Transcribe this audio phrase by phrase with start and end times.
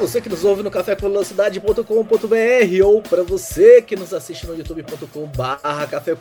[0.00, 6.16] Você que nos ouve no cafévelocidade.com.br ou para você que nos assiste no youtube.com/barra Café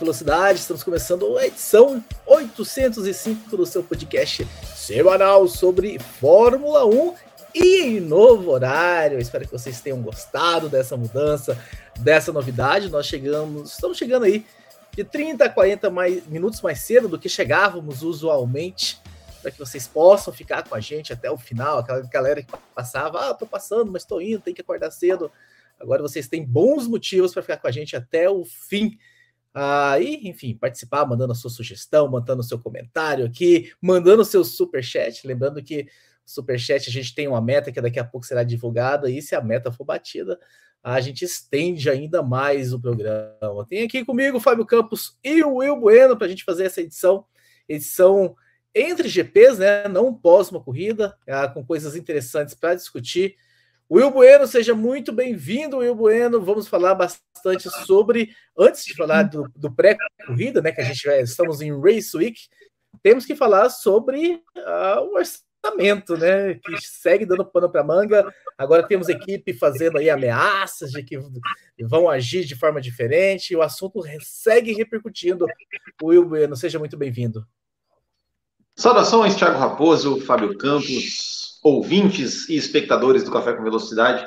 [0.55, 7.13] estamos começando a edição 805 do seu podcast semanal sobre Fórmula 1
[7.53, 9.19] e em novo horário.
[9.19, 11.55] Espero que vocês tenham gostado dessa mudança,
[11.99, 12.89] dessa novidade.
[12.89, 14.43] Nós chegamos, estamos chegando aí
[14.95, 18.99] de 30 a 40 mais, minutos mais cedo do que chegávamos usualmente,
[19.47, 21.79] para que vocês possam ficar com a gente até o final.
[21.79, 25.31] Aquela galera que passava, ah, tô passando, mas tô indo, tem que acordar cedo.
[25.79, 28.97] Agora vocês têm bons motivos para ficar com a gente até o fim.
[29.53, 34.43] Ah, enfim, participar, mandando a sua sugestão, mandando o seu comentário aqui, mandando o seu
[34.43, 35.25] super chat.
[35.25, 35.87] Lembrando que
[36.25, 39.41] Superchat, a gente tem uma meta que daqui a pouco será divulgada, e se a
[39.41, 40.37] meta for batida,
[40.83, 43.65] a gente estende ainda mais o programa.
[43.65, 46.81] Tem aqui comigo o Fábio Campos e o Will Bueno para a gente fazer essa
[46.81, 47.25] edição,
[47.69, 48.35] edição
[48.73, 49.87] entre GPs, né?
[49.87, 53.35] Não pós uma corrida, é, com coisas interessantes para discutir.
[53.89, 56.41] Will Bueno, seja muito bem-vindo, Will Bueno.
[56.41, 60.71] Vamos falar bastante sobre, antes de falar do, do pré-corrida, né?
[60.71, 62.37] Que a gente vai, estamos em Race Week,
[63.01, 66.55] temos que falar sobre uh, o orçamento, né?
[66.55, 68.29] Que segue dando pano para manga.
[68.57, 71.17] Agora temos equipe fazendo aí ameaças de que
[71.81, 73.55] vão agir de forma diferente.
[73.55, 75.45] O assunto segue repercutindo.
[76.03, 77.47] Will Bueno, seja muito bem-vindo.
[78.79, 84.23] Saudações, Thiago Raposo, Fábio Campos, ouvintes e espectadores do Café com Velocidade.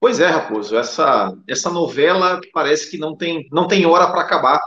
[0.00, 4.60] Pois é, Raposo, essa, essa novela parece que não tem, não tem hora para acabar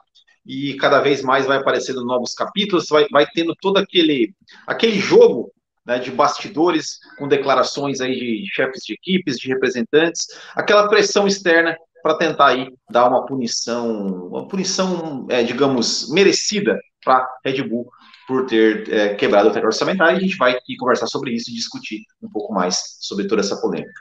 [0.45, 4.33] e cada vez mais vai aparecendo novos capítulos, vai, vai tendo todo aquele,
[4.65, 5.51] aquele jogo
[5.85, 11.75] né, de bastidores, com declarações aí de chefes de equipes, de representantes, aquela pressão externa
[12.01, 17.91] para tentar aí dar uma punição, uma punição, é, digamos, merecida para Red Bull
[18.29, 20.13] por ter é, quebrado o teto orçamentário.
[20.13, 23.59] E a gente vai conversar sobre isso e discutir um pouco mais sobre toda essa
[23.59, 23.91] polêmica.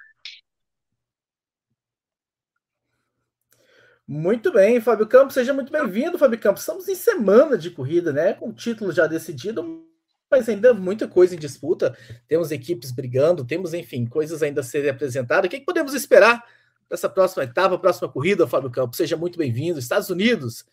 [4.06, 6.60] Muito bem, Fábio Campos, seja muito bem-vindo, Fábio Campos.
[6.60, 8.34] Estamos em semana de corrida, né?
[8.34, 9.82] Com o título já decidido,
[10.30, 11.96] mas ainda muita coisa em disputa.
[12.26, 15.46] Temos equipes brigando, temos, enfim, coisas ainda a serem apresentadas.
[15.46, 16.44] O que, que podemos esperar
[16.88, 18.98] dessa próxima etapa, próxima corrida, Fábio Campos?
[18.98, 19.78] Seja muito bem-vindo.
[19.78, 20.66] Estados Unidos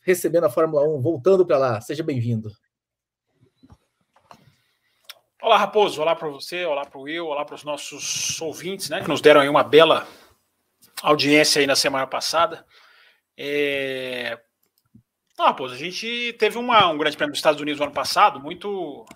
[0.00, 1.80] recebendo a Fórmula 1, voltando para lá.
[1.80, 2.50] Seja bem-vindo.
[5.42, 6.02] Olá, Raposo.
[6.02, 9.22] Olá para você, olá para o Will, olá para os nossos ouvintes, né, que nos
[9.22, 10.06] deram aí uma bela
[11.02, 12.66] audiência aí na semana passada.
[13.38, 14.38] É...
[15.38, 18.38] Ah, pô, a gente teve uma, um grande prêmio dos Estados Unidos no ano passado,
[18.38, 19.06] muito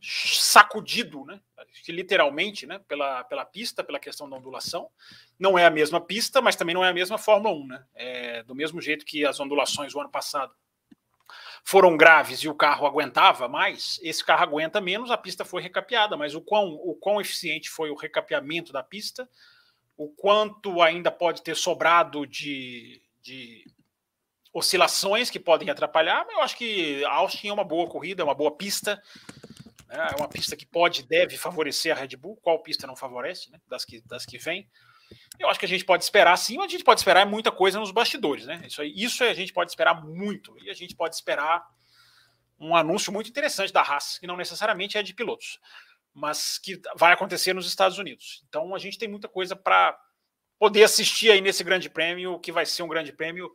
[0.00, 1.40] sacudido, né?
[1.88, 2.80] Literalmente, né?
[2.86, 4.88] Pela, pela pista, pela questão da ondulação.
[5.36, 7.84] Não é a mesma pista, mas também não é a mesma Fórmula 1, né?
[7.96, 10.54] É, do mesmo jeito que as ondulações do ano passado
[11.64, 16.16] foram graves e o carro aguentava mais, esse carro aguenta menos, a pista foi recapeada,
[16.16, 19.28] mas o quão, o quão eficiente foi o recapeamento da pista,
[19.96, 23.64] o quanto ainda pode ter sobrado de, de
[24.52, 28.50] oscilações que podem atrapalhar, eu acho que Austin é uma boa corrida, é uma boa
[28.50, 29.00] pista.
[29.86, 30.08] Né?
[30.12, 32.36] É uma pista que pode, deve favorecer a Red Bull.
[32.36, 33.60] Qual pista não favorece, né?
[33.68, 34.68] Das que, das que vem.
[35.38, 37.78] Eu acho que a gente pode esperar sim, mas a gente pode esperar muita coisa
[37.78, 38.62] nos bastidores, né?
[38.66, 40.56] Isso, aí, isso a gente pode esperar muito.
[40.62, 41.64] E a gente pode esperar
[42.58, 45.58] um anúncio muito interessante da Haas, que não necessariamente é de pilotos,
[46.12, 48.44] mas que vai acontecer nos Estados Unidos.
[48.48, 49.98] Então a gente tem muita coisa para
[50.58, 53.50] poder assistir aí nesse grande prêmio, que vai ser um grande prêmio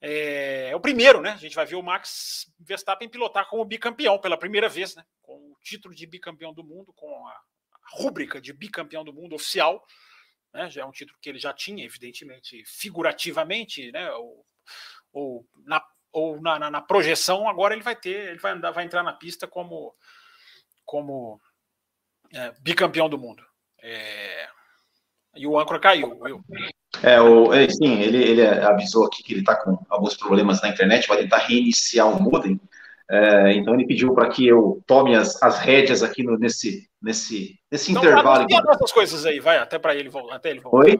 [0.00, 1.30] é, é, o primeiro, né?
[1.30, 5.04] A gente vai ver o Max Verstappen pilotar como bicampeão pela primeira vez, né?
[5.22, 7.40] Com o título de bicampeão do mundo, com a,
[7.90, 9.84] rúbrica de bicampeão do mundo oficial.
[10.52, 10.70] Né?
[10.70, 14.10] Já é um título que ele já tinha, evidentemente, figurativamente, né?
[14.12, 14.44] Ou,
[15.12, 15.82] ou, na,
[16.12, 19.12] ou na, na, na, projeção, agora ele vai ter, ele vai andar, vai entrar na
[19.12, 19.94] pista como,
[20.84, 21.40] como
[22.32, 23.44] é, bicampeão do mundo.
[23.82, 24.48] É,
[25.36, 26.18] e o âncora caiu.
[26.22, 26.44] Viu?
[27.02, 30.68] É, o, é, sim, ele, ele avisou aqui que ele está com alguns problemas na
[30.68, 32.60] internet, vai tentar reiniciar o modem.
[33.10, 37.58] É, então ele pediu para que eu tome as, as rédeas aqui no, nesse, nesse,
[37.70, 38.40] nesse então, intervalo.
[38.40, 40.78] Anuncia nossas coisas aí, vai, até para ele, até ele voltar.
[40.78, 40.98] Oi?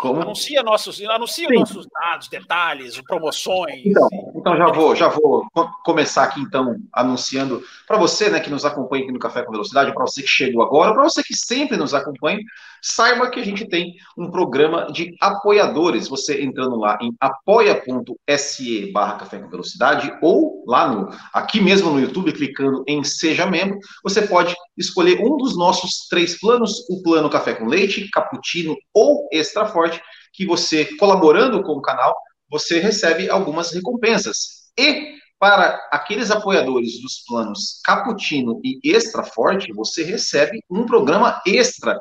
[0.00, 0.22] Como?
[0.22, 3.84] Anuncia nossos, anuncia nossos dados, detalhes, promoções.
[3.84, 5.46] Então, então já vou, já vou
[5.84, 9.92] começar aqui então anunciando para você, né, que nos acompanha aqui no Café com Velocidade,
[9.92, 12.38] para você que chegou agora, para você que sempre nos acompanha,
[12.80, 16.08] saiba que a gente tem um programa de apoiadores.
[16.08, 22.00] Você entrando lá em apoia.se barra Café com Velocidade ou lá no aqui mesmo no
[22.00, 27.30] YouTube, clicando em Seja Membro, você pode escolher um dos nossos três planos, o plano
[27.30, 30.00] Café com Leite, Cappuccino ou Extra Forte,
[30.32, 32.16] que você, colaborando com o canal,
[32.50, 34.70] você recebe algumas recompensas.
[34.78, 42.00] E para aqueles apoiadores dos planos Cappuccino e Extra Forte, você recebe um programa extra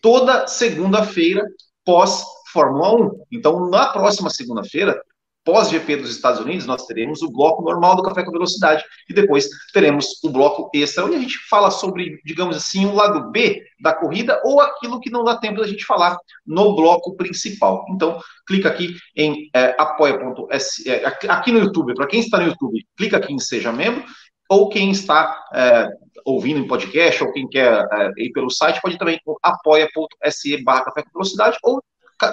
[0.00, 1.42] toda segunda-feira
[1.84, 3.24] pós Fórmula 1.
[3.32, 5.00] Então, na próxima segunda-feira,
[5.44, 9.48] pós-GP dos Estados Unidos, nós teremos o bloco normal do Café com Velocidade e depois
[9.72, 13.92] teremos o bloco extra, onde a gente fala sobre, digamos assim, o lado B da
[13.92, 16.16] corrida ou aquilo que não dá tempo da gente falar
[16.46, 17.86] no bloco principal.
[17.90, 22.84] Então, clica aqui em é, apoia.se, é, aqui no YouTube, para quem está no YouTube,
[22.96, 24.04] clica aqui em Seja Membro,
[24.48, 25.88] ou quem está é,
[26.24, 31.02] ouvindo em podcast, ou quem quer é, ir pelo site, pode também apoia.se barra Café
[31.02, 31.80] com Velocidade, ou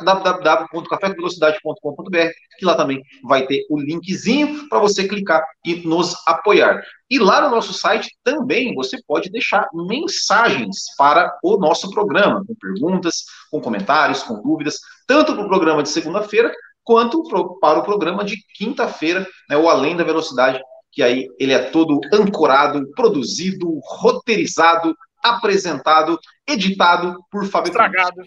[0.03, 6.81] www.cafévelocidade.com.br, que lá também vai ter o linkzinho para você clicar e nos apoiar.
[7.09, 12.55] E lá no nosso site também você pode deixar mensagens para o nosso programa, com
[12.55, 16.51] perguntas, com comentários, com dúvidas, tanto para o programa de segunda-feira
[16.87, 17.21] quanto
[17.59, 21.99] para o programa de quinta-feira, né, o Além da Velocidade, que aí ele é todo
[22.13, 26.17] ancorado, produzido, roteirizado, apresentado,
[26.47, 28.25] editado por Fábio Estragado.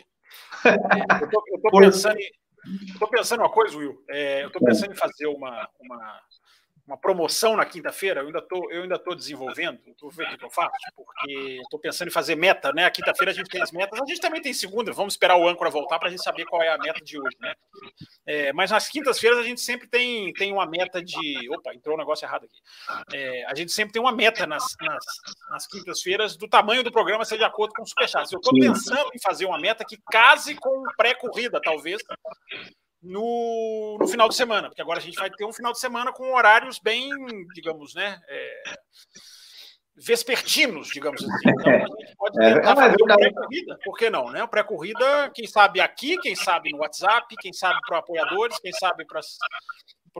[0.64, 2.30] Eu tô pensando em,
[3.08, 4.04] pensando uma coisa, Will.
[4.08, 6.20] É, eu tô pensando em fazer uma, uma,
[6.86, 10.44] uma promoção na quinta-feira, eu ainda tô, eu ainda tô desenvolvendo, estou vendo o que
[10.44, 12.84] eu faço, porque estou pensando em fazer meta, né?
[12.84, 15.48] A quinta-feira a gente tem as metas, a gente também tem segunda, vamos esperar o
[15.48, 17.54] âncora voltar para a gente saber qual é a meta de hoje, né?
[18.26, 21.48] É, mas nas quintas-feiras a gente sempre tem, tem uma meta de.
[21.50, 23.16] Opa, entrou um negócio errado aqui.
[23.16, 25.04] É, a gente sempre tem uma meta nas, nas,
[25.50, 28.32] nas quintas-feiras do tamanho do programa ser de acordo com o Superchat.
[28.32, 32.02] Eu estou pensando em fazer uma meta que case com pré-corrida, talvez,
[33.02, 36.12] no, no final de semana, porque agora a gente vai ter um final de semana
[36.12, 37.10] com horários bem,
[37.54, 38.20] digamos, né?
[38.28, 38.62] É,
[39.96, 41.48] vespertinos, digamos assim.
[41.48, 44.46] Então, a gente pode é, tentar é, fazer uma pré-corrida, por que não, né?
[44.46, 49.20] Pré-corrida, quem sabe aqui, quem sabe no WhatsApp, quem sabe para apoiadores, quem sabe para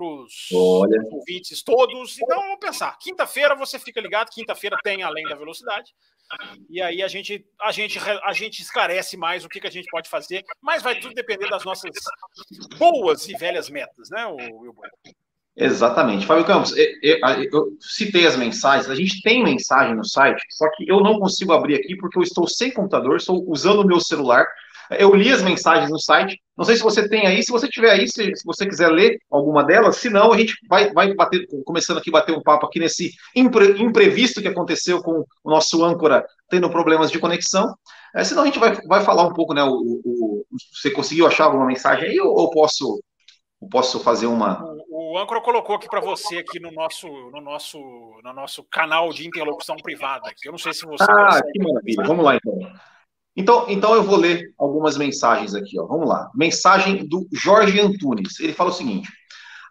[0.04, 2.18] os ouvintes todos.
[2.20, 2.96] Então, vamos pensar.
[2.98, 5.92] Quinta-feira você fica ligado, quinta-feira tem Além da Velocidade.
[6.68, 9.90] E aí a gente, a gente, a gente esclarece mais o que, que a gente
[9.90, 11.90] pode fazer, mas vai tudo depender das nossas
[12.78, 14.88] boas e velhas metas, né, Wilbur?
[15.56, 16.26] Exatamente.
[16.26, 17.18] Fábio Campos, eu, eu,
[17.52, 21.52] eu, citei as mensagens, a gente tem mensagem no site, só que eu não consigo
[21.52, 24.46] abrir aqui porque eu estou sem computador, estou usando o meu celular.
[24.98, 27.90] Eu li as mensagens no site, não sei se você tem aí, se você tiver
[27.90, 31.46] aí, se, se você quiser ler alguma delas, se não, a gente vai, vai bater,
[31.64, 36.26] começando aqui, bater um papo aqui nesse impre, imprevisto que aconteceu com o nosso âncora
[36.48, 37.72] tendo problemas de conexão.
[38.14, 39.62] É, senão a gente vai, vai falar um pouco, né?
[39.62, 43.00] O, o, você conseguiu achar alguma mensagem aí ou, ou posso
[43.70, 44.62] posso fazer uma.
[44.88, 47.78] O, o âncora colocou aqui para você aqui no nosso, no nosso,
[48.24, 50.32] no nosso canal de interlocução privada.
[50.44, 51.04] Eu não sei se você.
[51.08, 52.04] Ah, que maravilha.
[52.06, 52.58] Vamos lá então.
[53.40, 55.86] Então, então eu vou ler algumas mensagens aqui, ó.
[55.86, 56.30] Vamos lá.
[56.34, 58.38] Mensagem do Jorge Antunes.
[58.38, 59.10] Ele fala o seguinte: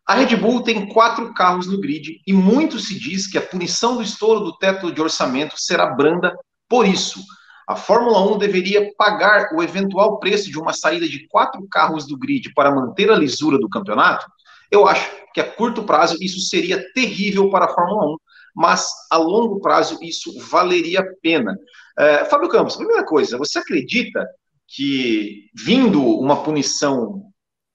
[0.08, 3.96] a Red Bull tem quatro carros no grid e muito se diz que a punição
[3.96, 6.36] do estouro do teto de orçamento será branda
[6.68, 7.20] por isso.
[7.68, 12.18] A Fórmula 1 deveria pagar o eventual preço de uma saída de quatro carros do
[12.18, 14.26] grid para manter a lisura do campeonato?
[14.72, 18.18] Eu acho que a curto prazo isso seria terrível para a Fórmula 1,
[18.56, 21.56] mas a longo prazo isso valeria a pena.
[22.00, 24.26] É, Fábio Campos, primeira coisa, você acredita
[24.66, 27.32] que vindo uma punição um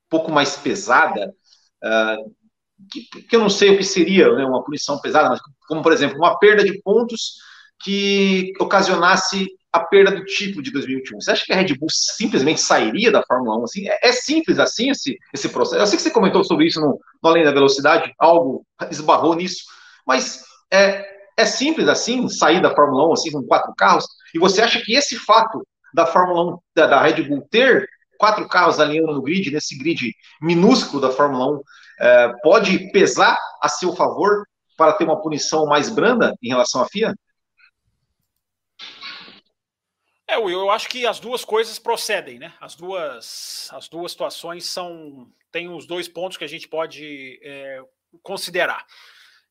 [0.09, 1.35] pouco mais pesada,
[1.85, 2.35] uh,
[2.91, 5.93] que, que, eu não sei o que seria né, uma punição pesada, mas como, por
[5.93, 7.35] exemplo, uma perda de pontos
[7.83, 11.21] que ocasionasse a perda do título de 2021.
[11.21, 13.65] Você acha que a Red Bull simplesmente sairia da Fórmula 1?
[13.65, 13.89] Assim?
[13.89, 15.83] É, é simples assim esse, esse processo?
[15.83, 19.65] Eu sei que você comentou sobre isso no, no Além da Velocidade, algo esbarrou nisso,
[20.07, 24.07] mas é, é simples assim, sair da Fórmula 1 assim, com quatro carros?
[24.35, 27.89] E você acha que esse fato da Fórmula 1, da, da Red Bull ter
[28.19, 31.63] quatro carros alinhando no grid, nesse grid minúsculo da Fórmula 1,
[32.01, 34.45] é, pode pesar a seu favor
[34.77, 37.15] para ter uma punição mais branda em relação à FIA?
[40.27, 42.53] É, Will, eu acho que as duas coisas procedem, né?
[42.61, 45.29] As duas, as duas situações são.
[45.53, 47.81] Tem os dois pontos que a gente pode é,
[48.23, 48.85] considerar.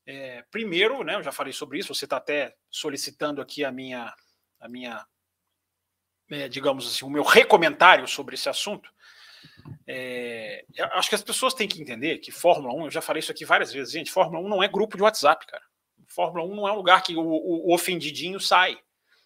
[0.06, 4.14] É, primeiro, né, eu já falei sobre isso, você está até solicitando aqui a minha,
[4.60, 5.06] a minha
[6.30, 8.92] é, digamos assim, o meu recomendário sobre esse assunto.
[9.88, 13.32] É, acho que as pessoas têm que entender que Fórmula 1, eu já falei isso
[13.32, 15.64] aqui várias vezes, gente, Fórmula 1 não é grupo de WhatsApp, cara.
[16.08, 18.78] Fórmula 1 não é um lugar que o, o, o ofendidinho sai,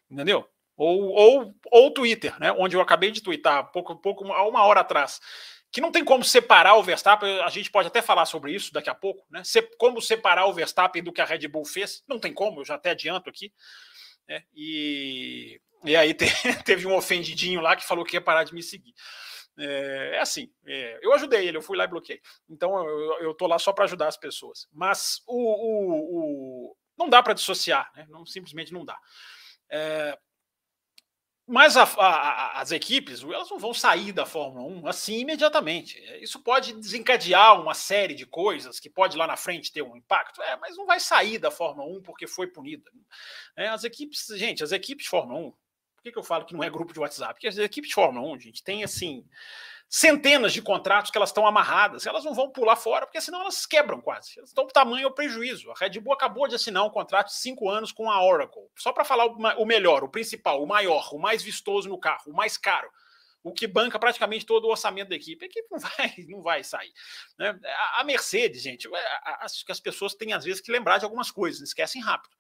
[0.10, 0.48] entendeu?
[0.75, 2.51] Ou, ou, ou Twitter, né?
[2.51, 5.19] Onde eu acabei de twittar pouco, pouco, há uma hora atrás
[5.71, 8.89] que não tem como separar o Verstappen, a gente pode até falar sobre isso daqui
[8.89, 9.41] a pouco, né?
[9.77, 12.03] Como separar o Verstappen do que a Red Bull fez?
[12.07, 13.53] Não tem como, eu já até adianto aqui.
[14.27, 14.43] Né?
[14.53, 16.13] E, e aí
[16.65, 18.93] teve um ofendidinho lá que falou que ia parar de me seguir.
[19.59, 22.21] É, é assim, é, eu ajudei ele, eu fui lá e bloqueei.
[22.50, 24.67] Então eu, eu tô lá só para ajudar as pessoas.
[24.71, 28.05] Mas o, o, o não dá para dissociar, né?
[28.09, 28.97] não, simplesmente não dá.
[29.69, 30.17] É,
[31.48, 35.98] mas a, a, as equipes, elas não vão sair da Fórmula 1 assim imediatamente.
[36.22, 40.42] Isso pode desencadear uma série de coisas que pode lá na frente ter um impacto,
[40.42, 42.92] é, mas não vai sair da Fórmula 1 porque foi punida.
[43.56, 46.54] É, as equipes, gente, as equipes de Fórmula 1, por que, que eu falo que
[46.54, 47.36] não é grupo de WhatsApp?
[47.36, 49.25] Porque as equipes de Fórmula 1, gente, tem assim
[49.89, 53.65] centenas de contratos que elas estão amarradas, elas não vão pular fora, porque senão elas
[53.65, 54.38] quebram quase.
[54.38, 55.72] Elas estão tamanho ou prejuízo.
[55.72, 58.70] A Red Bull acabou de assinar um contrato de cinco anos com a Oracle.
[58.75, 62.36] Só para falar o melhor, o principal, o maior, o mais vistoso no carro, o
[62.36, 62.89] mais caro.
[63.44, 65.46] O que banca praticamente todo o orçamento da equipe.
[65.46, 66.91] A equipe não vai, não vai sair.
[67.39, 67.58] Né?
[67.96, 71.32] A Mercedes, gente, é, acho que as pessoas têm às vezes que lembrar de algumas
[71.32, 72.36] coisas, esquecem rápido.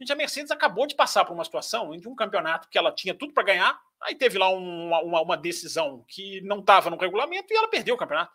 [0.00, 3.14] Gente, a Mercedes acabou de passar por uma situação de um campeonato que ela tinha
[3.14, 7.52] tudo para ganhar, aí teve lá uma, uma, uma decisão que não estava no regulamento
[7.52, 8.32] e ela perdeu o campeonato.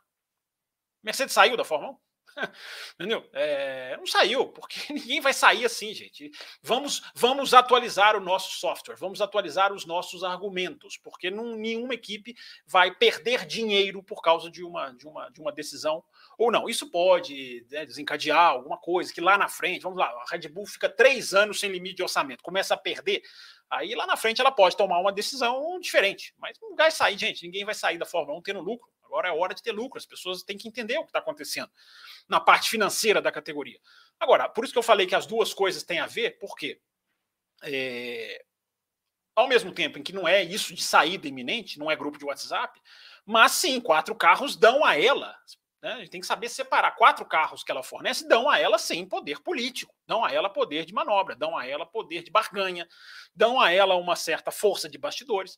[1.04, 1.98] Mercedes saiu da Fórmula 1.
[2.96, 3.28] Entendeu?
[3.34, 6.32] É, não saiu, porque ninguém vai sair assim, gente.
[6.62, 12.36] Vamos, vamos atualizar o nosso software, vamos atualizar os nossos argumentos, porque não, nenhuma equipe
[12.66, 16.04] vai perder dinheiro por causa de uma, de uma, de uma decisão
[16.38, 16.70] ou não.
[16.70, 20.66] Isso pode né, desencadear alguma coisa que lá na frente, vamos lá, a Red Bull
[20.66, 23.24] fica três anos sem limite de orçamento, começa a perder.
[23.70, 27.44] Aí lá na frente ela pode tomar uma decisão diferente, mas não vai sair, gente.
[27.44, 28.88] Ninguém vai sair da Fórmula 1 tendo lucro.
[29.04, 29.98] Agora é hora de ter lucro.
[29.98, 31.70] As pessoas têm que entender o que está acontecendo
[32.30, 33.80] na parte financeira da categoria.
[34.20, 36.80] Agora, por isso que eu falei que as duas coisas têm a ver, porque
[37.64, 38.44] é,
[39.36, 42.26] ao mesmo tempo em que não é isso de saída iminente, não é grupo de
[42.26, 42.80] WhatsApp,
[43.26, 45.36] mas sim, quatro carros dão a ela.
[45.82, 46.96] Né, a gente tem que saber separar.
[46.96, 50.86] Quatro carros que ela fornece dão a ela, sim, poder político, dão a ela poder
[50.86, 52.88] de manobra, dão a ela poder de barganha,
[53.36, 55.58] dão a ela uma certa força de bastidores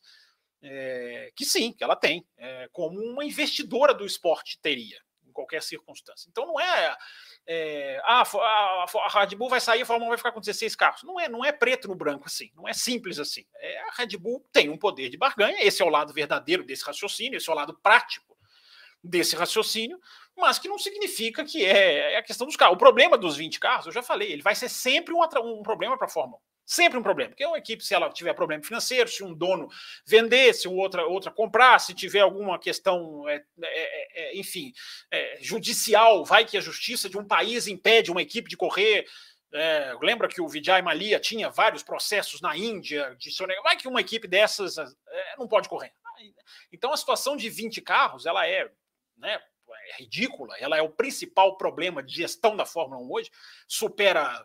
[0.62, 5.62] é, que sim, que ela tem, é, como uma investidora do esporte teria, em qualquer
[5.62, 6.28] circunstância.
[6.28, 6.96] Então não é,
[7.46, 11.02] é a, a, Red Bull vai sair, a Fórmula 1 vai ficar com 16 carros.
[11.02, 13.44] Não é, não é preto no branco assim, não é simples assim.
[13.56, 16.84] É, a Red Bull tem um poder de barganha, esse é o lado verdadeiro desse
[16.84, 18.29] raciocínio, esse é o lado prático
[19.02, 19.98] desse raciocínio,
[20.36, 22.76] mas que não significa que é, é a questão dos carros.
[22.76, 25.96] O problema dos 20 carros, eu já falei, ele vai ser sempre um, um problema
[25.96, 26.50] para a Fórmula 1.
[26.70, 29.68] Sempre um problema, porque uma equipe, se ela tiver problema financeiro, se um dono
[30.06, 34.72] vender, se outra, outra comprar, se tiver alguma questão, é, é, é, enfim,
[35.10, 39.04] é, judicial, vai que a justiça de um país impede uma equipe de correr.
[39.52, 43.64] É, lembra que o Vijay Malia tinha vários processos na Índia de sonegar.
[43.64, 45.92] Vai que uma equipe dessas é, não pode correr.
[46.72, 48.70] Então a situação de 20 carros ela é,
[49.20, 49.40] né,
[49.92, 53.30] é ridícula, ela é o principal problema de gestão da Fórmula 1 hoje,
[53.68, 54.44] supera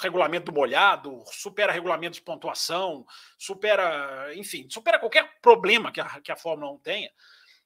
[0.00, 3.06] regulamento do molhado, supera regulamento de pontuação,
[3.38, 7.10] supera, enfim, supera qualquer problema que a, que a Fórmula 1 tenha.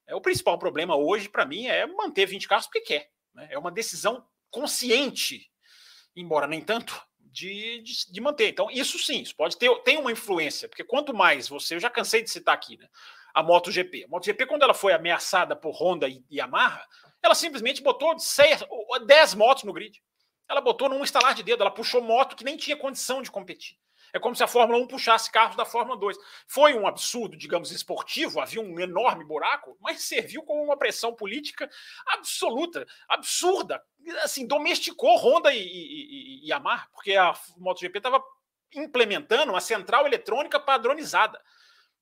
[0.06, 3.10] É, o principal problema hoje, para mim, é manter 20 carros porque quer.
[3.34, 3.48] Né?
[3.50, 5.50] É uma decisão consciente,
[6.14, 8.48] embora nem tanto, de, de, de, manter.
[8.48, 11.90] Então, isso sim, isso pode ter tem uma influência, porque quanto mais você, eu já
[11.90, 12.88] cansei de citar aqui, né?
[13.36, 14.04] A MotoGP.
[14.04, 16.82] A MotoGP, quando ela foi ameaçada por Honda e Yamaha,
[17.22, 18.16] ela simplesmente botou
[19.04, 20.02] 10 motos no grid.
[20.48, 23.76] Ela botou num estalar de dedo, ela puxou moto que nem tinha condição de competir.
[24.10, 26.16] É como se a Fórmula 1 puxasse carros da Fórmula 2.
[26.46, 31.68] Foi um absurdo, digamos, esportivo, havia um enorme buraco, mas serviu como uma pressão política
[32.06, 33.82] absoluta, absurda.
[34.22, 38.24] Assim, domesticou Honda e, e, e Yamaha, porque a MotoGP estava
[38.74, 41.38] implementando uma central eletrônica padronizada,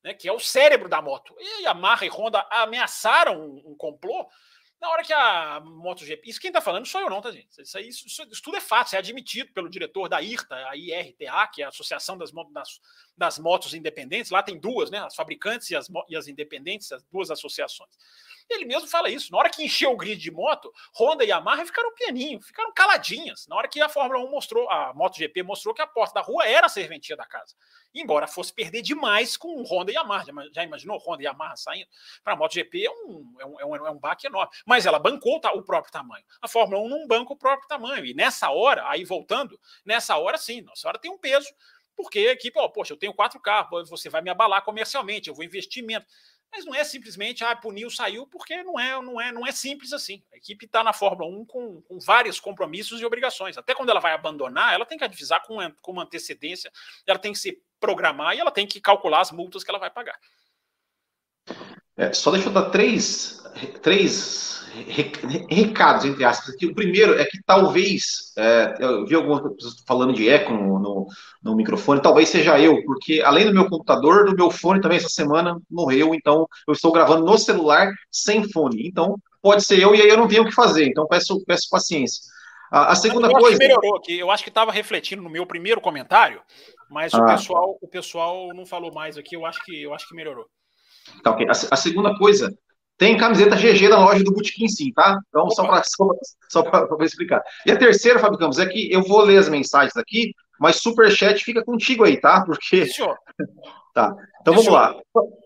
[0.05, 1.35] né, que é o cérebro da moto.
[1.41, 4.29] E Yamaha e Honda ameaçaram um, um complô
[4.85, 6.29] na hora que a MotoGP.
[6.29, 7.49] Isso quem está falando sou eu, não, tá, gente?
[7.59, 11.63] Isso, isso, isso, tudo é fato, é admitido pelo diretor da IRTA, a IRTA, que
[11.63, 12.81] é a Associação das, das,
[13.17, 14.31] das Motos Independentes.
[14.31, 14.99] Lá tem duas, né?
[14.99, 17.97] As fabricantes e as, e as independentes, as duas associações.
[18.49, 19.33] Ele mesmo fala isso.
[19.33, 23.47] Na hora que encheu o grid de moto, Honda e Yamaha ficaram pianinho, ficaram caladinhas.
[23.49, 26.47] Na hora que a Fórmula 1 mostrou, a MotoGP mostrou que a porta da rua
[26.47, 27.55] era a serventia da casa.
[27.95, 30.25] Embora fosse perder demais com Honda e Yamaha.
[30.53, 31.89] Já imaginou Honda e Yamaha saindo?
[32.23, 34.53] Para a MotoGP é um, é, um, é, um, é um baque enorme.
[34.67, 36.25] Mas ela bancou o próprio tamanho.
[36.43, 38.05] A Fórmula 1 não banca o próprio tamanho.
[38.05, 41.49] E nessa hora, aí voltando, nessa hora sim, nessa hora tem um peso
[41.97, 45.35] porque a equipe, ó, poxa, eu tenho quatro carros, você vai me abalar comercialmente, eu
[45.35, 46.07] vou investir menos.
[46.57, 49.93] Mas não é simplesmente, ah, punir saiu, porque não é, não é, não é simples
[49.93, 50.23] assim.
[50.33, 53.59] A equipe está na Fórmula 1 com, com, vários compromissos e obrigações.
[53.59, 56.71] Até quando ela vai abandonar, ela tem que avisar com, com uma antecedência,
[57.05, 59.91] ela tem que se programar e ela tem que calcular as multas que ela vai
[59.91, 60.17] pagar.
[61.97, 63.44] É, só deixa eu dar três,
[63.83, 64.55] três
[65.49, 66.67] recados, entre aspas, aqui.
[66.67, 71.07] O primeiro é que talvez, é, eu vi algumas pessoas falando de eco no, no,
[71.43, 75.09] no, microfone, talvez seja eu, porque além do meu computador, do meu fone também essa
[75.09, 78.87] semana morreu, então eu estou gravando no celular sem fone.
[78.87, 81.69] Então, pode ser eu e aí eu não tenho o que fazer, então peço, peço
[81.71, 82.23] paciência.
[82.71, 83.49] A, a segunda eu coisa.
[83.49, 86.41] Acho que melhorou aqui, eu acho que estava refletindo no meu primeiro comentário,
[86.91, 87.23] mas ah.
[87.23, 90.47] o, pessoal, o pessoal não falou mais aqui, eu acho que, eu acho que melhorou.
[91.23, 91.47] Tá, okay.
[91.47, 92.53] a, a segunda coisa
[92.97, 95.19] tem camiseta GG na loja do Botequim, sim, tá?
[95.29, 96.07] Então, só para só,
[96.49, 97.43] só explicar.
[97.67, 101.45] E a terceira, Fábio Campos, é que eu vou ler as mensagens aqui, mas superchat
[101.45, 102.45] fica contigo aí, tá?
[102.45, 102.87] Porque.
[102.87, 103.17] Senhor.
[103.95, 104.13] Tá.
[104.41, 104.93] Então vamos lá.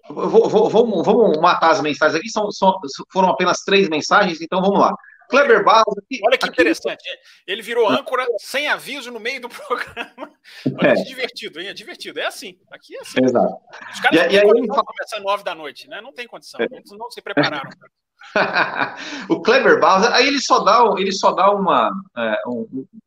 [0.09, 2.31] Vou, vou, vamos, vamos matar as mensagens aqui.
[2.31, 2.73] São, são,
[3.13, 4.97] foram apenas três mensagens, então vamos lá.
[5.29, 5.97] Kleber Barros.
[5.99, 6.53] Aqui, Olha que aqui...
[6.53, 7.05] interessante.
[7.47, 10.33] Ele virou âncora sem aviso no meio do programa.
[10.79, 10.95] Olha é.
[10.95, 11.69] que divertido, hein?
[11.69, 12.19] É divertido.
[12.19, 12.59] É assim.
[12.71, 13.25] Aqui é assim.
[13.25, 13.57] Exato.
[13.93, 16.01] Os caras e, não e aí, começar nove da noite, né?
[16.01, 16.61] Não tem condição.
[16.61, 16.65] É.
[16.65, 17.69] Eles não se prepararam.
[19.29, 22.43] o Kleber Barros, aí ele só dá, ele só dá uma, é,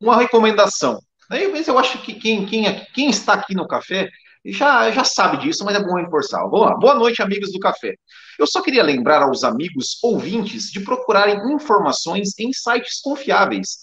[0.00, 1.00] uma recomendação.
[1.30, 4.10] Aí, mas eu acho que quem, quem, quem está aqui no café
[4.44, 6.42] já, já sabe disso, mas é bom reforçar.
[6.42, 6.74] Vamos lá.
[6.74, 7.94] Boa noite, amigos do café.
[8.38, 13.78] Eu só queria lembrar aos amigos ouvintes de procurarem informações em sites confiáveis.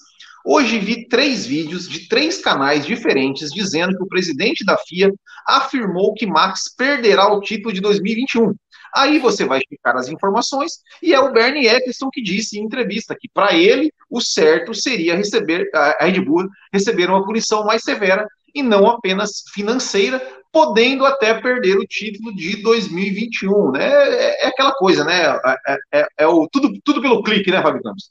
[0.45, 5.11] Hoje vi três vídeos de três canais diferentes dizendo que o presidente da FIA
[5.45, 8.53] afirmou que Max perderá o título de 2021.
[8.95, 13.15] Aí você vai checar as informações e é o Bernie Eccleston que disse em entrevista
[13.17, 18.25] que para ele o certo seria receber a Red Bull receber uma punição mais severa
[18.53, 23.87] e não apenas financeira, podendo até perder o título de 2021, né?
[23.87, 25.25] É, é aquela coisa, né?
[25.67, 28.09] É, é, é, o tudo, tudo pelo clique, né, Fábio Campos?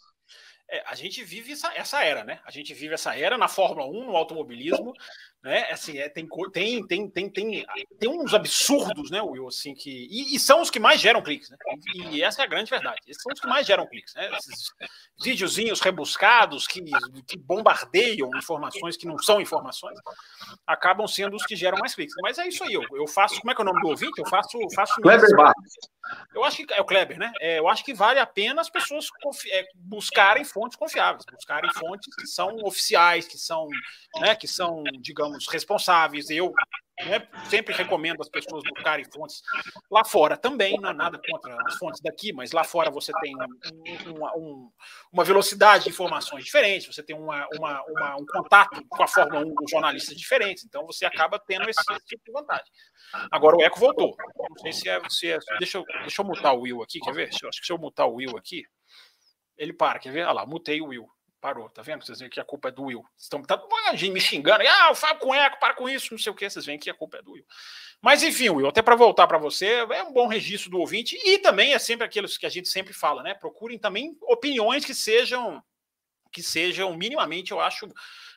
[0.70, 2.40] É, a gente vive essa, essa era, né?
[2.44, 4.92] A gente vive essa era na Fórmula 1, no automobilismo,
[5.42, 5.70] né?
[5.70, 7.66] Assim, é, tem, tem, tem, tem, tem,
[7.98, 10.08] tem uns absurdos, né, Will, assim, que.
[10.10, 11.56] E, e, são os que mais geram cliques, né?
[12.10, 12.98] E, essa é a grande verdade.
[13.06, 14.30] Esses são os que mais geram cliques, né?
[14.36, 14.72] Esses
[15.22, 16.82] videozinhos rebuscados que,
[17.26, 19.98] que bombardeiam informações que não são informações,
[20.66, 22.14] acabam sendo os que geram mais cliques.
[22.20, 23.40] Mas é isso aí, eu, eu faço.
[23.40, 24.18] Como é que é o nome do ouvinte?
[24.18, 24.58] Eu faço.
[24.74, 25.54] faço Kleber Barros.
[26.34, 27.32] Eu acho que é o Kleber, né?
[27.40, 29.06] É, eu acho que vale a pena as pessoas
[29.50, 33.68] é, buscarem fontes confiáveis, buscarem fontes que são oficiais, que são,
[34.20, 36.30] né, que são, digamos, responsáveis.
[36.30, 36.52] Eu
[37.04, 39.40] né, sempre recomendo as pessoas buscarem fontes
[39.90, 43.34] lá fora também, não é nada contra as fontes daqui, mas lá fora você tem
[43.36, 44.72] um, um,
[45.12, 49.44] uma velocidade de informações diferentes, você tem uma, uma, uma, um contato com a Fórmula
[49.46, 52.66] 1 com jornalistas diferentes, então você acaba tendo esse, esse tipo de vantagem.
[53.30, 54.16] Agora o Eco voltou.
[54.50, 55.00] Não sei se é.
[55.08, 57.28] Se é deixa, eu, deixa eu mutar o Will aqui, quer ver?
[57.28, 58.64] Acho que se eu mutar o Will aqui,
[59.56, 60.24] ele para, quer ver?
[60.24, 61.08] Olha lá, mutei o Will.
[61.40, 62.04] Parou, tá vendo?
[62.04, 63.04] Vocês veem que a culpa é do Will.
[63.16, 64.64] Estão tá, me xingando.
[64.66, 66.50] Ah, eu falo com eco, para com isso, não sei o que.
[66.50, 67.46] Vocês veem que a culpa é do Will.
[68.00, 71.38] Mas enfim, Will, até para voltar para você, é um bom registro do ouvinte e
[71.38, 73.34] também é sempre aqueles que a gente sempre fala, né?
[73.34, 75.62] Procurem também opiniões que sejam
[76.30, 77.88] que sejam minimamente, eu acho,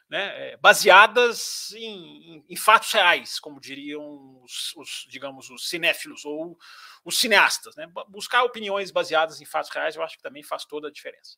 [0.09, 6.57] né, baseadas em, em, em, fatos reais, como diriam os, os, digamos, os cinéfilos ou
[7.03, 7.75] os cineastas.
[7.75, 7.91] Né?
[8.07, 11.37] Buscar opiniões baseadas em fatos reais, eu acho que também faz toda a diferença.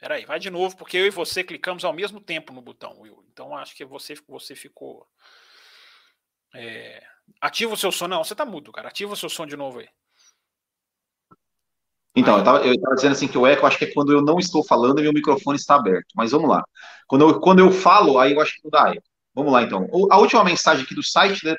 [0.00, 3.22] Peraí, vai de novo, porque eu e você clicamos ao mesmo tempo no botão, Will.
[3.30, 5.06] Então acho que você, você ficou.
[6.54, 7.02] É...
[7.38, 8.08] Ativa o seu som.
[8.08, 8.88] Não, você tá mudo, cara.
[8.88, 9.88] Ativa o seu som de novo aí.
[12.16, 14.64] Então, eu estava dizendo assim que o eco acho que é quando eu não estou
[14.64, 16.08] falando e meu microfone está aberto.
[16.16, 16.64] Mas vamos lá.
[17.06, 18.92] Quando eu, quando eu falo, aí eu acho que não dá.
[19.34, 19.86] Vamos lá, então.
[20.10, 21.54] A última mensagem aqui do site né,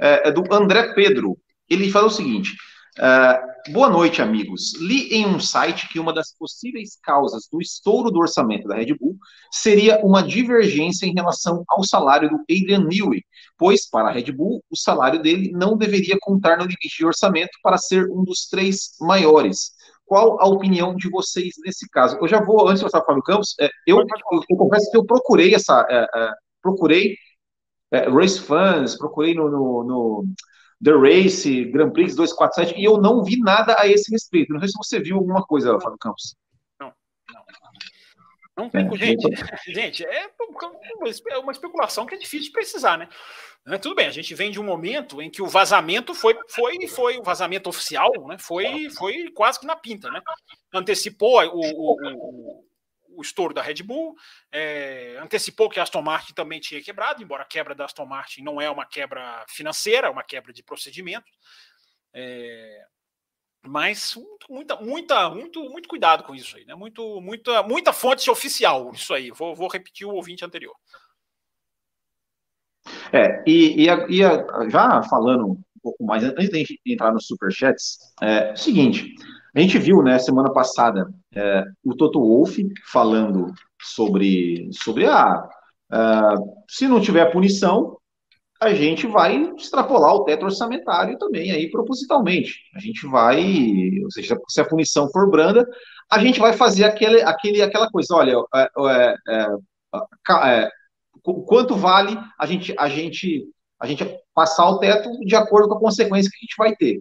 [0.00, 1.36] é, é do André Pedro.
[1.68, 2.54] Ele fala o seguinte:
[2.98, 4.72] Uh, boa noite, amigos.
[4.80, 8.94] Li em um site que uma das possíveis causas do estouro do orçamento da Red
[8.94, 9.18] Bull
[9.50, 13.22] seria uma divergência em relação ao salário do Adrian Newey,
[13.58, 17.50] pois, para a Red Bull, o salário dele não deveria contar no limite de orçamento
[17.62, 19.72] para ser um dos três maiores.
[20.06, 22.16] Qual a opinião de vocês nesse caso?
[22.18, 24.06] Eu já vou, antes de passar para o Fábio Campos, é, eu, eu,
[24.48, 25.86] eu, confesso que eu procurei essa.
[25.90, 26.30] É, é,
[26.62, 27.14] procurei
[27.90, 30.24] é, race fans, procurei no, no, no
[30.82, 34.52] The Race, Grand Prix 247, e eu não vi nada a esse respeito.
[34.52, 36.36] Não sei se você viu alguma coisa, Fábio Campos.
[36.78, 36.92] Não,
[37.32, 37.44] não.
[38.56, 39.22] Não tem, é, gente,
[39.72, 43.08] gente, é uma especulação que é difícil de precisar, né?
[43.78, 47.18] Tudo bem, a gente vem de um momento em que o vazamento foi, foi, foi
[47.18, 48.38] o vazamento oficial, né?
[48.38, 50.20] Foi, foi quase que na pinta, né?
[50.72, 52.64] Antecipou o, o, o,
[53.16, 54.14] o estouro da Red Bull,
[54.52, 58.42] é, antecipou que a Aston Martin também tinha quebrado, embora a quebra da Aston Martin
[58.42, 61.30] não é uma quebra financeira, é uma quebra de procedimento.
[62.14, 62.84] É,
[63.66, 64.16] mas
[64.48, 66.74] muita, muita, muito, muito cuidado com isso aí, né?
[66.74, 69.30] Muito, muita, muita fonte oficial isso aí.
[69.30, 70.74] Vou, vou repetir o ouvinte anterior.
[73.12, 77.26] É, e, e, a, e a, já falando um pouco mais, antes de entrar nos
[77.26, 79.14] superchats, é o seguinte,
[79.56, 85.48] a gente viu, né, semana passada, é, o Toto Wolff falando sobre, sobre a,
[85.90, 86.34] ah, a,
[86.68, 87.96] se não tiver punição,
[88.60, 92.54] a gente vai extrapolar o teto orçamentário também aí propositalmente.
[92.74, 93.40] A gente vai,
[94.04, 95.66] ou seja, se a punição for branda,
[96.10, 99.46] a gente vai fazer aquele, aquele, aquela coisa, olha, é, é, é,
[100.50, 100.70] é
[101.46, 103.46] quanto vale a gente, a gente,
[103.80, 107.00] a gente passar o teto de acordo com a consequência que a gente vai ter.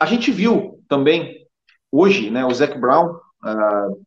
[0.00, 1.46] A gente viu também
[1.90, 4.02] hoje, né, o Zac Brown uh,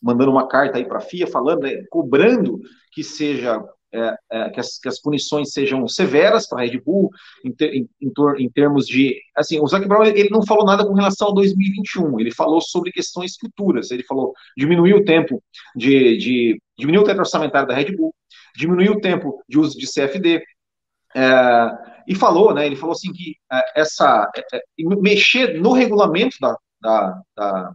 [0.00, 2.60] mandando uma carta aí para a FIA falando, né, cobrando
[2.92, 7.08] que seja é, é, que, as, que, as, punições sejam severas para a Red Bull,
[7.42, 9.18] em, ter, em, em, em, termos de.
[9.34, 12.92] Assim, o Zac Brown ele não falou nada com relação ao 2021, ele falou sobre
[12.92, 13.90] questões futuras.
[13.90, 15.42] Ele falou diminuir o tempo
[15.74, 16.18] de.
[16.18, 18.14] de diminuir o teto orçamentário da Red Bull,
[18.54, 20.42] diminuir o tempo de uso de CFD.
[21.16, 21.70] É,
[22.06, 22.66] e falou, né?
[22.66, 24.62] Ele falou assim que é, essa é, é,
[25.00, 27.72] mexer no regulamento da, da, da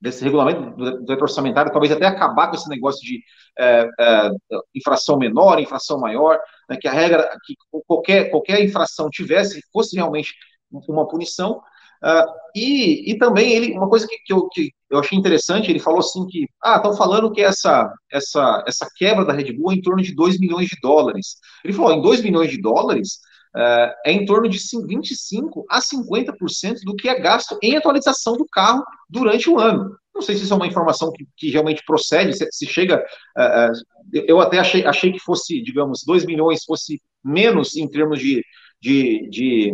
[0.00, 3.22] desse regulamento do, do orçamentário, talvez até acabar com esse negócio de
[3.58, 4.30] é, é,
[4.74, 7.54] infração menor, infração maior, né, que a regra, que
[7.86, 10.34] qualquer, qualquer infração tivesse, fosse realmente
[10.70, 11.60] uma punição.
[12.02, 12.24] Uh,
[12.56, 16.00] e, e também ele, uma coisa que, que, eu, que eu achei interessante, ele falou
[16.00, 19.82] assim que, ah, estão falando que essa, essa, essa quebra da Red Bull é em
[19.82, 21.36] torno de 2 milhões de dólares.
[21.62, 23.18] Ele falou, em 2 milhões de dólares,
[23.56, 28.46] uh, é em torno de 25% a 50% do que é gasto em atualização do
[28.46, 29.96] carro durante o ano.
[30.14, 33.04] Não sei se isso é uma informação que, que realmente procede, se, se chega.
[33.36, 33.72] Uh,
[34.12, 38.44] eu até achei, achei que fosse, digamos, 2 milhões fosse menos em termos de,
[38.80, 39.72] de, de,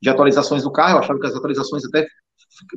[0.00, 0.96] de, atualizações do carro.
[0.96, 2.06] Eu achava que as atualizações até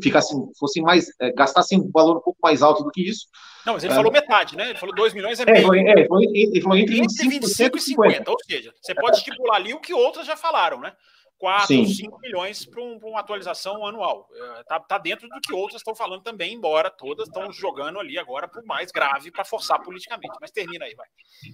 [0.01, 3.27] ficassem, fossem mais, é, gastassem um valor um pouco mais alto do que isso.
[3.65, 4.69] Não, mas ele falou metade, né?
[4.69, 5.73] Ele falou 2 milhões é, é meio.
[5.73, 8.09] É, ele falou, ele falou entre, entre 25, 25 e 50.
[8.11, 8.31] 50.
[8.31, 10.93] Ou seja, você pode estipular ali o que outras já falaram, né?
[11.39, 11.85] 4, Sim.
[11.85, 14.27] 5 milhões para um, uma atualização anual.
[14.59, 18.17] Está é, tá dentro do que outras estão falando também, embora todas estão jogando ali
[18.19, 20.37] agora para o mais grave para forçar politicamente.
[20.41, 21.07] Mas termina aí, vai.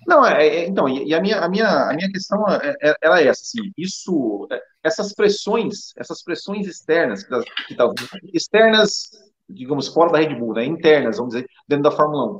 [0.07, 3.19] Não, é, é então, e a minha, a minha, a minha questão é, é, ela
[3.19, 4.47] é essa, assim, isso,
[4.83, 7.23] essas pressões, essas pressões externas,
[7.67, 7.89] que tá,
[8.33, 9.09] externas,
[9.47, 12.37] digamos, fora da Red Bull, né, internas, vamos dizer, dentro da Fórmula 1,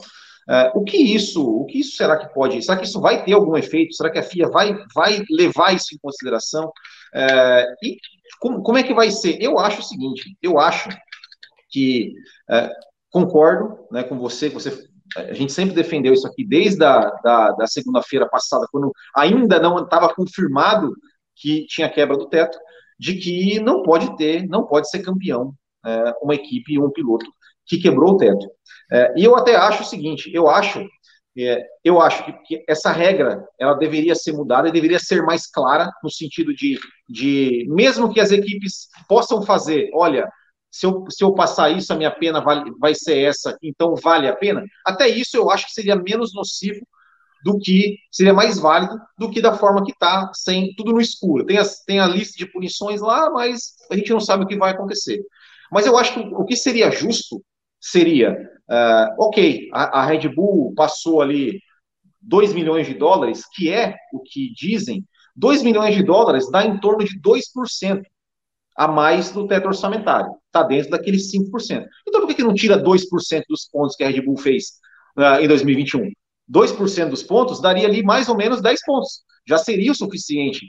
[0.47, 2.62] Uh, o que isso, o que isso será que pode?
[2.62, 3.95] Será que isso vai ter algum efeito?
[3.95, 6.65] Será que a FIA vai, vai levar isso em consideração?
[6.65, 7.97] Uh, e
[8.39, 9.41] como, como, é que vai ser?
[9.41, 10.89] Eu acho o seguinte: eu acho
[11.69, 12.13] que
[12.51, 12.69] uh,
[13.10, 14.88] concordo né, com você, você.
[15.17, 19.77] A gente sempre defendeu isso aqui desde a da, da segunda-feira passada, quando ainda não
[19.79, 20.93] estava confirmado
[21.36, 22.58] que tinha quebra do teto,
[22.99, 25.53] de que não pode ter, não pode ser campeão
[26.21, 27.25] uma equipe e um piloto
[27.65, 28.47] que quebrou o teto.
[28.91, 30.86] É, e eu até acho o seguinte, eu acho,
[31.38, 35.91] é, eu acho que, que, essa regra ela deveria ser mudada, deveria ser mais clara
[36.04, 40.30] no sentido de, de mesmo que as equipes possam fazer, olha,
[40.71, 44.28] se eu, se eu passar isso, a minha pena vai, vai ser essa, então vale
[44.28, 44.62] a pena.
[44.86, 46.86] Até isso eu acho que seria menos nocivo
[47.45, 51.45] do que seria mais válido do que da forma que está, sem tudo no escuro.
[51.45, 54.58] Tem, as, tem a lista de punições lá, mas a gente não sabe o que
[54.58, 55.21] vai acontecer.
[55.71, 57.41] Mas eu acho que o que seria justo
[57.86, 58.34] seria,
[58.67, 61.62] uh, ok, a, a, Red Bull passou ali
[62.19, 66.80] 2 milhões de dólares, que é o que dizem, 2 milhões de dólares dá em
[66.80, 68.02] torno de 2%
[68.76, 70.32] a mais do teto orçamentário.
[70.48, 71.86] Está dentro daqueles 5%.
[72.08, 74.80] Então por que, que não tira 2% dos pontos que a Red Bull fez
[75.15, 76.12] uh, em 2021?
[76.52, 79.21] 2% dos pontos daria ali mais ou menos 10 pontos.
[79.48, 80.65] Já seria o suficiente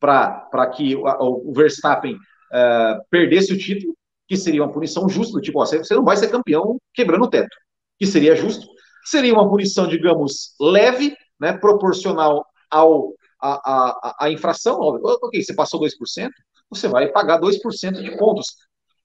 [0.00, 1.04] para que o,
[1.50, 3.94] o Verstappen uh, perdesse o título
[4.26, 7.54] que seria uma punição justa, tipo, ó, você não vai ser campeão quebrando o teto,
[7.98, 8.66] que seria justo.
[9.04, 14.78] Seria uma punição, digamos, leve, né, proporcional ao, a, a, a infração.
[14.80, 16.30] Ok, você passou 2%,
[16.70, 18.48] você vai pagar 2% de pontos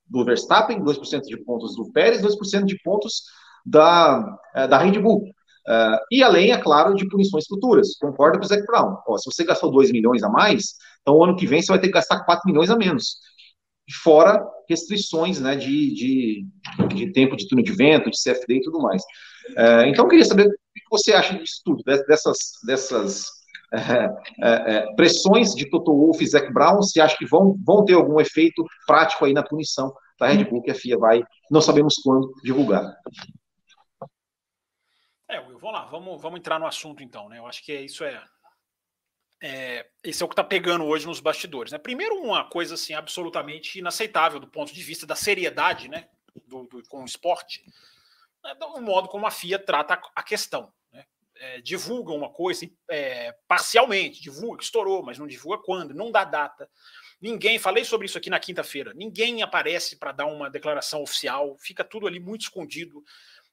[0.07, 3.23] do Verstappen, 2% de pontos do Pérez, 2% de pontos
[3.65, 5.23] da, eh, da Red Bull.
[5.67, 7.95] Uh, e além, é claro, de punições futuras.
[7.99, 8.97] Concordo com o Zac Brown.
[9.07, 11.87] Ó, se você gastou 2 milhões a mais, Então, ano que vem, você vai ter
[11.87, 13.17] que gastar 4 milhões a menos.
[14.03, 16.45] Fora restrições né, de, de,
[16.93, 19.01] de tempo de túnel de vento, de CFD e tudo mais.
[19.57, 23.25] É, então, eu queria saber o que você acha disso tudo, dessas, dessas
[23.73, 23.77] é,
[24.41, 27.93] é, é, pressões de Toto Wolff e Zac Brown, se acha que vão, vão ter
[27.93, 31.95] algum efeito prático aí na punição da Red Bull, que a FIA vai, não sabemos
[32.03, 32.95] quando, divulgar.
[35.29, 37.37] É, Will, vamos lá, vamos, vamos entrar no assunto então, né?
[37.37, 38.21] Eu acho que isso é,
[39.41, 41.77] é esse é o que está pegando hoje nos bastidores, né?
[41.77, 46.07] Primeiro, uma coisa assim absolutamente inaceitável do ponto de vista da seriedade, né,
[46.45, 47.63] do, do com o esporte,
[48.43, 50.71] né, do modo como a FIA trata a questão
[51.39, 56.23] é, divulga uma coisa é, parcialmente, divulga que estourou, mas não divulga quando, não dá
[56.23, 56.69] data.
[57.21, 61.83] Ninguém, falei sobre isso aqui na quinta-feira, ninguém aparece para dar uma declaração oficial, fica
[61.83, 63.03] tudo ali muito escondido.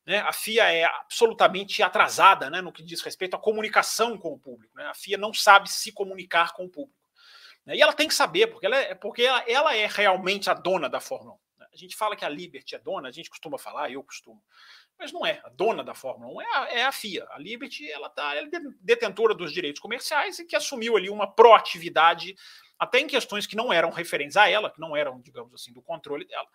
[0.07, 0.19] Né?
[0.21, 4.77] A FIA é absolutamente atrasada né, no que diz respeito à comunicação com o público.
[4.77, 4.87] Né?
[4.87, 7.01] A FIA não sabe se comunicar com o público.
[7.65, 7.77] Né?
[7.77, 10.89] E ela tem que saber, porque, ela é, porque ela, ela é realmente a dona
[10.89, 11.61] da Fórmula 1.
[11.61, 11.67] Né?
[11.73, 14.41] A gente fala que a Liberty é dona, a gente costuma falar, eu costumo
[14.99, 15.41] mas não é.
[15.45, 17.27] A dona da Fórmula 1 é a, é a FIA.
[17.31, 21.31] A Liberty ela tá, ela é detentora dos direitos comerciais e que assumiu ali uma
[21.31, 22.35] proatividade,
[22.79, 25.83] até em questões que não eram referentes a ela, que não eram, digamos assim, do
[25.83, 26.49] controle dela,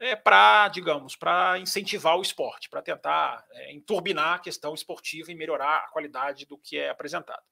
[0.00, 5.34] é, para, digamos, para incentivar o esporte, para tentar é, enturbinar a questão esportiva e
[5.34, 7.42] melhorar a qualidade do que é apresentado.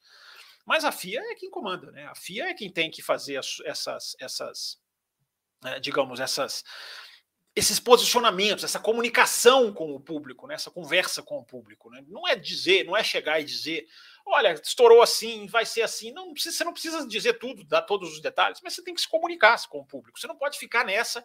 [0.64, 2.06] Mas a FIA é quem comanda, né?
[2.06, 4.80] A FIA é quem tem que fazer as, essas, essas,
[5.64, 6.64] é, digamos, essas
[7.56, 10.54] esses posicionamentos, essa comunicação com o público, né?
[10.54, 11.88] essa conversa com o público.
[11.88, 12.04] Né?
[12.06, 13.86] Não é dizer, não é chegar e dizer,
[14.26, 16.12] olha, estourou assim, vai ser assim.
[16.12, 19.08] Não, você não precisa dizer tudo, dar todos os detalhes, mas você tem que se
[19.08, 20.20] comunicar com o público.
[20.20, 21.24] Você não pode ficar nessa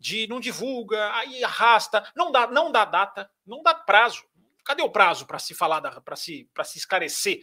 [0.00, 4.24] de não divulga, aí arrasta, não dá, não dá data, não dá prazo.
[4.64, 7.42] Cadê o prazo para se falar, para se, se esclarecer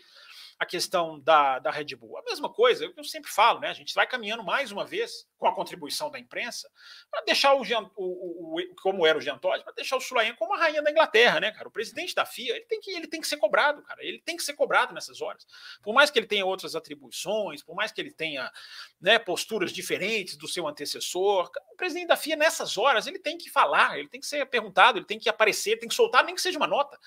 [0.59, 2.17] a questão da, da Red Bull.
[2.17, 3.69] A mesma coisa, eu sempre falo, né?
[3.69, 6.67] A gente vai caminhando mais uma vez com a contribuição da imprensa
[7.11, 10.01] para deixar o, Jean, o, o, o, como era o Jean Todt, para deixar o
[10.01, 11.67] Sulaim como a rainha da Inglaterra, né, cara?
[11.67, 14.03] O presidente da FIA, ele tem que ele tem que ser cobrado, cara.
[14.03, 15.45] Ele tem que ser cobrado nessas horas.
[15.83, 18.51] Por mais que ele tenha outras atribuições, por mais que ele tenha,
[18.99, 23.51] né, posturas diferentes do seu antecessor, o presidente da FIA nessas horas, ele tem que
[23.51, 26.41] falar, ele tem que ser perguntado, ele tem que aparecer, tem que soltar nem que
[26.41, 26.97] seja uma nota,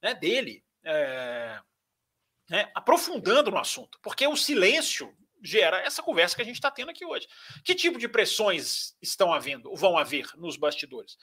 [0.00, 0.64] né, dele.
[0.82, 1.60] É
[2.48, 6.90] né, aprofundando no assunto, porque o silêncio gera essa conversa que a gente está tendo
[6.90, 7.28] aqui hoje.
[7.64, 11.16] Que tipo de pressões estão havendo, vão haver nos bastidores?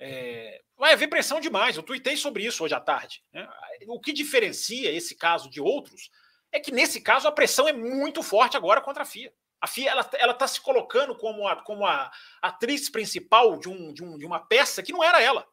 [0.00, 1.76] É, vai haver pressão demais.
[1.76, 3.22] Eu tuitei sobre isso hoje à tarde.
[3.32, 3.48] Né?
[3.88, 6.10] O que diferencia esse caso de outros
[6.52, 9.32] é que, nesse caso, a pressão é muito forte agora contra a FIA.
[9.60, 14.04] A FIA ela está se colocando como a, como a atriz principal de, um, de,
[14.04, 15.46] um, de uma peça que não era ela.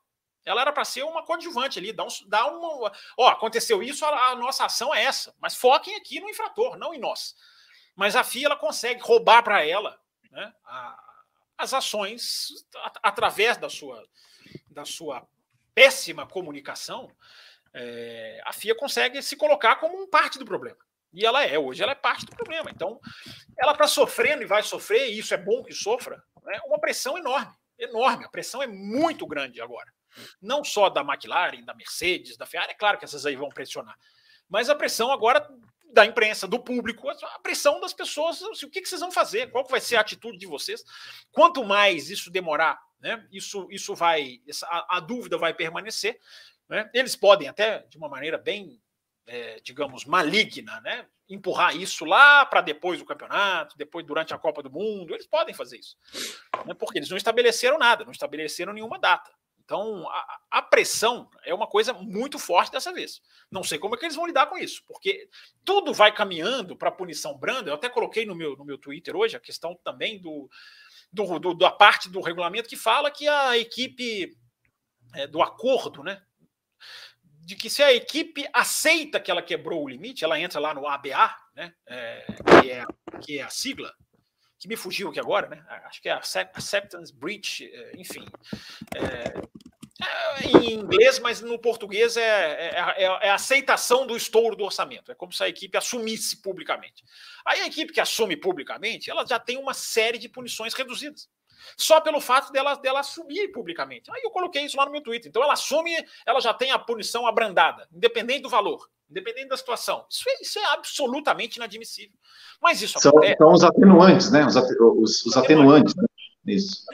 [0.45, 2.91] Ela era para ser uma coadjuvante ali, dar, um, dar uma.
[3.17, 5.33] Ó, aconteceu isso, a, a, nossa ação é essa.
[5.39, 7.35] Mas foquem aqui no infrator, não em nós.
[7.95, 11.03] Mas a FIA ela consegue roubar para ela né, a,
[11.57, 14.07] as ações a, através da sua,
[14.69, 15.27] da sua
[15.73, 17.09] péssima comunicação.
[17.73, 20.77] É, a FIA consegue se colocar como um parte do problema.
[21.11, 22.69] E ela é, hoje ela é parte do problema.
[22.69, 22.99] Então,
[23.57, 27.17] ela está sofrendo e vai sofrer, e isso é bom que sofra, né, uma pressão
[27.17, 27.51] enorme.
[27.79, 28.25] Enorme.
[28.25, 29.91] A pressão é muito grande agora
[30.41, 33.97] não só da McLaren, da Mercedes, da Ferrari, é claro que essas aí vão pressionar,
[34.49, 35.47] mas a pressão agora
[35.95, 39.49] da imprensa, do público, a pressão das pessoas, assim, o que, que vocês vão fazer,
[39.49, 40.83] qual vai ser a atitude de vocês.
[41.31, 46.19] Quanto mais isso demorar, né, isso, isso vai, essa, a, a dúvida vai permanecer.
[46.67, 48.81] Né, eles podem até, de uma maneira bem,
[49.25, 54.61] é, digamos, maligna, né, empurrar isso lá para depois do campeonato, depois durante a Copa
[54.61, 55.97] do Mundo, eles podem fazer isso,
[56.65, 59.31] né, porque eles não estabeleceram nada, não estabeleceram nenhuma data.
[59.65, 63.19] Então, a, a, pressão é uma coisa muito forte dessa vez.
[63.51, 65.27] Não sei como é que eles vão lidar com isso, porque
[65.63, 67.71] tudo vai caminhando para a punição branda.
[67.71, 70.47] Eu até coloquei no meu, no meu Twitter hoje a questão também do,
[71.11, 74.37] do, do da parte do regulamento que fala que a equipe
[75.15, 76.21] é, do acordo, né?
[77.41, 80.87] De que se a equipe aceita que ela quebrou o limite, ela entra lá no
[80.87, 81.73] ABA, né?
[81.87, 82.25] É,
[82.61, 82.85] que, é,
[83.19, 83.91] que é a sigla,
[84.59, 85.63] que me fugiu aqui agora, né?
[85.85, 88.25] Acho que é Acceptance Breach, é, enfim.
[88.95, 89.33] É,
[90.01, 94.65] é, em inglês, mas no português é, é, é, é, a aceitação do estouro do
[94.65, 95.11] orçamento.
[95.11, 97.03] É como se a equipe assumisse publicamente.
[97.45, 101.29] Aí a equipe que assume publicamente, ela já tem uma série de punições reduzidas.
[101.77, 104.11] Só pelo fato dela, dela assumir publicamente.
[104.11, 105.29] Aí eu coloquei isso lá no meu Twitter.
[105.29, 105.91] Então ela assume,
[106.25, 110.05] ela já tem a punição abrandada, independente do valor independente da situação.
[110.09, 112.17] Isso é, isso é absolutamente inadmissível.
[112.61, 113.37] Mas isso são, acontece.
[113.37, 114.45] São os atenuantes, né?
[114.45, 116.03] Os, os, os atenuantes, né?
[116.45, 116.85] Isso.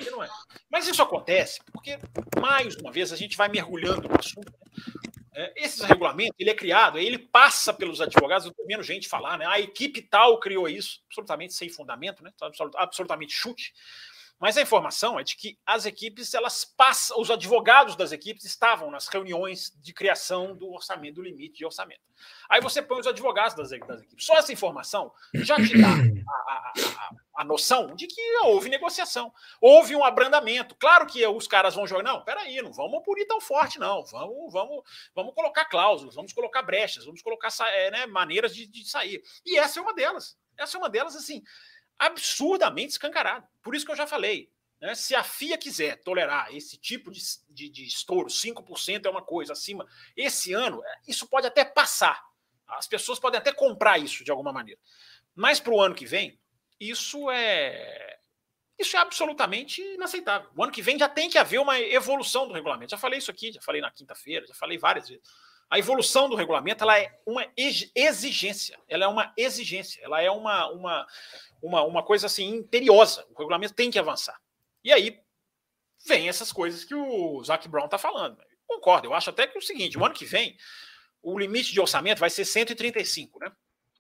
[0.70, 2.00] Mas isso acontece porque,
[2.40, 4.52] mais uma vez, a gente vai mergulhando no assunto.
[4.52, 5.02] Né?
[5.34, 9.46] é, esse regulamento ele é criado, ele passa pelos advogados, eu vendo gente falar, né?
[9.46, 12.32] A equipe tal criou isso, absolutamente sem fundamento, né?
[12.76, 13.74] Absolutamente chute.
[14.38, 18.90] Mas a informação é de que as equipes, elas passam, os advogados das equipes estavam
[18.90, 22.02] nas reuniões de criação do orçamento, do limite de orçamento.
[22.50, 24.26] Aí você põe os advogados das, das equipes.
[24.26, 27.12] Só essa informação já te dá a, a, a,
[27.42, 30.76] a, noção de que houve negociação, houve um abrandamento.
[30.76, 34.04] Claro que os caras vão jogar, não, peraí, não vamos punir tão forte, não.
[34.06, 38.90] Vamos, vamos, vamos colocar cláusulas, vamos colocar brechas, vamos colocar é, né, maneiras de, de
[38.90, 39.22] sair.
[39.46, 40.38] E essa é uma delas.
[40.58, 41.44] Essa é uma delas, assim,
[41.98, 43.48] absurdamente escancarado.
[43.62, 44.52] Por isso que eu já falei.
[44.80, 44.96] Né?
[44.96, 49.54] Se a FIA quiser tolerar esse tipo de, de, de estouro, 5% é uma coisa
[49.54, 52.22] acima, esse ano, é, isso pode até passar.
[52.68, 54.80] As pessoas podem até comprar isso de alguma maneira.
[55.36, 56.41] Mas para o ano que vem,
[56.82, 58.18] isso é.
[58.80, 60.50] Isso é absolutamente inaceitável.
[60.56, 62.90] O ano que vem já tem que haver uma evolução do regulamento.
[62.90, 65.24] Já falei isso aqui, já falei na quinta-feira, já falei várias vezes.
[65.70, 67.48] A evolução do regulamento ela é uma
[67.96, 68.80] exigência.
[68.90, 70.04] Ela é uma exigência.
[70.04, 71.08] Ela é uma, uma,
[71.62, 73.24] uma, uma coisa assim imperiosa.
[73.30, 74.38] O regulamento tem que avançar.
[74.84, 75.22] E aí
[76.06, 78.38] vem essas coisas que o Zac Brown está falando.
[78.66, 80.58] concordo, eu acho até que é o seguinte: o ano que vem,
[81.22, 83.52] o limite de orçamento vai ser 135, né?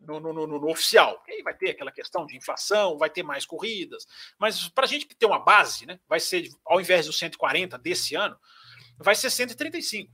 [0.02, 1.24] No, no, no, no oficial.
[1.28, 4.08] Aí vai ter aquela questão de inflação, vai ter mais corridas.
[4.40, 6.00] Mas para a gente ter uma base, né?
[6.08, 8.36] Vai ser, ao invés dos 140 desse ano,
[8.98, 10.12] vai ser 135.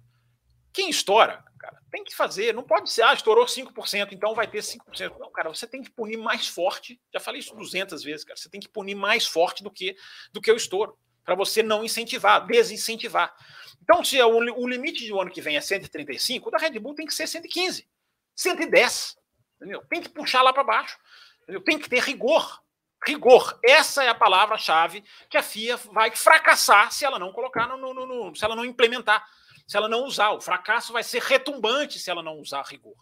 [0.74, 4.60] Quem estoura, cara, tem que fazer, não pode ser, ah, estourou 5%, então vai ter
[4.60, 5.18] 5%.
[5.18, 7.02] Não, cara, você tem que punir mais forte.
[7.12, 8.38] Já falei isso 200 vezes, cara.
[8.38, 9.96] Você tem que punir mais forte do que
[10.32, 13.34] do que o estouro, para você não incentivar, desincentivar.
[13.82, 16.94] Então, se o, o limite do ano que vem é 135, o da Red Bull
[16.94, 17.88] tem que ser 115,
[18.36, 19.18] 110.
[19.58, 19.84] Entendeu?
[19.90, 20.98] Tem que puxar lá para baixo.
[21.44, 21.62] Entendeu?
[21.62, 22.62] Tem que ter rigor.
[23.06, 23.60] Rigor.
[23.64, 28.06] Essa é a palavra-chave que a FIA vai fracassar se ela não colocar no, no,
[28.06, 29.26] no, se ela não implementar
[29.68, 30.32] se ela não usar.
[30.32, 32.96] O fracasso vai ser retumbante se ela não usar rigor.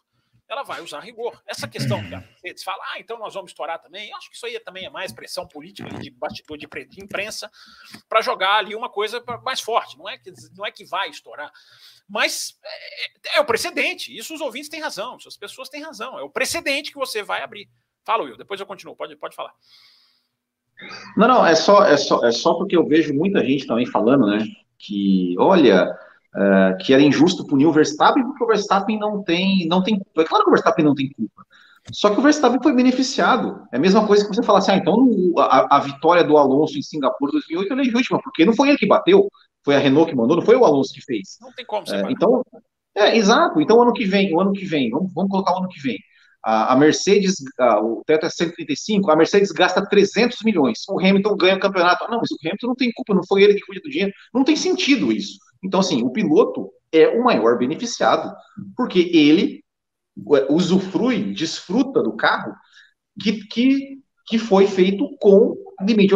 [0.48, 1.42] Ela vai usar rigor.
[1.48, 4.14] Essa questão que a Mercedes fala, ah, então nós vamos estourar também.
[4.14, 6.68] Acho que isso aí também é mais pressão política de bastidor de
[7.04, 7.50] imprensa
[8.08, 9.98] para jogar ali uma coisa mais forte.
[9.98, 11.52] Não é que, não é que vai estourar.
[12.08, 14.16] Mas é, é, o precedente.
[14.16, 15.18] Isso os ouvintes têm razão.
[15.26, 16.20] As pessoas têm razão.
[16.20, 17.68] É o precedente que você vai abrir.
[18.04, 18.38] Fala, Will.
[18.38, 18.96] Depois eu continuo.
[18.96, 19.54] Pode, pode falar.
[21.18, 24.28] Não, não, é só, é, só, é só porque eu vejo muita gente também falando,
[24.28, 24.46] né?
[24.78, 25.98] Que, olha,
[26.36, 30.21] uh, que era injusto punir o Verstappen porque o Verstappen não tem, não tem culpa.
[30.21, 31.45] É claro que o Verstappen não tem culpa.
[31.91, 33.67] Só que o Verstappen foi beneficiado.
[33.71, 36.78] É a mesma coisa que você falar assim, ah, então a, a vitória do Alonso
[36.78, 39.30] em Singapura 2008 é legítima, porque não foi ele que bateu,
[39.63, 41.38] foi a Renault que mandou, não foi o Alonso que fez.
[41.39, 42.04] Não tem como ser.
[42.06, 42.43] É, então,
[42.95, 43.62] é, exato.
[43.62, 45.98] Então, ano que vem, o ano que vem, vamos, vamos colocar o ano que vem.
[46.43, 50.80] A, a Mercedes, a, o teto é 135, a Mercedes gasta 300 milhões.
[50.89, 52.04] O Hamilton ganha o campeonato.
[52.04, 54.13] Ah, não, mas o Hamilton não tem culpa, não foi ele que cuida do dinheiro.
[54.34, 55.39] Não tem sentido isso.
[55.63, 58.34] Então, assim, o piloto é o maior beneficiado,
[58.76, 59.63] porque ele
[60.50, 62.54] usufrui, desfruta do carro
[63.22, 66.15] que, que, que foi feito com limite,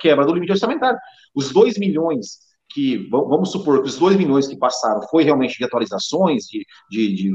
[0.00, 0.98] quebra do limite orçamentário.
[1.34, 2.38] Os 2 milhões
[2.70, 7.14] que, vamos supor que os 2 milhões que passaram foi realmente de atualizações, de, de,
[7.14, 7.32] de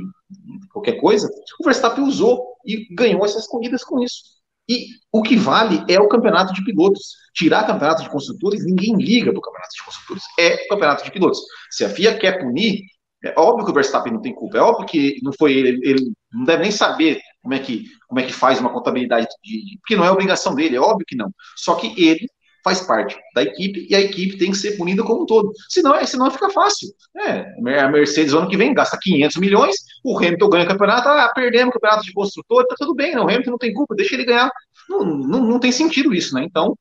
[0.72, 4.39] qualquer coisa, o Verstappen usou e ganhou essas corridas com isso.
[4.70, 7.16] E o que vale é o campeonato de pilotos.
[7.34, 10.24] Tirar campeonato de construtores, ninguém liga do campeonato de construtores.
[10.40, 11.40] É o campeonato de pilotos.
[11.72, 12.84] Se a FIA quer punir,
[13.24, 14.60] é óbvio que o Verstappen não tem culpa.
[14.60, 18.20] É óbvio que não foi ele, ele não deve nem saber como é que, como
[18.20, 21.32] é que faz uma contabilidade, de, porque não é obrigação dele, é óbvio que não.
[21.56, 22.28] Só que ele
[22.64, 25.52] faz parte da equipe e a equipe tem que ser punida como um todo.
[25.70, 26.90] Senão, é, senão fica fácil.
[27.18, 31.32] É, a Mercedes, ano que vem, gasta 500 milhões, o Hamilton ganha o campeonato, ah,
[31.34, 34.16] perdemos o campeonato de construtor, tá tudo bem, não, o Hamilton não tem culpa, deixa
[34.16, 34.52] ele ganhar.
[34.90, 36.44] Não, não, não tem sentido isso, né?
[36.44, 36.76] Então,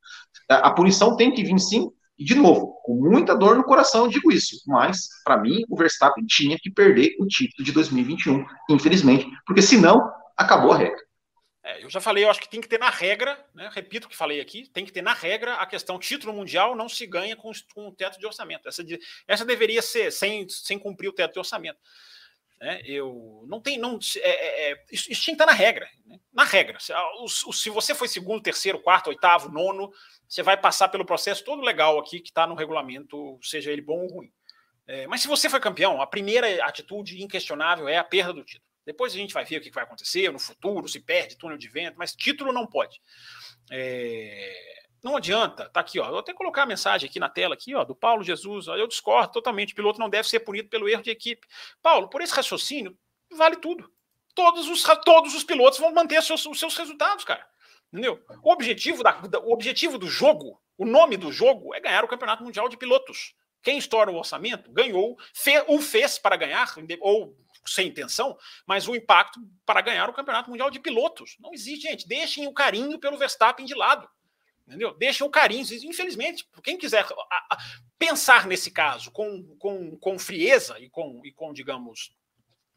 [0.49, 4.33] a, punição tem que vir sim, e, de novo, com muita dor no coração digo
[4.33, 9.63] isso, mas, para mim, o Verstappen tinha que perder o título de 2021, infelizmente, porque
[9.63, 11.08] senão acabou a regra.
[11.69, 14.11] É, eu já falei, eu acho que tem que ter na regra, né, repito o
[14.11, 17.37] que falei aqui, tem que ter na regra a questão título mundial não se ganha
[17.37, 18.67] com, com o teto de orçamento.
[18.67, 21.79] Essa, de, essa deveria ser sem, sem cumprir o teto de orçamento.
[22.59, 25.87] Né, eu não tem, não é, é, é isso, isso, tinha que estar na regra.
[26.07, 26.91] Né, na regra, se,
[27.53, 29.93] se você foi segundo, terceiro, quarto, oitavo, nono,
[30.27, 34.01] você vai passar pelo processo todo legal aqui que está no regulamento, seja ele bom
[34.05, 34.33] ou ruim.
[34.87, 38.68] É, mas se você foi campeão, a primeira atitude inquestionável é a perda do título.
[38.89, 41.69] Depois a gente vai ver o que vai acontecer no futuro, se perde túnel de
[41.69, 43.03] vento, mas título não pode.
[43.71, 44.51] É...
[45.05, 46.09] Não adianta, tá aqui, ó.
[46.09, 48.67] Vou até colocar a mensagem aqui na tela, aqui, ó, do Paulo Jesus.
[48.67, 49.75] Ó, eu discordo totalmente.
[49.75, 51.47] O piloto não deve ser punido pelo erro de equipe.
[51.83, 52.99] Paulo, por esse raciocínio,
[53.31, 53.93] vale tudo.
[54.35, 57.47] Todos os, todos os pilotos vão manter seus, os seus resultados, cara.
[57.93, 58.25] Entendeu?
[58.43, 62.43] O objetivo, da, o objetivo do jogo, o nome do jogo é ganhar o Campeonato
[62.43, 63.35] Mundial de Pilotos.
[63.63, 67.37] Quem estoura o orçamento ganhou, fe, o fez para ganhar, ou
[67.75, 71.37] sem intenção, mas o impacto para ganhar o Campeonato Mundial de Pilotos.
[71.41, 72.09] Não existe, gente.
[72.09, 74.09] Deixem o carinho pelo Verstappen de lado.
[74.67, 74.95] Entendeu?
[74.99, 75.65] Deixem o carinho.
[75.85, 77.07] Infelizmente, quem quiser
[77.99, 82.13] pensar nesse caso com, com, com frieza e com, e com, digamos,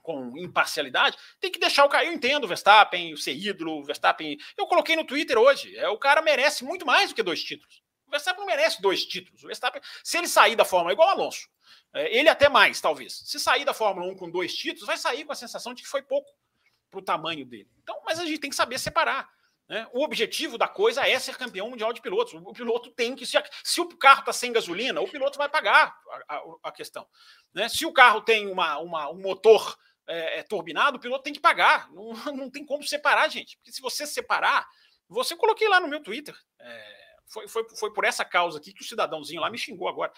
[0.02, 2.06] com imparcialidade, tem que deixar o cara.
[2.06, 4.38] Eu entendo o Verstappen, o ser ídolo, o Verstappen.
[4.58, 5.76] Eu coloquei no Twitter hoje.
[5.78, 7.84] É, o cara merece muito mais do que dois títulos.
[8.12, 9.42] O Verstappen não merece dois títulos.
[9.42, 11.48] O Verstappen, se ele sair da Fórmula, igual o Alonso,
[11.94, 13.22] é, ele até mais, talvez.
[13.26, 15.88] Se sair da Fórmula 1 com dois títulos, vai sair com a sensação de que
[15.88, 16.30] foi pouco
[16.90, 17.70] para o tamanho dele.
[17.82, 19.30] Então, mas a gente tem que saber separar.
[19.70, 19.88] Né?
[19.94, 22.34] O objetivo da coisa é ser campeão mundial de pilotos.
[22.34, 23.26] O piloto tem que.
[23.26, 25.96] Se, se o carro está sem gasolina, o piloto vai pagar
[26.28, 27.08] a, a, a questão.
[27.54, 27.70] Né?
[27.70, 31.40] Se o carro tem uma, uma um motor é, é, turbinado, o piloto tem que
[31.40, 31.90] pagar.
[31.94, 33.56] Não, não tem como separar, gente.
[33.56, 34.68] Porque se você separar,
[35.08, 36.36] você coloquei lá no meu Twitter.
[36.60, 40.12] É, foi, foi, foi por essa causa aqui que o cidadãozinho lá me xingou agora.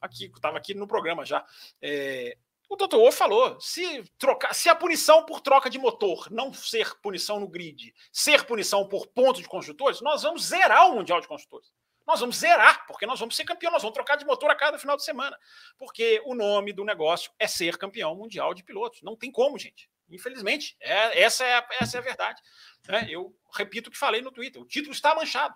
[0.00, 1.44] Aqui, estava aqui no programa já.
[1.80, 2.36] É,
[2.68, 6.94] o doutor O falou: se, trocar, se a punição por troca de motor não ser
[7.00, 11.26] punição no grid, ser punição por ponto de construtores, nós vamos zerar o Mundial de
[11.26, 11.72] Construtores.
[12.06, 14.78] Nós vamos zerar, porque nós vamos ser campeão, nós vamos trocar de motor a cada
[14.78, 15.38] final de semana.
[15.76, 19.02] Porque o nome do negócio é ser campeão mundial de pilotos.
[19.02, 19.90] Não tem como, gente.
[20.10, 22.40] Infelizmente, é, essa, é a, essa é a verdade.
[22.88, 25.54] É, eu repito o que falei no Twitter: o título está manchado.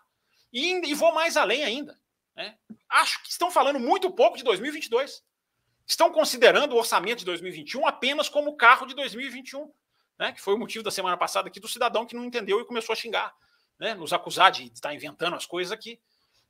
[0.52, 1.98] E, e vou mais além ainda.
[2.36, 2.56] Né?
[2.88, 5.22] Acho que estão falando muito pouco de 2022.
[5.86, 9.72] Estão considerando o orçamento de 2021 apenas como carro de 2021,
[10.18, 10.32] né?
[10.32, 12.92] que foi o motivo da semana passada aqui do cidadão que não entendeu e começou
[12.92, 13.34] a xingar,
[13.78, 13.94] né?
[13.94, 16.00] nos acusar de estar inventando as coisas aqui.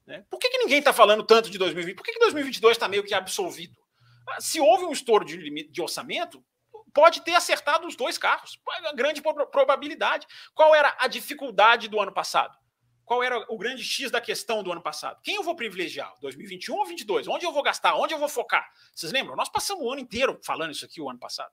[0.06, 0.24] Né?
[0.28, 1.96] Por que, que ninguém está falando tanto de 2020?
[1.96, 3.80] Por que, que 2022 está meio que absolvido?
[4.28, 6.44] Ah, se houve um estouro de, de orçamento,
[6.92, 8.58] pode ter acertado os dois carros.
[8.84, 10.26] A grande probabilidade.
[10.54, 12.56] Qual era a dificuldade do ano passado?
[13.04, 15.20] Qual era o grande X da questão do ano passado?
[15.22, 16.12] Quem eu vou privilegiar?
[16.20, 17.28] 2021 ou 2022?
[17.28, 17.96] Onde eu vou gastar?
[17.96, 18.70] Onde eu vou focar?
[18.94, 19.36] Vocês lembram?
[19.36, 21.50] Nós passamos o ano inteiro falando isso aqui o ano passado.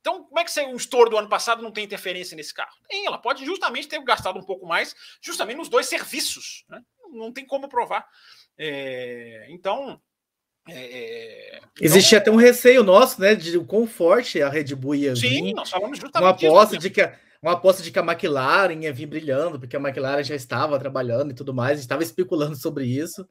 [0.00, 2.76] Então, como é que o estouro do ano passado não tem interferência nesse carro?
[2.88, 6.64] Tem, ela pode justamente ter gastado um pouco mais, justamente nos dois serviços.
[6.68, 6.80] Né?
[7.12, 8.06] Não tem como provar.
[8.56, 10.00] É, então,
[10.68, 14.94] é, então, Existia até um receio nosso, né, de o quão forte a Red Bull
[14.94, 15.28] ia vir.
[15.28, 18.82] Sim, nós falamos justamente Uma aposta de que a, uma aposta de que a McLaren
[18.82, 22.84] ia vir brilhando, porque a McLaren já estava trabalhando e tudo mais, estava especulando sobre
[22.84, 23.28] isso.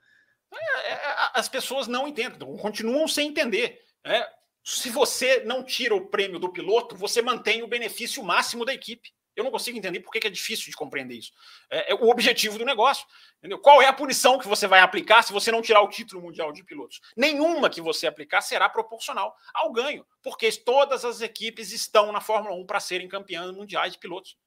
[0.54, 1.02] É, é,
[1.34, 3.80] as pessoas não entendem, então, continuam sem entender.
[4.06, 4.26] Né?
[4.64, 9.15] Se você não tira o prêmio do piloto, você mantém o benefício máximo da equipe.
[9.36, 11.32] Eu não consigo entender por que é difícil de compreender isso.
[11.70, 13.06] É, é, o objetivo do negócio.
[13.40, 13.60] Entendeu?
[13.60, 16.52] Qual é a punição que você vai aplicar se você não tirar o título mundial
[16.52, 17.02] de pilotos?
[17.18, 22.56] Nenhuma que você aplicar será proporcional ao ganho, porque todas as equipes estão na Fórmula
[22.56, 24.38] 1 para serem campeãs mundiais de pilotos.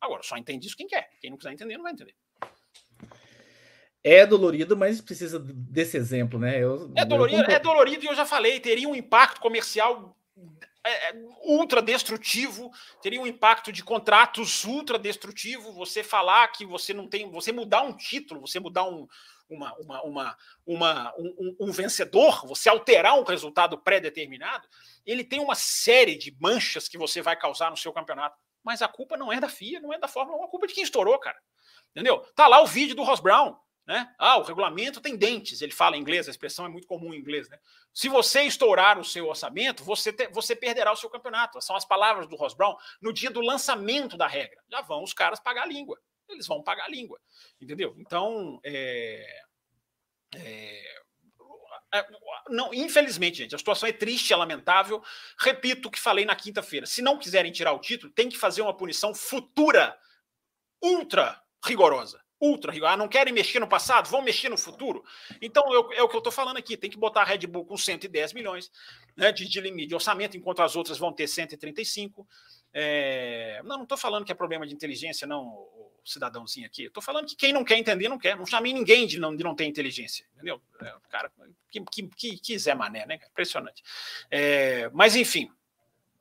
[0.00, 1.10] Agora, só entende isso quem quer.
[1.20, 2.14] Quem não quiser entender, não vai entender.
[4.04, 6.62] É dolorido, mas precisa desse exemplo, né?
[6.62, 10.16] Eu, é, dolorido, eu é dolorido e eu já falei, teria um impacto comercial
[11.44, 12.70] ultra destrutivo,
[13.00, 15.72] teria um impacto de contratos ultra destrutivo.
[15.72, 19.06] Você falar que você não tem, você mudar um título, você mudar um,
[19.48, 24.68] uma, uma, uma, uma um, um, vencedor, você alterar um resultado pré-determinado,
[25.04, 28.36] ele tem uma série de manchas que você vai causar no seu campeonato.
[28.62, 30.68] Mas a culpa não é da FIA, não é da Fórmula 1, a culpa é
[30.68, 31.38] de quem estourou, cara.
[31.90, 32.18] Entendeu?
[32.34, 33.56] Tá lá o vídeo do Ross Brown.
[33.86, 34.12] Né?
[34.18, 37.18] Ah, o regulamento tem dentes, ele fala em inglês, a expressão é muito comum em
[37.18, 37.48] inglês.
[37.48, 37.56] Né?
[37.94, 41.60] Se você estourar o seu orçamento, você, te, você perderá o seu campeonato.
[41.60, 44.60] São as palavras do Ross Brown no dia do lançamento da regra.
[44.68, 46.00] Já vão os caras pagar a língua.
[46.28, 47.20] Eles vão pagar a língua.
[47.60, 47.94] Entendeu?
[47.96, 49.24] Então, é,
[50.34, 50.98] é,
[51.94, 52.06] é,
[52.48, 55.00] não, infelizmente, gente, a situação é triste, é lamentável.
[55.38, 56.86] Repito o que falei na quinta-feira.
[56.86, 59.96] Se não quiserem tirar o título, tem que fazer uma punição futura
[60.82, 62.88] ultra rigorosa ultra rigor.
[62.88, 64.08] Ah, não querem mexer no passado?
[64.08, 65.04] Vão mexer no futuro?
[65.40, 66.76] Então, eu, é o que eu estou falando aqui.
[66.76, 68.70] Tem que botar a Red Bull com 110 milhões
[69.16, 72.26] né, de, de limite de orçamento, enquanto as outras vão ter 135.
[72.72, 73.60] É...
[73.64, 75.66] Não, não estou falando que é problema de inteligência, não,
[76.04, 76.84] cidadãozinho aqui.
[76.84, 78.36] Estou falando que quem não quer entender, não quer.
[78.36, 80.24] Não chamei ninguém de não, de não ter inteligência.
[80.34, 80.60] Entendeu?
[80.80, 81.30] É, cara,
[81.70, 83.18] que, que, que, que Zé Mané, né?
[83.30, 83.82] Impressionante.
[84.30, 85.50] É, mas, enfim,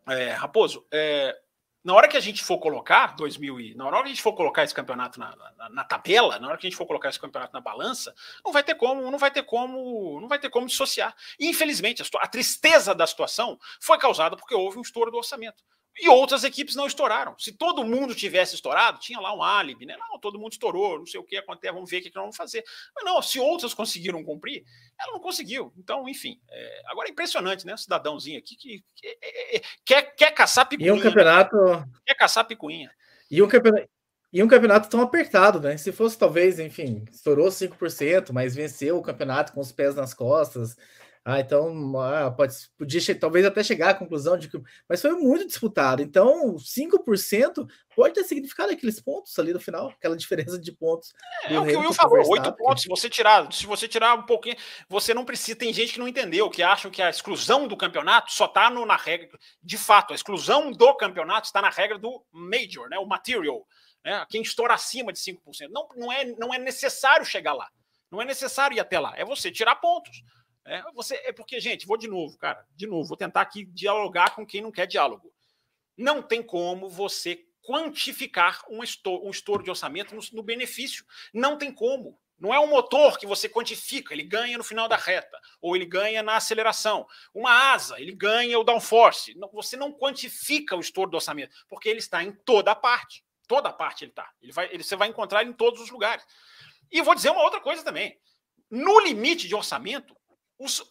[0.08, 1.38] é, Raposo, é,
[1.86, 4.34] na hora que a gente for colocar 2000 e, na hora que a gente for
[4.34, 7.20] colocar esse campeonato na, na, na, tabela, na hora que a gente for colocar esse
[7.20, 8.14] campeonato na balança,
[8.44, 11.16] não vai ter como, não vai ter como, não vai ter como dissociar.
[11.40, 15.64] Infelizmente, a, a tristeza da situação foi causada porque houve um estouro do orçamento.
[15.98, 17.36] E outras equipes não estouraram.
[17.40, 19.96] Se todo mundo tivesse estourado, tinha lá um álibi, né?
[19.98, 22.36] Não, todo mundo estourou, não sei o que acontece, vamos ver o que, nós vamos
[22.36, 22.64] fazer.
[22.94, 24.66] Mas não, se outras conseguiram cumprir,
[25.00, 25.72] ela não conseguiu.
[25.78, 26.38] Então, enfim.
[26.50, 26.82] É...
[26.88, 27.74] Agora é impressionante, né?
[27.74, 30.90] O cidadãozinho aqui que, que é, é, é quer, quer caçar picuinha.
[30.90, 31.56] E um campeonato.
[31.56, 31.86] Né?
[32.06, 32.92] Quer caçar picuinha.
[33.32, 33.90] E um campeonato.
[34.34, 35.78] E um campeonato tão apertado, né?
[35.78, 40.76] Se fosse talvez, enfim, estourou 5%, mas venceu o campeonato com os pés nas costas,
[41.28, 44.62] Ah, então ah, pode, podia talvez até chegar à conclusão de que.
[44.88, 46.04] Mas foi muito disputado.
[46.04, 51.16] Então, 5% pode ter significado aqueles pontos ali no final, aquela diferença de pontos.
[51.46, 52.84] É, é o que o Will falou, 8 pontos.
[52.84, 54.56] Se você tirar, se você tirar um pouquinho,
[54.88, 55.58] você não precisa.
[55.58, 58.96] Tem gente que não entendeu, que acham que a exclusão do campeonato só está na
[58.96, 59.28] regra.
[59.64, 63.00] De fato, a exclusão do campeonato está na regra do Major, né?
[63.00, 63.66] O material.
[64.04, 64.24] Né?
[64.30, 65.40] Quem estoura acima de 5%.
[65.72, 67.68] Não, não, é, não é necessário chegar lá.
[68.12, 69.14] Não é necessário ir até lá.
[69.18, 70.22] É você tirar pontos.
[70.66, 74.36] É, você, é porque, gente, vou de novo, cara, de novo, vou tentar aqui dialogar
[74.36, 75.32] com quem não quer diálogo.
[75.96, 81.06] Não tem como você quantificar um estouro, um estouro de orçamento no, no benefício.
[81.34, 82.20] Não tem como.
[82.38, 85.86] Não é um motor que você quantifica, ele ganha no final da reta, ou ele
[85.86, 87.08] ganha na aceleração.
[87.34, 89.34] Uma asa, ele ganha o downforce.
[89.54, 93.24] Você não quantifica o estouro do orçamento, porque ele está em toda parte.
[93.48, 94.30] Toda parte ele está.
[94.42, 96.26] Ele vai, ele, você vai encontrar ele em todos os lugares.
[96.92, 98.20] E vou dizer uma outra coisa também.
[98.70, 100.16] No limite de orçamento,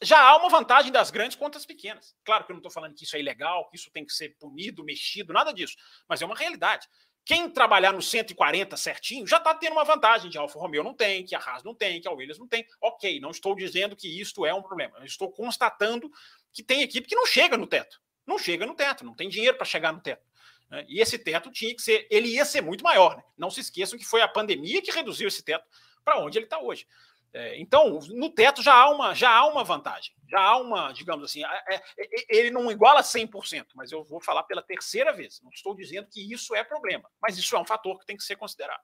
[0.03, 2.15] já há uma vantagem das grandes contra as pequenas.
[2.25, 4.37] Claro que eu não estou falando que isso é ilegal, que isso tem que ser
[4.39, 5.77] punido, mexido, nada disso.
[6.09, 6.89] Mas é uma realidade.
[7.25, 11.25] Quem trabalhar no 140 certinho já está tendo uma vantagem de Alfa Romeo não tem,
[11.25, 12.67] que a Haas não tem, que a Williams não tem.
[12.81, 14.99] Ok, não estou dizendo que isto é um problema.
[14.99, 16.11] Eu estou constatando
[16.53, 18.03] que tem equipe que não chega no teto.
[18.27, 20.23] Não chega no teto, não tem dinheiro para chegar no teto.
[20.71, 20.85] Né?
[20.87, 23.17] E esse teto tinha que ser, ele ia ser muito maior.
[23.17, 23.23] Né?
[23.39, 25.65] Não se esqueçam que foi a pandemia que reduziu esse teto
[26.05, 26.87] para onde ele está hoje.
[27.35, 31.25] É, então, no teto já há, uma, já há uma vantagem, já há uma, digamos
[31.25, 31.83] assim, é, é,
[32.29, 35.41] ele não iguala 100%, mas eu vou falar pela terceira vez.
[35.43, 38.23] Não estou dizendo que isso é problema, mas isso é um fator que tem que
[38.23, 38.83] ser considerado.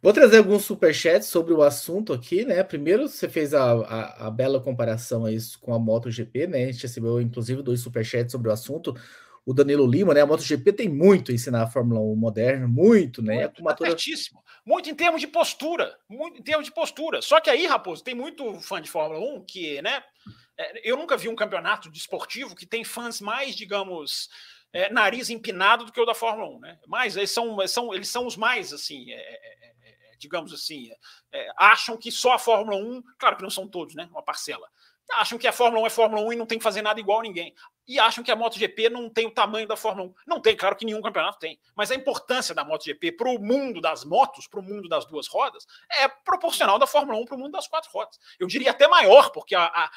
[0.00, 2.62] Vou trazer alguns superchats sobre o assunto aqui, né?
[2.62, 6.64] Primeiro, você fez a, a, a bela comparação a isso com a MotoGP, né?
[6.64, 8.94] A gente recebeu, inclusive, dois superchats sobre o assunto
[9.46, 10.22] o Danilo Lima, né?
[10.22, 13.42] A MotoGP tem muito a ensinar a Fórmula 1 moderna, muito, né?
[13.42, 14.42] Muito, tá certíssimo.
[14.64, 17.22] Muito em termos de postura, muito em termos de postura.
[17.22, 20.02] Só que aí, Raposo, tem muito fã de Fórmula 1 que, né?
[20.58, 24.28] É, eu nunca vi um campeonato desportivo que tem fãs mais, digamos,
[24.72, 26.78] é, nariz empinado do que o da Fórmula 1, né?
[26.88, 30.90] Mas eles são, são, eles são os mais, assim, é, é, é digamos assim,
[31.32, 34.08] é, acham que só a Fórmula 1, claro que não são todos, né?
[34.10, 34.66] Uma parcela
[35.14, 37.20] acham que a Fórmula 1 é Fórmula 1 e não tem que fazer nada igual
[37.20, 37.54] a ninguém.
[37.86, 40.14] E acham que a MotoGP não tem o tamanho da Fórmula 1.
[40.26, 41.58] Não tem, claro que nenhum campeonato tem.
[41.74, 45.28] Mas a importância da MotoGP para o mundo das motos, para o mundo das duas
[45.28, 45.66] rodas,
[45.98, 48.18] é proporcional da Fórmula 1 para o mundo das quatro rodas.
[48.38, 49.90] Eu diria até maior, porque a, a,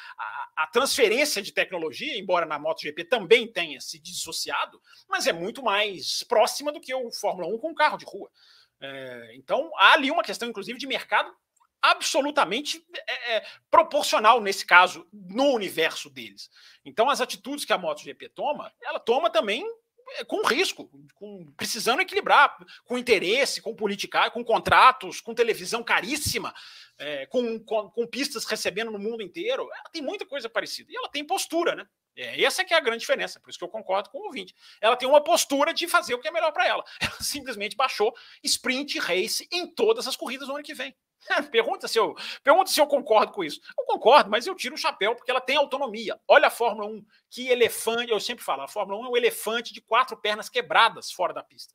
[0.56, 6.22] a, transferência de tecnologia, embora na MotoGP também tenha se dissociado, mas é muito mais
[6.22, 8.30] próxima do que o Fórmula 1 com carro de rua.
[8.80, 11.30] É, então, há ali uma questão, inclusive, de mercado
[11.82, 16.50] absolutamente é, é, proporcional nesse caso no universo deles.
[16.84, 19.64] Então as atitudes que a MotoGP toma, ela toma também
[20.18, 26.52] é, com risco, com, precisando equilibrar, com interesse, com politicagem, com contratos, com televisão caríssima,
[26.98, 29.62] é, com, com, com, pistas recebendo no mundo inteiro.
[29.62, 30.90] Ela tem muita coisa parecida.
[30.90, 31.86] E ela tem postura, né?
[32.16, 34.54] É, essa que é a grande diferença, por isso que eu concordo com o ouvinte.
[34.80, 36.84] Ela tem uma postura de fazer o que é melhor para ela.
[37.00, 40.94] Ela simplesmente baixou sprint race em todas as corridas no ano que vem.
[41.50, 43.60] pergunta, se eu, pergunta se eu concordo com isso.
[43.78, 46.20] Eu concordo, mas eu tiro o chapéu porque ela tem autonomia.
[46.26, 49.72] Olha a Fórmula 1, que elefante, eu sempre falo, a Fórmula 1 é um elefante
[49.72, 51.74] de quatro pernas quebradas fora da pista.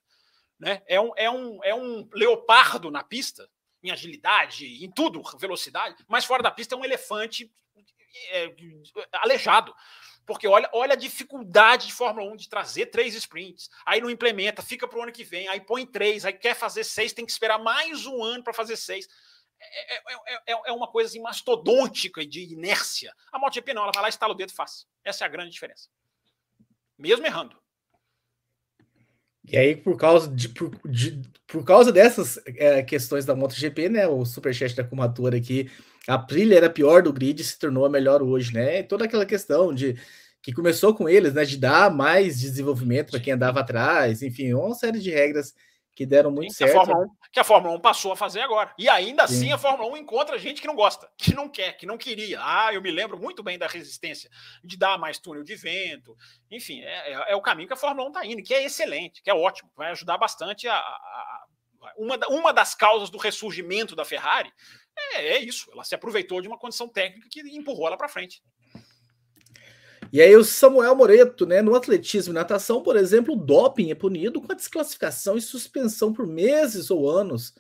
[0.60, 0.82] Né?
[0.88, 3.50] É, um, é, um, é um leopardo na pista,
[3.84, 7.52] em agilidade, em tudo, velocidade, mas fora da pista é um elefante
[8.32, 8.54] é,
[9.14, 9.74] aleijado.
[10.26, 13.70] Porque olha, olha a dificuldade de Fórmula 1 de trazer três sprints.
[13.86, 16.84] Aí não implementa, fica para o ano que vem, aí põe três, aí quer fazer
[16.84, 19.08] seis, tem que esperar mais um ano para fazer seis.
[19.60, 20.02] É, é,
[20.48, 23.14] é, é, uma coisa assim, mastodôntica de inércia.
[23.32, 24.88] A MotoGP não, ela vai lá, estala o dedo e faz.
[25.04, 25.90] Essa é a grande diferença.
[26.98, 27.56] Mesmo errando.
[29.48, 34.08] E aí, por causa, de, por, de, por causa dessas é, questões da MotoGP, né?
[34.08, 35.70] O superchat da Kumatora aqui,
[36.08, 38.80] a Aprilia era pior do grid se tornou a melhor hoje, né?
[38.80, 40.00] E toda aquela questão de
[40.42, 41.46] que começou com eles, né?
[41.46, 45.54] De dar mais desenvolvimento para quem andava atrás, enfim, uma série de regras
[45.96, 46.74] que deram muito Sim, certo.
[46.74, 48.74] Que a, Fórmula 1, que a Fórmula 1 passou a fazer agora.
[48.78, 49.36] E ainda Sim.
[49.36, 52.40] assim a Fórmula 1 encontra gente que não gosta, que não quer, que não queria.
[52.42, 54.30] Ah, eu me lembro muito bem da resistência
[54.62, 56.16] de dar mais túnel de vento.
[56.52, 59.24] Enfim, é, é, é o caminho que a Fórmula 1 está indo, que é excelente,
[59.24, 60.76] que é ótimo, vai ajudar bastante a.
[60.76, 61.46] a, a
[61.98, 64.52] uma, uma das causas do ressurgimento da Ferrari
[65.14, 65.70] é, é isso.
[65.72, 68.42] Ela se aproveitou de uma condição técnica que empurrou ela para frente.
[70.12, 73.96] E aí o Samuel Moreto, né, no atletismo e natação, por exemplo, o doping é
[73.96, 77.54] punido com a desclassificação e suspensão por meses ou anos.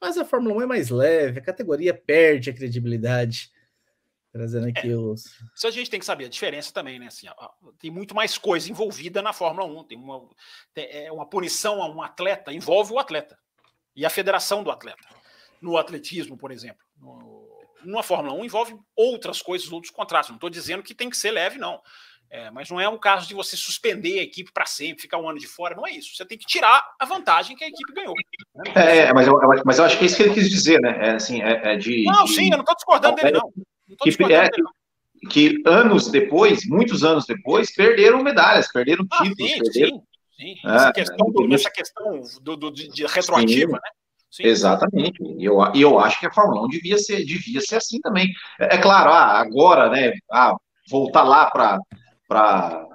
[0.00, 3.50] Mas a Fórmula 1 é mais leve, a categoria perde a credibilidade.
[4.32, 5.26] Trazendo aqui é, os.
[5.54, 7.06] Isso a gente tem que saber a diferença também, né?
[7.06, 9.84] Assim, ó, tem muito mais coisa envolvida na Fórmula 1.
[9.84, 10.26] Tem uma,
[10.72, 13.38] tem, é, uma punição a um atleta, envolve o atleta
[13.94, 15.06] e a federação do atleta.
[15.60, 16.82] No atletismo, por exemplo.
[16.96, 17.41] No,
[17.84, 20.30] numa Fórmula 1 envolve outras coisas, outros contratos.
[20.30, 21.80] Não estou dizendo que tem que ser leve, não.
[22.32, 25.28] É, mas não é um caso de você suspender a equipe para sempre, ficar um
[25.28, 26.16] ano de fora, não é isso.
[26.16, 28.14] Você tem que tirar a vantagem que a equipe ganhou.
[28.54, 28.72] Né?
[28.74, 29.34] É, é mas, eu,
[29.66, 30.96] mas eu acho que é isso que ele quis dizer, né?
[30.98, 32.04] É, assim, é, é de.
[32.04, 32.32] Não, de...
[32.32, 33.52] sim, eu não estou discordando dele, não.
[33.86, 35.30] não que, discordando é, dele, não.
[35.30, 39.50] que anos depois, muitos anos depois, perderam medalhas, perderam ah, títulos.
[39.52, 39.98] Sim, perderam...
[39.98, 40.54] sim, sim.
[40.64, 43.74] Essa é, questão, do, essa questão do, do, de, de retroativa, sim.
[43.74, 43.90] né?
[44.32, 44.44] Sim.
[44.44, 45.22] Exatamente.
[45.38, 48.32] E eu, eu acho que a Fórmula 1 devia ser, devia ser assim também.
[48.58, 50.10] É, é claro, ah, agora, né?
[50.32, 50.54] Ah,
[50.88, 52.86] voltar lá para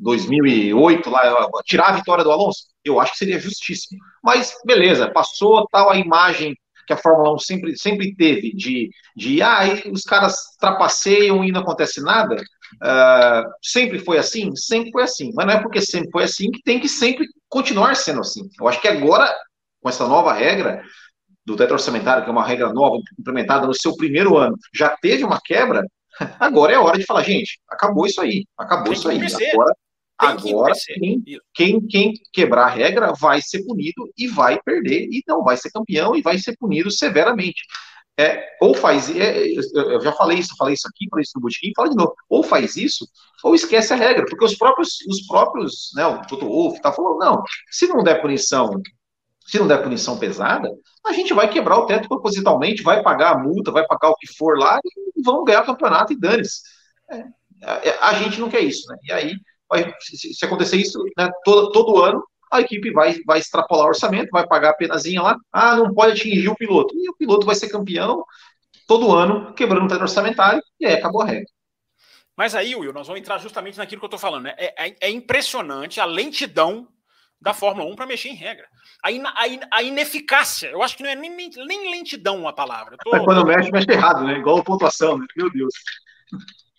[0.00, 4.00] 2008, lá, tirar a vitória do Alonso, eu acho que seria justíssimo.
[4.24, 6.56] Mas, beleza, passou tal a imagem
[6.86, 9.60] que a Fórmula 1 sempre, sempre teve de, de ah,
[9.92, 12.34] os caras trapaceiam e não acontece nada.
[12.82, 14.56] Uh, sempre foi assim?
[14.56, 15.30] Sempre foi assim.
[15.34, 18.48] Mas não é porque sempre foi assim que tem que sempre continuar sendo assim.
[18.58, 19.32] Eu acho que agora
[19.82, 20.82] com essa nova regra
[21.44, 25.24] do teto orçamentário, que é uma regra nova implementada no seu primeiro ano, já teve
[25.24, 25.84] uma quebra,
[26.38, 29.20] agora é hora de falar, gente, acabou isso aí, acabou isso aí.
[29.52, 29.74] Agora,
[30.18, 35.42] agora quem, quem, quem quebrar a regra vai ser punido e vai perder, e não
[35.42, 37.62] vai ser campeão e vai ser punido severamente.
[38.18, 41.72] É, ou faz, é, eu já falei isso, falei isso aqui, falei isso no botequim,
[41.74, 43.08] fala de novo, ou faz isso,
[43.42, 47.18] ou esquece a regra, porque os próprios, os próprios, né, o Toto Wolff tá falando,
[47.18, 48.80] não, se não der punição
[49.46, 50.68] se não der punição pesada,
[51.04, 54.26] a gente vai quebrar o teto propositalmente, vai pagar a multa, vai pagar o que
[54.26, 56.60] for lá e vamos ganhar o campeonato e dane-se.
[57.10, 58.96] É, é, a gente não quer isso, né?
[59.04, 59.34] E aí,
[59.68, 63.88] vai, se, se, acontecer isso né, todo, todo ano, a equipe vai, vai extrapolar o
[63.88, 66.94] orçamento, vai pagar a penazinha lá, ah, não pode atingir o piloto.
[66.96, 68.24] E o piloto vai ser campeão
[68.86, 71.46] todo ano, quebrando o teto orçamentário, e aí acabou a regra.
[72.36, 74.44] Mas aí, Will, nós vamos entrar justamente naquilo que eu estou falando.
[74.44, 74.54] Né?
[74.56, 76.88] É, é, é impressionante a lentidão
[77.42, 78.66] da Fórmula 1 para mexer em regra.
[79.02, 82.52] A, in, a, in, a, ineficácia, eu acho que não é nem, nem lentidão a
[82.52, 82.96] palavra.
[83.02, 83.46] Tô, Mas quando tô...
[83.46, 84.38] mexe, mexe errado, né?
[84.38, 85.26] Igual a pontuação, né?
[85.36, 85.74] Meu Deus.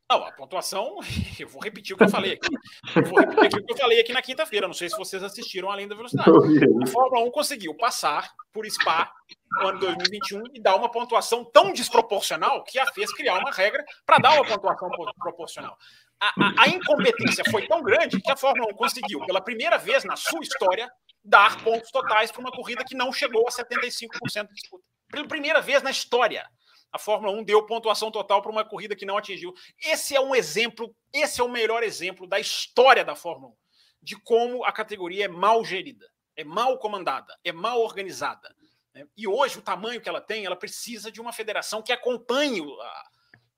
[0.10, 1.00] Não, a pontuação,
[1.38, 2.56] eu vou repetir o que eu falei aqui.
[2.96, 4.68] Eu vou repetir o que eu falei aqui na quinta-feira.
[4.68, 6.30] Não sei se vocês assistiram Além da Velocidade.
[6.30, 9.12] A Fórmula 1 conseguiu passar por Spa
[9.60, 13.84] no ano 2021 e dar uma pontuação tão desproporcional que a fez criar uma regra
[14.06, 14.90] para dar uma pontuação
[15.20, 15.78] proporcional
[16.24, 20.16] a, a, incompetência foi tão grande que a Fórmula 1 conseguiu, pela primeira vez na
[20.16, 20.90] sua história,
[21.24, 24.84] dar pontos totais para uma corrida que não chegou a 75% de disputa.
[25.10, 26.48] Pela primeira vez na história,
[26.92, 29.54] a Fórmula 1 deu pontuação total para uma corrida que não atingiu.
[29.80, 33.56] Esse é um exemplo, esse é o melhor exemplo da história da Fórmula 1,
[34.02, 38.56] de como a categoria é mal gerida, é mal comandada, é mal organizada.
[38.94, 39.08] Né?
[39.18, 43.10] E hoje, o tamanho que ela tem, ela precisa de uma federação que acompanhe a,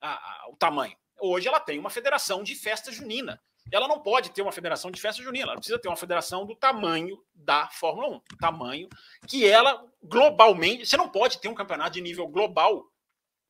[0.02, 0.96] a, a, o tamanho.
[1.20, 3.42] Hoje ela tem uma federação de festa junina.
[3.72, 6.56] Ela não pode ter uma federação de festa junina, ela precisa ter uma federação do
[6.56, 8.88] tamanho da Fórmula 1, tamanho
[9.28, 12.86] que ela globalmente, você não pode ter um campeonato de nível global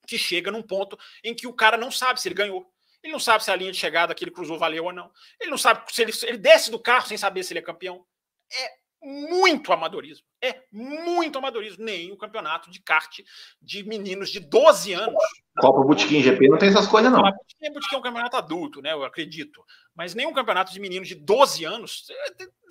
[0.08, 2.66] que chega num ponto em que o cara não sabe se ele ganhou.
[3.04, 5.12] Ele não sabe se a linha de chegada que ele cruzou valeu ou não.
[5.40, 8.06] Ele não sabe se ele, ele desce do carro sem saber se ele é campeão.
[8.52, 10.26] É muito amadorismo.
[10.42, 11.86] É muito amadorismo.
[11.86, 13.20] Nem o campeonato de kart
[13.62, 15.24] de meninos de 12 anos.
[15.58, 17.22] Copa Botequim GP não tem essas coisas, não.
[17.22, 18.92] Botequim, Botequim é um campeonato adulto, né?
[18.92, 19.64] Eu acredito.
[19.96, 22.06] Mas nenhum campeonato de meninos de 12 anos.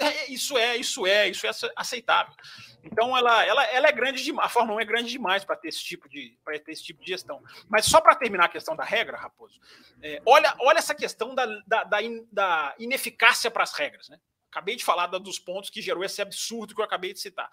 [0.01, 2.35] É, é, isso é, isso é, isso é aceitável.
[2.83, 4.47] Então ela, ela, ela é grande demais.
[4.47, 7.01] A Fórmula 1 é grande demais para ter esse tipo de para ter esse tipo
[7.01, 7.41] de gestão.
[7.69, 9.59] Mas só para terminar a questão da regra, Raposo,
[10.03, 14.19] é, olha, olha essa questão da, da, da, in, da ineficácia para as regras, né?
[14.55, 17.51] Acabei de falar dos pontos que gerou esse absurdo que eu acabei de citar.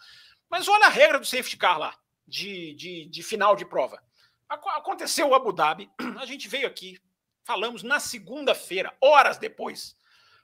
[0.48, 1.98] Mas olha a regra do safety car lá,
[2.28, 4.00] de, de, de final de prova.
[4.48, 5.90] Aconteceu o Abu Dhabi,
[6.20, 7.02] a gente veio aqui,
[7.44, 9.98] falamos na segunda-feira, horas depois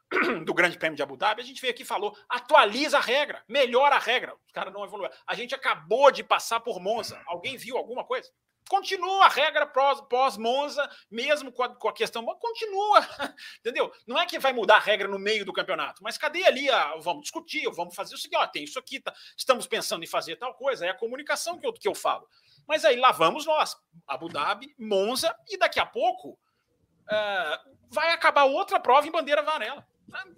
[0.46, 3.44] do Grande Prêmio de Abu Dhabi, a gente veio aqui e falou: atualiza a regra,
[3.48, 4.34] melhora a regra.
[4.48, 5.14] Os caras não evoluíram.
[5.28, 7.22] A gente acabou de passar por Monza.
[7.28, 8.32] Alguém viu alguma coisa?
[8.68, 12.24] Continua a regra pós-Monza, mesmo com a, com a questão.
[12.26, 13.00] Continua,
[13.60, 13.92] entendeu?
[14.06, 16.96] Não é que vai mudar a regra no meio do campeonato, mas cadê ali a.
[16.98, 20.36] Vamos discutir, vamos fazer o seguinte: ó, tem isso aqui, tá, estamos pensando em fazer
[20.36, 22.28] tal coisa, é a comunicação que eu, que eu falo.
[22.68, 28.44] Mas aí lá vamos nós, Abu Dhabi, Monza, e daqui a pouco uh, vai acabar
[28.44, 29.88] outra prova em bandeira varela.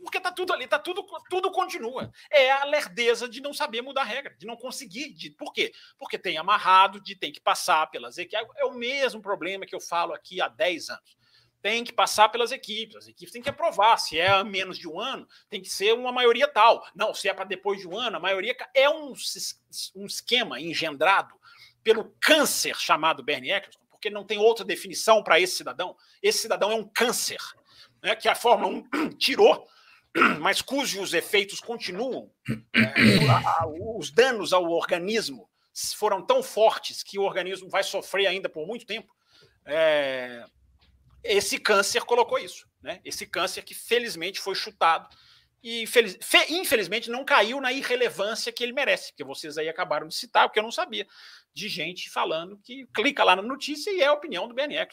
[0.04, 2.12] Porque tá tudo ali, tá tudo, tudo continua.
[2.32, 5.14] É a lerdeza de não saber mudar a regra, de não conseguir.
[5.14, 5.72] De, por quê?
[5.98, 8.48] Porque tem amarrado, de tem que passar pelas equipes.
[8.58, 11.18] É o mesmo problema que eu falo aqui há 10 anos.
[11.62, 13.98] Tem que passar pelas equipes, as equipes têm que aprovar.
[13.98, 16.84] Se é menos de um ano, tem que ser uma maioria tal.
[16.96, 19.14] Não, se é para depois de um ano, a maioria é um,
[19.96, 21.36] um esquema engendrado
[21.84, 25.96] pelo câncer chamado Bernie Eccleston, porque não tem outra definição para esse cidadão.
[26.24, 27.40] Esse cidadão é um câncer
[28.02, 29.68] né, que a Fórmula 1 tirou,
[30.40, 32.32] mas cujos efeitos continuam.
[32.48, 32.94] Né,
[33.96, 35.50] os danos ao organismo
[35.96, 39.14] foram tão fortes que o organismo vai sofrer ainda por muito tempo.
[39.66, 40.44] é,
[41.24, 42.68] esse câncer colocou isso.
[42.82, 43.00] Né?
[43.04, 45.10] Esse câncer que felizmente foi chutado
[45.62, 50.08] e feliz, fe, infelizmente não caiu na irrelevância que ele merece, que vocês aí acabaram
[50.08, 51.06] de citar, porque eu não sabia,
[51.54, 54.56] de gente falando que clica lá na notícia e é a opinião do.
[54.56, 54.88] Né?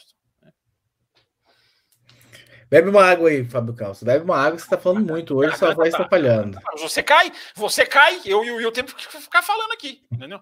[2.69, 4.03] Bebe uma água aí, Fábio Calço.
[4.03, 6.59] Bebe uma água você está falando muito hoje, sua voz está falhando.
[6.79, 10.41] Você cai, você cai, eu e o tempo que ficar falando aqui, entendeu?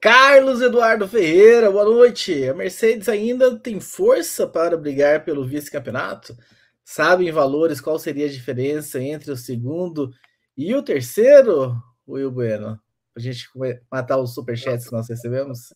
[0.00, 2.48] Carlos Eduardo Ferreira, boa noite.
[2.48, 6.36] A Mercedes ainda tem força para brigar pelo vice-campeonato?
[6.84, 10.10] Sabe em valores qual seria a diferença entre o segundo
[10.56, 11.76] e o terceiro,
[12.08, 12.80] Will Bueno?
[13.14, 13.48] Para a gente
[13.90, 15.72] matar os superchats que nós recebemos?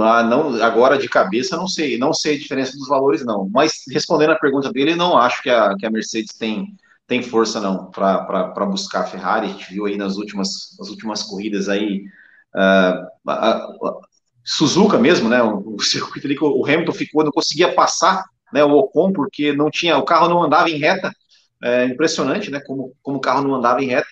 [0.00, 3.48] Ah, não, agora de cabeça não sei, não sei a diferença dos valores, não.
[3.52, 6.74] Mas respondendo a pergunta dele, não acho que a, que a Mercedes tem,
[7.06, 9.46] tem força não para buscar a Ferrari.
[9.46, 12.04] A gente viu aí nas últimas, nas últimas corridas aí
[12.54, 13.72] uh, a, a,
[14.42, 15.42] Suzuka mesmo, né?
[15.42, 19.52] O, o circuito ali que o Hamilton ficou, não conseguia passar né, o Ocon, porque
[19.52, 21.12] não tinha, o carro não andava em reta.
[21.62, 22.60] É impressionante, né?
[22.60, 24.08] Como, como o carro não andava em reta.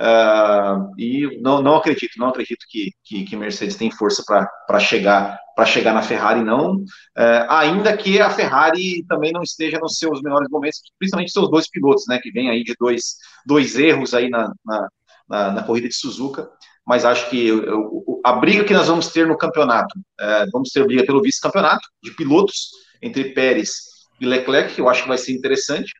[0.00, 4.24] Uh, e não, não acredito, não acredito que, que, que Mercedes tem força
[4.66, 6.76] para chegar para chegar na Ferrari, não.
[6.76, 11.68] Uh, ainda que a Ferrari também não esteja nos seus melhores momentos, principalmente seus dois
[11.68, 12.18] pilotos, né?
[12.18, 14.88] Que vem aí de dois, dois erros aí na, na,
[15.28, 16.48] na, na corrida de Suzuka.
[16.86, 20.82] Mas acho que eu, a briga que nós vamos ter no campeonato, uh, vamos ter
[20.86, 22.70] briga pelo vice-campeonato de pilotos
[23.02, 23.82] entre Pérez
[24.18, 25.92] e Leclerc, que eu acho que vai ser interessante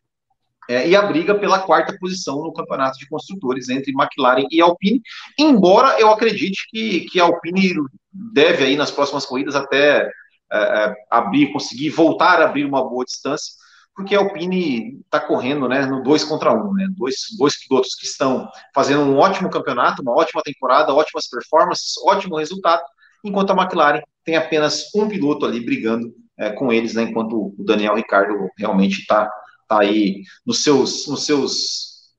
[0.70, 5.02] é, e a briga pela quarta posição no campeonato de construtores entre McLaren e Alpine,
[5.36, 7.74] embora eu acredite que, que a Alpine
[8.12, 10.08] deve aí nas próximas corridas até
[10.52, 13.52] é, é, abrir, conseguir voltar a abrir uma boa distância,
[13.96, 18.06] porque a Alpine está correndo né, no dois contra um, né, dois, dois pilotos que
[18.06, 22.82] estão fazendo um ótimo campeonato, uma ótima temporada, ótimas performances, ótimo resultado,
[23.24, 27.64] enquanto a McLaren tem apenas um piloto ali brigando é, com eles, né, enquanto o
[27.64, 29.28] Daniel Ricardo realmente está
[29.70, 32.10] tá aí nos seus, nos seus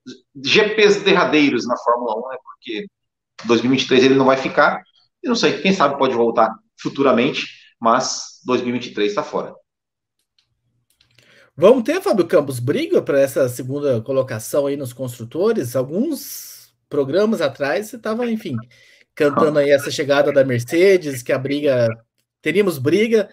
[0.44, 2.88] GPs derradeiros na Fórmula 1, né, porque
[3.46, 4.82] 2023 ele não vai ficar,
[5.22, 6.50] e não sei, quem sabe pode voltar
[6.82, 7.46] futuramente,
[7.80, 9.54] mas 2023 está fora.
[11.56, 15.76] Vamos ter, Fábio Campos, briga para essa segunda colocação aí nos construtores?
[15.76, 18.56] Alguns programas atrás você estava, enfim,
[19.14, 21.90] cantando aí essa chegada da Mercedes, que a briga.
[22.42, 23.30] Teríamos briga.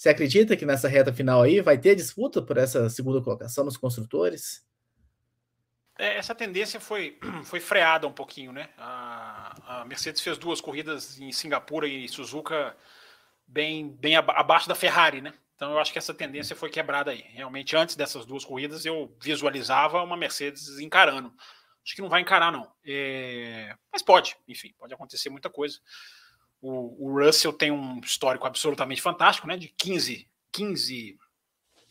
[0.00, 3.76] Você acredita que nessa reta final aí vai ter disputa por essa segunda colocação nos
[3.76, 4.66] construtores?
[5.98, 8.70] É, essa tendência foi, foi freada um pouquinho, né?
[8.78, 12.74] A, a, Mercedes fez duas corridas em Singapura e Suzuka
[13.46, 15.34] bem, bem abaixo da Ferrari, né?
[15.54, 17.22] Então eu acho que essa tendência foi quebrada aí.
[17.34, 21.30] Realmente, antes dessas duas corridas, eu visualizava uma Mercedes encarando.
[21.84, 22.72] Acho que não vai encarar, não.
[22.86, 23.76] É...
[23.92, 25.78] Mas pode, enfim, pode acontecer muita coisa.
[26.60, 29.56] O, o, Russell tem um histórico absolutamente fantástico, né?
[29.56, 31.18] De 15, 15,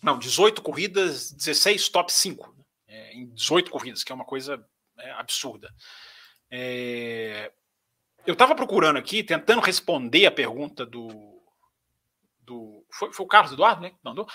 [0.01, 2.63] não, 18 corridas, 16 top 5 né?
[2.87, 4.63] é, em 18 corridas, que é uma coisa
[4.97, 5.73] é, absurda.
[6.51, 7.51] É,
[8.25, 11.41] eu estava procurando aqui, tentando responder a pergunta do.
[12.41, 13.93] do foi, foi o Carlos Eduardo, né?
[14.03, 14.27] Mandou?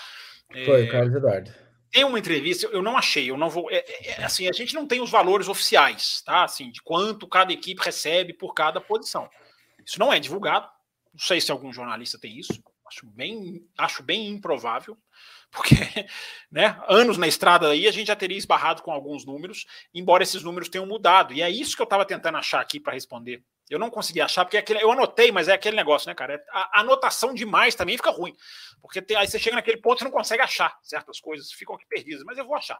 [0.51, 1.53] Foi o é, Carlos Eduardo.
[1.91, 3.69] Tem uma entrevista, eu não achei, eu não vou.
[3.71, 6.43] É, é, assim, a gente não tem os valores oficiais, tá?
[6.43, 9.29] Assim, de quanto cada equipe recebe por cada posição.
[9.85, 10.67] Isso não é divulgado.
[11.13, 12.61] Não sei se algum jornalista tem isso.
[12.87, 14.95] Acho bem, acho bem improvável,
[15.49, 15.75] porque
[16.51, 20.43] né, anos na estrada aí a gente já teria esbarrado com alguns números, embora esses
[20.43, 21.33] números tenham mudado.
[21.33, 23.43] E é isso que eu estava tentando achar aqui para responder.
[23.67, 26.35] Eu não consegui achar, porque é aquele, eu anotei, mas é aquele negócio, né, cara?
[26.35, 28.35] É, a, anotação demais também fica ruim.
[28.79, 31.85] Porque tem, aí você chega naquele ponto e não consegue achar certas coisas, ficam aqui
[31.87, 32.77] perdidas, mas eu vou achar.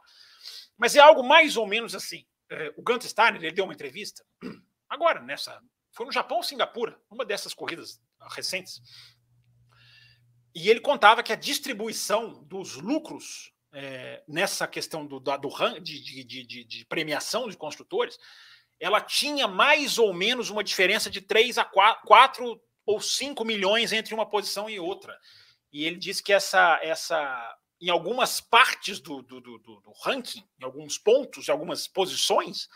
[0.78, 2.24] Mas é algo mais ou menos assim.
[2.48, 4.22] É, o Gunther Steiner, ele deu uma entrevista,
[4.88, 5.60] agora, nessa,
[5.96, 7.98] foi no Japão ou Singapura, uma dessas corridas
[8.30, 8.82] recentes.
[10.54, 16.02] E ele contava que a distribuição dos lucros é, nessa questão do, do, do de,
[16.02, 18.18] de, de, de, premiação de construtores,
[18.78, 23.92] ela tinha mais ou menos uma diferença de 3 a 4, 4 ou 5 milhões
[23.92, 25.18] entre uma posição e outra.
[25.72, 30.64] E ele disse que essa, essa em algumas partes do, do, do, do ranking, em
[30.64, 32.68] alguns pontos, em algumas posições,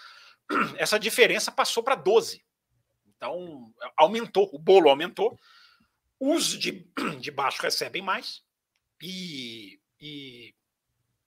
[0.76, 2.42] essa diferença passou para 12.
[3.20, 5.38] Então, aumentou, o bolo aumentou,
[6.18, 6.90] os de,
[7.20, 8.42] de baixo recebem mais
[9.02, 10.54] e, e,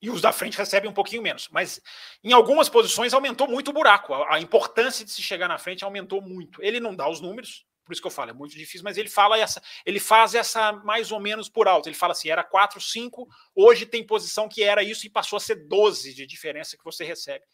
[0.02, 1.48] e os da frente recebem um pouquinho menos.
[1.52, 1.80] Mas
[2.24, 4.12] em algumas posições aumentou muito o buraco.
[4.12, 6.64] A, a, importância de se chegar na frente aumentou muito.
[6.64, 9.10] Ele não dá os números, por isso que eu falo, é muito difícil, mas ele
[9.10, 11.88] fala essa, ele faz essa mais ou menos por alto.
[11.88, 15.40] Ele fala assim: era 4, 5, hoje tem posição que era isso e passou a
[15.40, 17.46] ser 12 de diferença que você recebe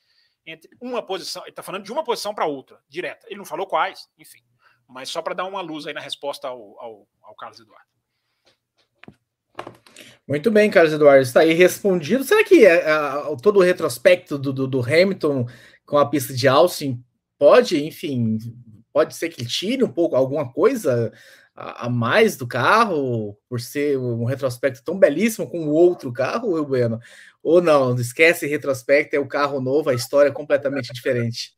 [0.45, 3.27] entre uma posição, ele está falando de uma posição para outra, direta.
[3.27, 4.39] Ele não falou quais, enfim.
[4.87, 7.89] Mas só para dar uma luz aí na resposta ao, ao, ao Carlos Eduardo.
[10.27, 12.23] Muito bem, Carlos Eduardo, está aí respondido.
[12.23, 12.91] Será que é, é,
[13.41, 15.47] todo o retrospecto do, do, do, Hamilton
[15.85, 17.03] com a pista de Austin
[17.37, 18.37] pode, enfim,
[18.93, 21.11] pode ser que tire um pouco alguma coisa
[21.59, 26.63] a, a mais do carro por ser um retrospecto tão belíssimo com o outro carro,
[26.65, 26.99] Bueno?
[27.43, 27.93] Ou não?
[27.95, 31.51] Esquece retrospecto, é o carro novo, a história é completamente diferente.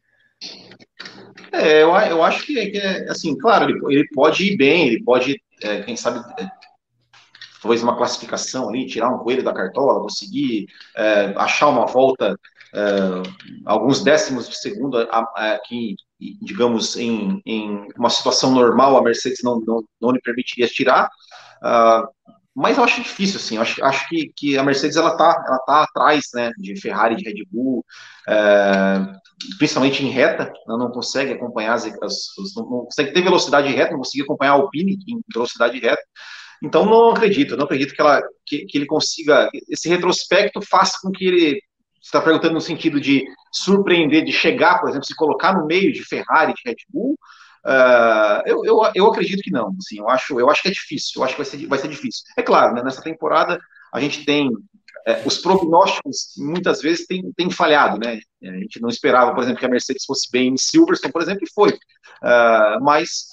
[1.51, 5.39] É, eu, eu acho que, é, assim, claro, ele, ele pode ir bem, ele pode,
[5.61, 6.49] é, quem sabe, é,
[7.61, 10.65] talvez uma classificação ali, tirar um coelho da cartola, conseguir
[10.97, 12.35] é, achar uma volta,
[12.73, 12.79] é,
[13.65, 14.97] alguns décimos de segundo
[15.35, 15.95] aqui,
[16.41, 21.09] digamos, em, em, uma situação normal, a Mercedes não, não, não lhe permitiria tirar.
[21.63, 22.07] Uh,
[22.53, 25.83] mas eu acho difícil, assim, acho, acho que, que a Mercedes, ela tá, ela tá
[25.83, 27.83] atrás, né, de Ferrari, de Red Bull,
[28.27, 29.05] é,
[29.57, 33.99] principalmente em reta, ela não consegue acompanhar, as, as, não consegue ter velocidade reta, não
[33.99, 36.03] consegue acompanhar a Alpine em velocidade reta,
[36.63, 39.49] então, não acredito, não acredito que, ela, que, que ele consiga.
[39.67, 41.61] Esse retrospecto faça com que ele.
[42.01, 46.03] Está perguntando no sentido de surpreender, de chegar, por exemplo, se colocar no meio de
[46.03, 47.17] Ferrari, de Red Bull.
[47.63, 49.75] Uh, eu, eu, eu acredito que não.
[49.79, 51.13] Assim, eu, acho, eu acho que é difícil.
[51.17, 52.23] Eu acho que vai ser, vai ser difícil.
[52.35, 53.59] É claro, né, nessa temporada
[53.93, 54.49] a gente tem.
[55.05, 58.19] É, os prognósticos muitas vezes têm, têm falhado, né?
[58.43, 61.43] A gente não esperava, por exemplo, que a Mercedes fosse bem em Silverstone, por exemplo,
[61.43, 61.71] e foi.
[61.71, 63.25] Uh, mas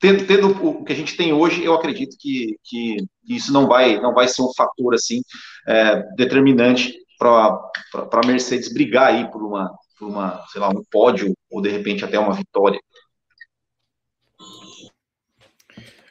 [0.00, 2.96] tendo, tendo, o que a gente tem hoje, eu acredito que, que
[3.28, 5.22] isso não vai, não vai ser um fator assim
[5.66, 11.34] é, determinante para a Mercedes brigar aí por uma, por uma, sei lá, um pódio
[11.50, 12.80] ou de repente até uma vitória.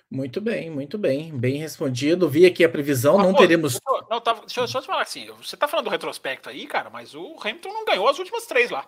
[0.09, 2.29] Muito bem, muito bem, bem respondido.
[2.29, 3.79] Vi aqui a previsão, não pô, teremos.
[4.09, 6.89] Não, tá, deixa eu só te falar assim, você está falando do retrospecto aí, cara,
[6.89, 8.87] mas o Hamilton não ganhou as últimas três lá.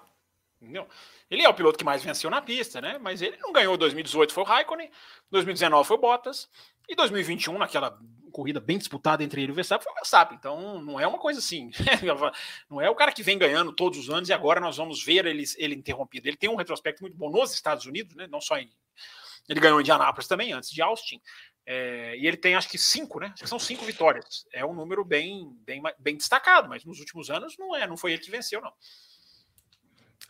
[0.62, 0.88] Entendeu?
[1.30, 2.98] Ele é o piloto que mais venceu na pista, né?
[2.98, 4.90] Mas ele não ganhou 2018 foi o Raikkonen,
[5.30, 6.50] 2019 foi o Bottas
[6.88, 7.98] e 2021 naquela
[8.30, 10.38] corrida bem disputada entre ele e o Verstappen foi o Verstappen.
[10.38, 11.72] Então não é uma coisa assim.
[12.70, 15.26] não é o cara que vem ganhando todos os anos e agora nós vamos ver
[15.26, 16.28] ele, ele interrompido.
[16.28, 18.28] Ele tem um retrospecto muito bom nos Estados Unidos, né?
[18.28, 18.70] Não só em
[19.50, 21.20] ele ganhou em Indianápolis também antes de Austin.
[21.66, 23.32] É, e ele tem acho que cinco, né?
[23.34, 24.46] Acho que são cinco vitórias.
[24.54, 28.14] É um número bem, bem, bem destacado, mas nos últimos anos não é, não foi
[28.14, 28.72] ele que venceu, não.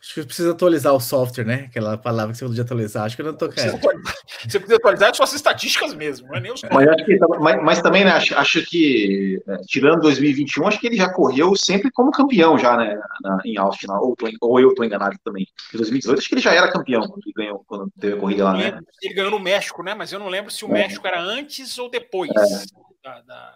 [0.00, 1.66] Acho que precisa atualizar o software, né?
[1.68, 3.04] Aquela palavra que você podia atualizar.
[3.04, 3.78] Acho que eu não tô querendo.
[3.78, 6.62] Você precisa atualizar suas estatísticas mesmo, não é nem os.
[6.62, 8.12] Mas, acho que, mas, mas também, né?
[8.12, 12.78] Acho, acho, que, é, tirando 2021, acho que ele já correu sempre como campeão, já,
[12.78, 12.98] né?
[13.22, 15.46] Na, em Austin, ou, tô, ou eu tô enganado também.
[15.74, 18.44] Em 2018, acho que ele já era campeão quando ele ganhou, quando teve a corrida
[18.44, 18.80] lá, né?
[19.02, 19.92] Ele ganhou no México, né?
[19.92, 20.72] Mas eu não lembro se o é.
[20.72, 22.64] México era antes ou depois é.
[23.04, 23.54] da, da,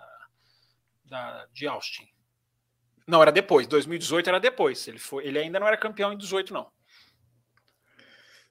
[1.06, 2.13] da, de Austin.
[3.06, 3.66] Não, era depois.
[3.66, 4.86] 2018 era depois.
[4.88, 6.66] Ele, foi, ele ainda não era campeão em 18, não.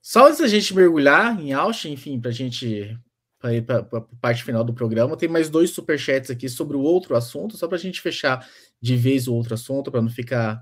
[0.02, 2.98] Só antes da gente mergulhar em Austin, enfim, para a gente
[3.40, 6.80] para ir para a parte final do programa, tem mais dois superchats aqui sobre o
[6.80, 8.48] outro assunto, só para a gente fechar
[8.82, 10.62] de vez o outro assunto, para não ficar,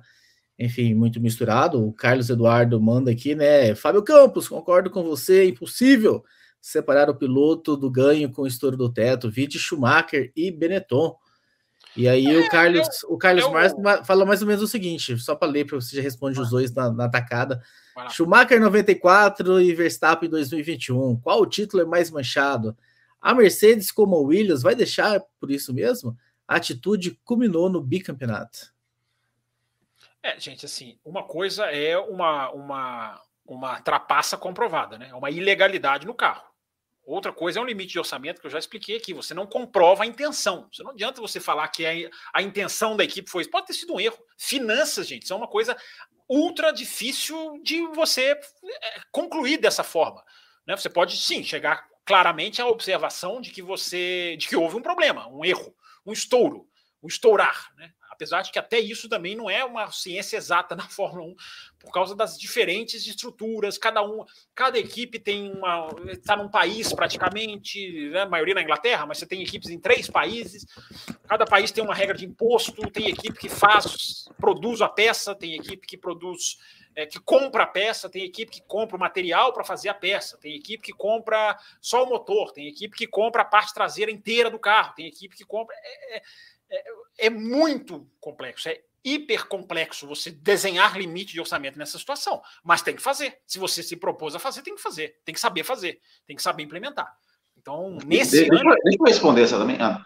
[0.57, 1.85] enfim, muito misturado.
[1.87, 3.75] O Carlos Eduardo manda aqui, né?
[3.75, 6.23] Fábio Campos, concordo com você, é impossível
[6.59, 9.29] separar o piloto do ganho com o estouro do teto.
[9.29, 11.15] Vide Schumacher e Benetton.
[11.95, 15.17] E aí é, o Carlos, eu, o Carlos eu, fala mais ou menos o seguinte,
[15.17, 17.61] só para ler, para você já responde os dois na, na tacada.
[18.09, 21.19] Schumacher 94 e Verstappen 2021.
[21.19, 22.77] Qual o título é mais manchado?
[23.21, 26.17] A Mercedes, como a Williams, vai deixar por isso mesmo?
[26.47, 28.71] A atitude culminou no bicampeonato.
[30.23, 35.09] É, gente, assim, uma coisa é uma, uma, uma trapaça comprovada, né?
[35.09, 36.50] É uma ilegalidade no carro.
[37.03, 39.13] Outra coisa é um limite de orçamento que eu já expliquei aqui.
[39.13, 40.69] Você não comprova a intenção.
[40.71, 41.91] Você não adianta você falar que a,
[42.33, 43.51] a intenção da equipe foi isso.
[43.51, 44.17] Pode ter sido um erro.
[44.37, 45.75] Finanças, gente, são uma coisa
[46.29, 50.23] ultra difícil de você é, concluir dessa forma.
[50.65, 50.75] Né?
[50.77, 55.27] Você pode sim chegar claramente à observação de que você, de que houve um problema,
[55.27, 55.75] um erro,
[56.05, 56.67] um estouro,
[57.01, 57.73] um estourar.
[57.75, 57.91] Né?
[58.21, 61.35] Apesar de que até isso também não é uma ciência exata na Fórmula 1,
[61.79, 68.09] por causa das diferentes estruturas, cada um, cada equipe tem uma está num país praticamente,
[68.11, 70.67] né, a maioria na Inglaterra, mas você tem equipes em três países,
[71.27, 75.55] cada país tem uma regra de imposto, tem equipe que faz, produz a peça, tem
[75.55, 76.59] equipe que produz
[76.95, 80.37] é, que compra a peça, tem equipe que compra o material para fazer a peça,
[80.37, 84.51] tem equipe que compra só o motor, tem equipe que compra a parte traseira inteira
[84.51, 85.75] do carro, tem equipe que compra.
[85.75, 86.21] É, é,
[86.71, 86.83] é,
[87.27, 92.95] é muito complexo, é hiper complexo você desenhar limite de orçamento nessa situação, mas tem
[92.95, 93.39] que fazer.
[93.45, 96.41] Se você se propôs a fazer, tem que fazer, tem que saber fazer, tem que
[96.41, 97.15] saber implementar.
[97.57, 98.75] Então, nesse deixa, ano.
[98.83, 99.77] Deixa eu responder essa também.
[99.79, 100.05] Ah,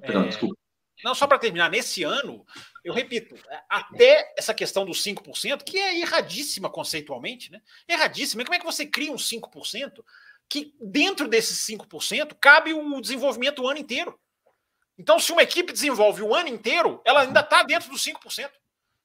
[0.00, 0.56] perdão, é, desculpa.
[1.04, 2.46] Não, só para terminar, nesse ano,
[2.82, 3.34] eu repito,
[3.68, 7.60] até essa questão dos 5%, que é erradíssima conceitualmente, né?
[7.86, 8.42] Erradíssima.
[8.42, 10.02] Como é que você cria um 5%
[10.48, 14.18] que dentro desses 5% cabe o desenvolvimento o ano inteiro?
[14.98, 18.50] Então, se uma equipe desenvolve o ano inteiro, ela ainda está dentro dos 5%.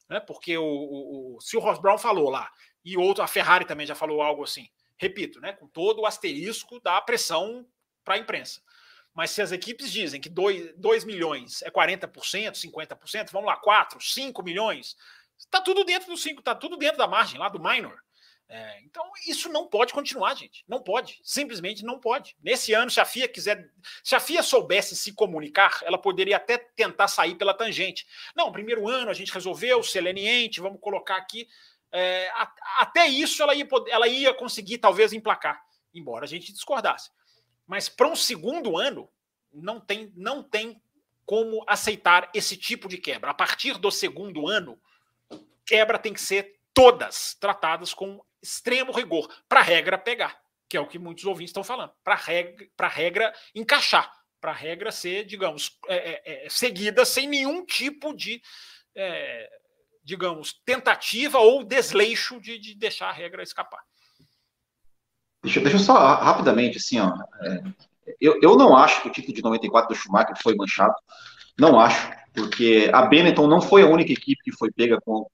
[0.07, 0.19] Né?
[0.19, 2.51] Porque o, o, o, se o Ross Brown falou lá,
[2.83, 4.67] e outro, a Ferrari também já falou algo assim,
[4.97, 7.65] repito, né, com todo o asterisco da pressão
[8.03, 8.61] para a imprensa.
[9.13, 12.09] Mas se as equipes dizem que 2 milhões é 40%,
[12.53, 14.95] 50%, vamos lá, 4, 5 milhões,
[15.37, 18.01] está tudo dentro do 5, está tudo dentro da margem lá do minor.
[18.51, 20.65] É, então, isso não pode continuar, gente.
[20.67, 21.21] Não pode.
[21.23, 22.35] Simplesmente não pode.
[22.41, 23.71] Nesse ano, se a FIA quiser.
[24.03, 28.07] Se a FIA soubesse se comunicar, ela poderia até tentar sair pela tangente.
[28.35, 31.47] Não, primeiro ano a gente resolveu, ser leniente, vamos colocar aqui.
[31.91, 37.11] É, a, até isso ela ia, ela ia conseguir, talvez, emplacar, embora a gente discordasse.
[37.67, 39.07] Mas para um segundo ano,
[39.53, 40.81] não tem, não tem
[41.23, 43.29] como aceitar esse tipo de quebra.
[43.29, 44.81] A partir do segundo ano,
[45.67, 50.79] quebra tem que ser todas tratadas com extremo rigor para a regra pegar, que é
[50.79, 55.25] o que muitos ouvintes estão falando, para regra, a regra encaixar, para a regra ser,
[55.25, 58.41] digamos, é, é, é, seguida sem nenhum tipo de,
[58.95, 59.49] é,
[60.03, 63.81] digamos, tentativa ou desleixo de, de, deixar a regra escapar.
[65.43, 67.63] Deixa, deixa eu só rapidamente, assim, ó, é,
[68.19, 70.95] eu, eu não acho que o título de 94 do Schumacher foi manchado,
[71.57, 75.25] não acho porque a Benetton não foi a única equipe que foi pega com.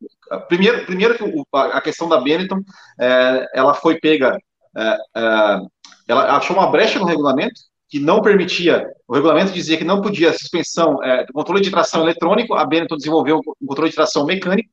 [0.48, 2.62] Primeiro, primeiro que a questão da Benetton,
[3.00, 4.38] é, ela foi pega,
[4.76, 5.60] é, é,
[6.08, 10.34] ela achou uma brecha no regulamento que não permitia, o regulamento dizia que não podia
[10.34, 14.70] suspensão, é, controle de tração eletrônico, a Benetton desenvolveu um controle de tração mecânico,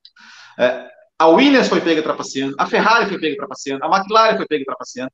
[0.58, 4.64] é, a Williams foi pega trapaceando, a Ferrari foi pega trapaceando, a McLaren foi pega
[4.64, 5.12] trapaceando.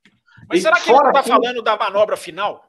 [0.49, 2.65] Mas será que ele está falando da manobra final?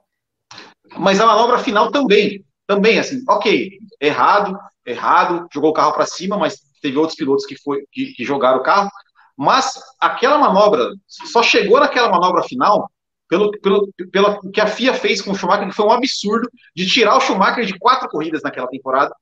[0.97, 4.55] Mas a manobra final também, também, assim, ok, errado,
[4.86, 8.59] errado, jogou o carro para cima, mas teve outros pilotos que, foi, que, que, jogaram
[8.59, 8.91] o carro.
[9.36, 12.88] Mas aquela manobra, só chegou naquela manobra final
[13.28, 16.86] pelo, pelo, pelo que a FIA fez com o Schumacher, que foi um absurdo de
[16.86, 19.15] tirar o Schumacher de quatro corridas naquela temporada,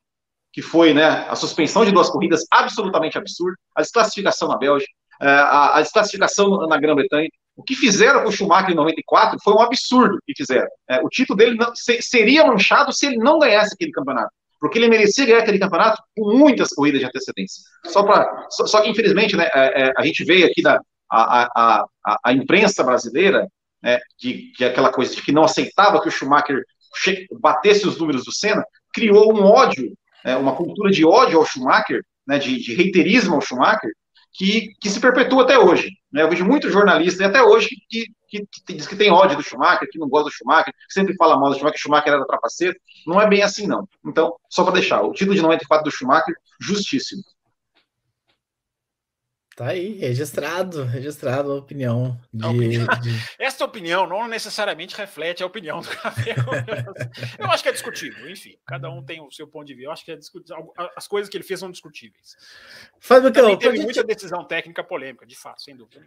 [0.52, 4.91] que foi né, a suspensão de duas corridas absolutamente absurda, a desclassificação na Bélgica,
[5.22, 7.30] é, a, a desclassificação na Grã-Bretanha.
[7.58, 10.68] O que fizeram com o Schumacher em 94 foi um absurdo que fizeram.
[10.88, 14.32] É, o título dele não, se, seria manchado se ele não ganhasse aquele campeonato.
[14.60, 17.64] Porque ele merecia ganhar aquele campeonato com muitas corridas de antecedência.
[17.88, 20.80] Só, pra, só, só que, infelizmente, né, é, é, a gente veio aqui da
[21.10, 23.47] a, a, a, a imprensa brasileira,
[23.82, 26.64] né, que, que aquela coisa de que não aceitava que o Schumacher
[27.39, 29.93] batesse os números do Senna, criou um ódio,
[30.24, 33.91] né, uma cultura de ódio ao Schumacher, né, de, de reiterismo ao Schumacher,
[34.38, 35.90] que, que se perpetua até hoje.
[36.14, 36.22] Né?
[36.22, 39.90] Eu vejo muitos jornalistas, até hoje, que, que, que, diz que tem ódio do Schumacher,
[39.92, 42.76] que não gosta do Schumacher, que sempre fala mal do Schumacher, que Schumacher era trapaceiro.
[43.08, 43.88] Não é bem assim, não.
[44.06, 47.24] Então, só para deixar, o título de 94 do Schumacher, justíssimo.
[49.58, 52.16] Tá aí, registrado, registrado a opinião.
[52.32, 52.86] De, opinião.
[53.01, 53.10] De...
[53.43, 56.36] Essa opinião não necessariamente reflete a opinião do café.
[57.39, 59.88] Eu acho que é discutível, enfim, cada um tem o seu ponto de vista.
[59.88, 60.72] Eu acho que é discutível.
[60.95, 62.38] As coisas que ele fez são discutíveis.
[62.99, 66.05] Fábio, Também teve muita decisão técnica polêmica, de fato, sem dúvida.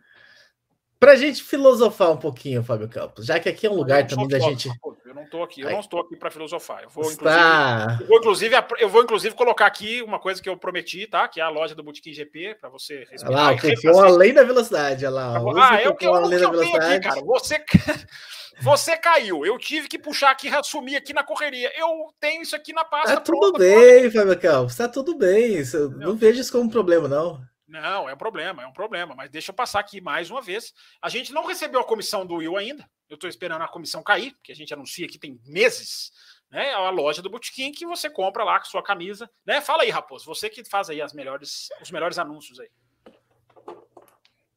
[1.00, 4.28] Para a gente filosofar um pouquinho, Fábio Campos, já que aqui é um lugar também
[4.28, 4.68] da gente.
[5.06, 6.82] Eu não estou aqui, eu não estou aqui para filosofar.
[6.82, 7.96] Eu vou, Está...
[8.02, 11.26] eu vou, inclusive, eu vou, inclusive, colocar aqui uma coisa que eu prometi, tá?
[11.26, 13.32] Que é a loja do Botequim GP, para você respirar.
[13.32, 15.70] Olha lá, o cupom além da velocidade, olha lá.
[15.70, 16.94] Ah, é o que eu, além da velocidade.
[16.96, 17.20] Aqui, cara.
[17.22, 17.64] Você,
[18.60, 21.72] você caiu, eu tive que puxar aqui, assumir aqui na correria.
[21.78, 23.14] Eu tenho isso aqui na pasta.
[23.14, 25.64] Tá tudo bem, Fábio Campos, tá tudo bem.
[25.72, 27.40] Não, não vejo isso como um problema, não.
[27.70, 29.14] Não, é um problema, é um problema.
[29.14, 30.74] Mas deixa eu passar aqui mais uma vez.
[31.00, 32.84] A gente não recebeu a comissão do Will ainda.
[33.08, 36.10] Eu estou esperando a comissão cair, que a gente anuncia que tem meses.
[36.50, 39.30] Né, a loja do Botequim que você compra lá com sua camisa.
[39.46, 39.60] Né?
[39.60, 42.68] Fala aí, Raposo, você que faz aí as melhores, os melhores anúncios aí.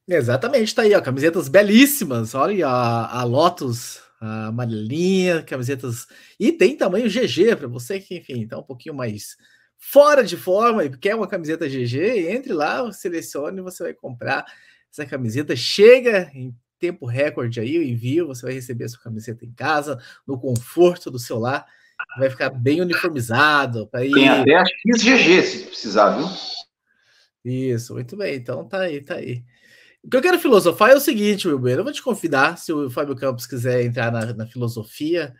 [0.08, 2.34] Exatamente, tá aí, ó, camisetas belíssimas.
[2.34, 6.08] Olha a, a Lotus, a amarelinha, camisetas.
[6.40, 9.38] E tem tamanho GG para você que, enfim, tá um pouquinho mais
[9.86, 14.46] fora de forma e quer uma camiseta GG, entre lá, selecione você vai comprar
[14.90, 15.56] essa camiseta.
[15.56, 20.02] Chega em tempo recorde aí, o envio, você vai receber a sua camiseta em casa,
[20.26, 21.66] no conforto do seu lar,
[22.18, 23.90] vai ficar bem uniformizado.
[23.96, 24.14] Ir...
[24.14, 26.28] Tem até as XGG se precisar, viu?
[27.44, 29.44] Isso, muito bem, então tá aí, tá aí.
[30.02, 32.90] O que eu quero filosofar é o seguinte, Wilber, eu vou te convidar, se o
[32.90, 35.36] Fábio Campos quiser entrar na, na filosofia,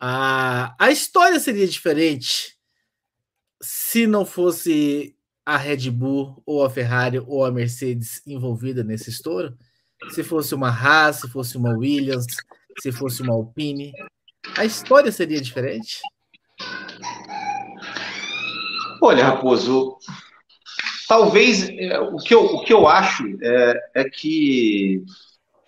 [0.00, 2.61] a, a história seria diferente
[3.62, 9.56] se não fosse a Red Bull ou a Ferrari ou a Mercedes envolvida nesse estouro,
[10.10, 12.26] se fosse uma Haas, se fosse uma Williams,
[12.80, 13.92] se fosse uma Alpine,
[14.56, 16.00] a história seria diferente?
[19.00, 19.96] Olha, Raposo,
[21.08, 25.02] talvez é, o, que eu, o que eu acho é, é que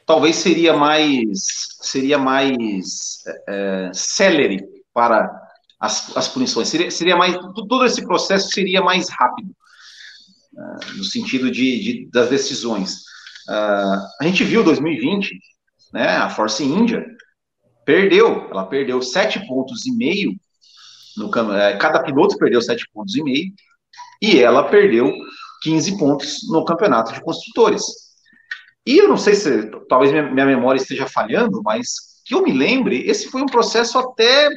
[0.07, 1.39] talvez seria mais
[1.81, 5.44] seria mais é, é célere para
[5.81, 6.69] as, as punições.
[6.69, 9.51] Seria, seria mais, todo esse processo seria mais rápido,
[10.55, 13.03] uh, no sentido de, de das decisões.
[13.49, 15.39] Uh, a gente viu 2020,
[15.93, 17.05] né, a Force India
[17.85, 20.35] perdeu, ela perdeu sete pontos e meio,
[21.17, 23.53] no, é, cada piloto perdeu sete pontos e meio,
[24.21, 25.13] e ela perdeu
[25.63, 27.85] 15 pontos no campeonato de construtores.
[28.87, 33.09] E eu não sei se, talvez minha memória esteja falhando, mas que eu me lembre,
[33.09, 34.49] esse foi um processo até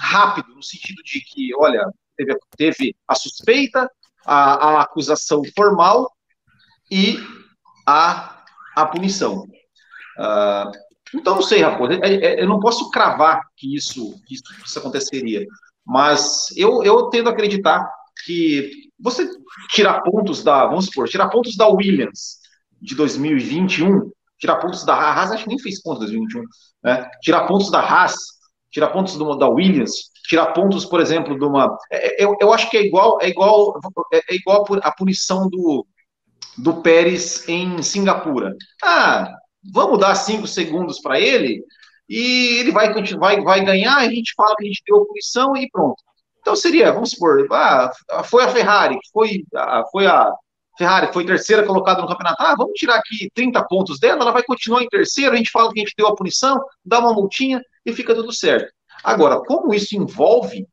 [0.00, 1.84] rápido, no sentido de que, olha,
[2.16, 3.90] teve, teve a suspeita,
[4.24, 6.10] a, a acusação formal
[6.90, 7.18] e
[7.86, 8.42] a,
[8.76, 9.44] a punição.
[10.18, 10.70] Uh,
[11.14, 14.66] então, não sei, Raposo, é, é, eu não posso cravar que isso, que isso, que
[14.66, 15.44] isso aconteceria,
[15.84, 17.90] mas eu, eu tendo a acreditar
[18.24, 19.28] que você
[19.70, 22.38] tirar pontos da, vamos supor, tirar pontos da Williams
[22.80, 26.44] de 2021, tirar pontos da Haas, acho que nem fez pontos em 2021,
[26.84, 27.10] né?
[27.22, 28.14] Tirar pontos da Haas,
[28.70, 31.76] tirar pontos do, da Williams, tirar pontos, por exemplo, de uma.
[31.90, 33.78] É, é, eu, eu acho que é igual, é igual,
[34.12, 35.86] é igual a punição do,
[36.56, 38.54] do Pérez em Singapura.
[38.82, 39.34] Ah,
[39.72, 41.64] vamos dar cinco segundos para ele
[42.08, 45.56] e ele vai, vai, vai ganhar, a gente fala que a gente deu a punição
[45.56, 46.02] e pronto.
[46.40, 47.92] Então seria, vamos supor, ah,
[48.24, 49.44] foi a Ferrari, foi,
[49.92, 50.32] foi a
[50.78, 52.42] Ferrari, foi terceira colocada no campeonato.
[52.42, 55.72] Ah, vamos tirar aqui 30 pontos dela, ela vai continuar em terceiro, a gente fala
[55.72, 58.72] que a gente deu a punição, dá uma multinha e fica tudo certo.
[59.02, 60.66] Agora, como isso envolve,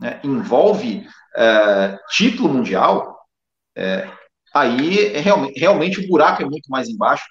[0.00, 1.06] né, envolve
[1.36, 3.18] é, título mundial,
[3.76, 4.08] é,
[4.54, 7.24] aí é realmente, realmente o buraco é muito mais embaixo.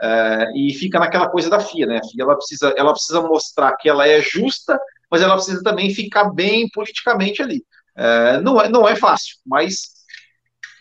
[0.00, 1.98] É, e fica naquela coisa da FIA, né?
[1.98, 4.78] A FIA ela precisa, ela precisa mostrar que ela é justa,
[5.10, 7.64] mas ela precisa também ficar bem politicamente ali.
[7.96, 9.98] É, não, é, não é fácil, mas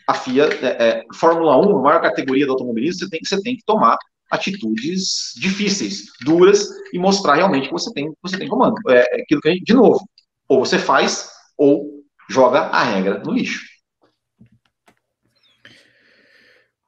[0.08, 3.64] a FIA, é, Fórmula 1, a maior categoria do automobilismo, você tem, você tem que
[3.66, 3.97] tomar
[4.32, 8.75] atitudes difíceis, duras, e mostrar realmente que você tem, você tem comando.
[8.89, 9.99] É, é aquilo que a gente, de novo,
[10.47, 13.65] ou você faz, ou joga a regra no lixo.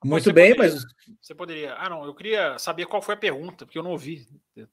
[0.04, 0.84] Muito você bem, poderia, mas.
[1.22, 1.74] Você poderia.
[1.74, 4.26] Ah, não, eu queria saber qual foi a pergunta, porque eu não ouvi.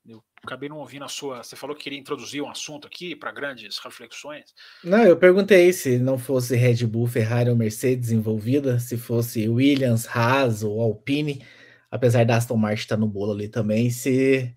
[0.07, 1.43] Eu acabei não ouvindo a sua.
[1.43, 4.55] Você falou que queria introduzir um assunto aqui para grandes reflexões.
[4.85, 10.07] Não, eu perguntei se não fosse Red Bull, Ferrari ou Mercedes envolvida, se fosse Williams,
[10.07, 11.45] Haas ou Alpine,
[11.91, 14.55] apesar da Aston Martin estar no bolo ali também, se,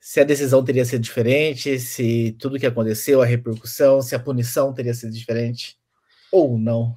[0.00, 4.72] se a decisão teria sido diferente, se tudo que aconteceu, a repercussão, se a punição
[4.72, 5.76] teria sido diferente
[6.30, 6.96] ou não.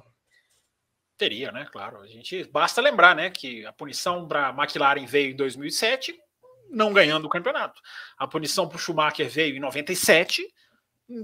[1.16, 1.66] Teria, né?
[1.70, 2.00] Claro.
[2.00, 6.18] A gente basta lembrar, né, que a punição para McLaren veio em 2007,
[6.70, 7.80] não ganhando o campeonato.
[8.16, 10.42] A punição para o Schumacher veio em 97,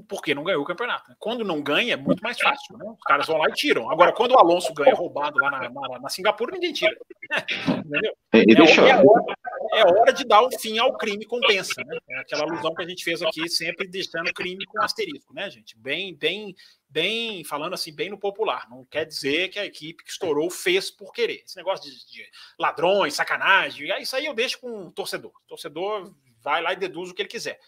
[0.09, 1.14] porque não ganhou o campeonato.
[1.18, 2.76] Quando não ganha, é muito mais fácil.
[2.76, 2.84] Né?
[2.91, 3.91] Os caras vão lá e tiram.
[3.91, 6.97] Agora, quando o Alonso ganha roubado lá na, na, na Singapura, ninguém tira.
[7.87, 8.12] Entendeu?
[8.32, 9.37] É, é, é, hora,
[9.72, 11.82] é, hora, de dar um fim ao crime compensa.
[11.84, 11.99] Né?
[12.11, 15.78] É aquela alusão que a gente fez aqui, sempre deixando crime com asterisco, né, gente?
[15.78, 16.55] Bem, bem,
[16.89, 18.68] bem, falando assim, bem no popular.
[18.68, 21.43] Não quer dizer que a equipe que estourou fez por querer.
[21.45, 22.24] Esse negócio de, de
[22.59, 25.32] ladrões, sacanagem, isso aí eu deixo com o torcedor.
[25.45, 26.12] O torcedor
[26.43, 27.59] vai lá e deduz o que ele quiser.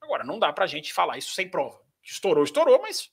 [0.00, 1.80] Agora, não dá para a gente falar isso sem prova.
[2.02, 3.10] Estourou, estourou, mas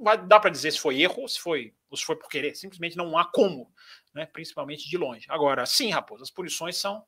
[0.00, 2.54] vai dá para dizer se foi erro ou se foi, ou se foi por querer.
[2.54, 3.70] Simplesmente não há como,
[4.14, 4.26] né?
[4.26, 5.26] principalmente de longe.
[5.28, 7.04] Agora, sim, Raposo, as punições são.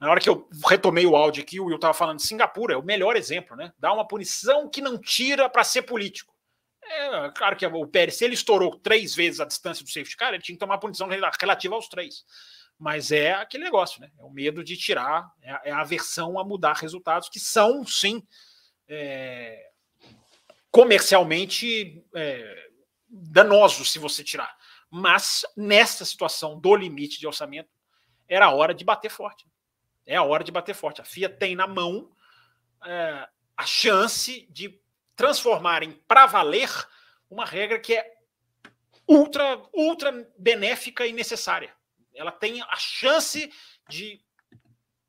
[0.00, 2.76] Na hora que eu retomei o áudio aqui, o Will estava falando de Singapura, é
[2.76, 3.72] o melhor exemplo, né?
[3.78, 6.34] Dá uma punição que não tira para ser político.
[6.82, 10.32] É, claro que o Pérez, se ele estourou três vezes a distância do safety car,
[10.32, 12.24] ele tinha que tomar punição relativa aos três.
[12.78, 14.10] Mas é aquele negócio, né?
[14.18, 18.22] É o medo de tirar, é, é a aversão a mudar resultados que são, sim,
[18.88, 19.70] é,
[20.70, 22.68] comercialmente é,
[23.08, 24.54] danosos se você tirar.
[24.90, 27.70] Mas nessa situação do limite de orçamento,
[28.28, 29.46] era a hora de bater forte.
[30.04, 31.00] É a hora de bater forte.
[31.00, 32.10] A FIA tem na mão
[32.84, 34.80] é, a chance de
[35.16, 36.70] transformarem para valer
[37.30, 38.16] uma regra que é
[39.08, 41.74] ultra, ultra benéfica e necessária.
[42.16, 43.52] Ela tem a chance
[43.88, 44.20] de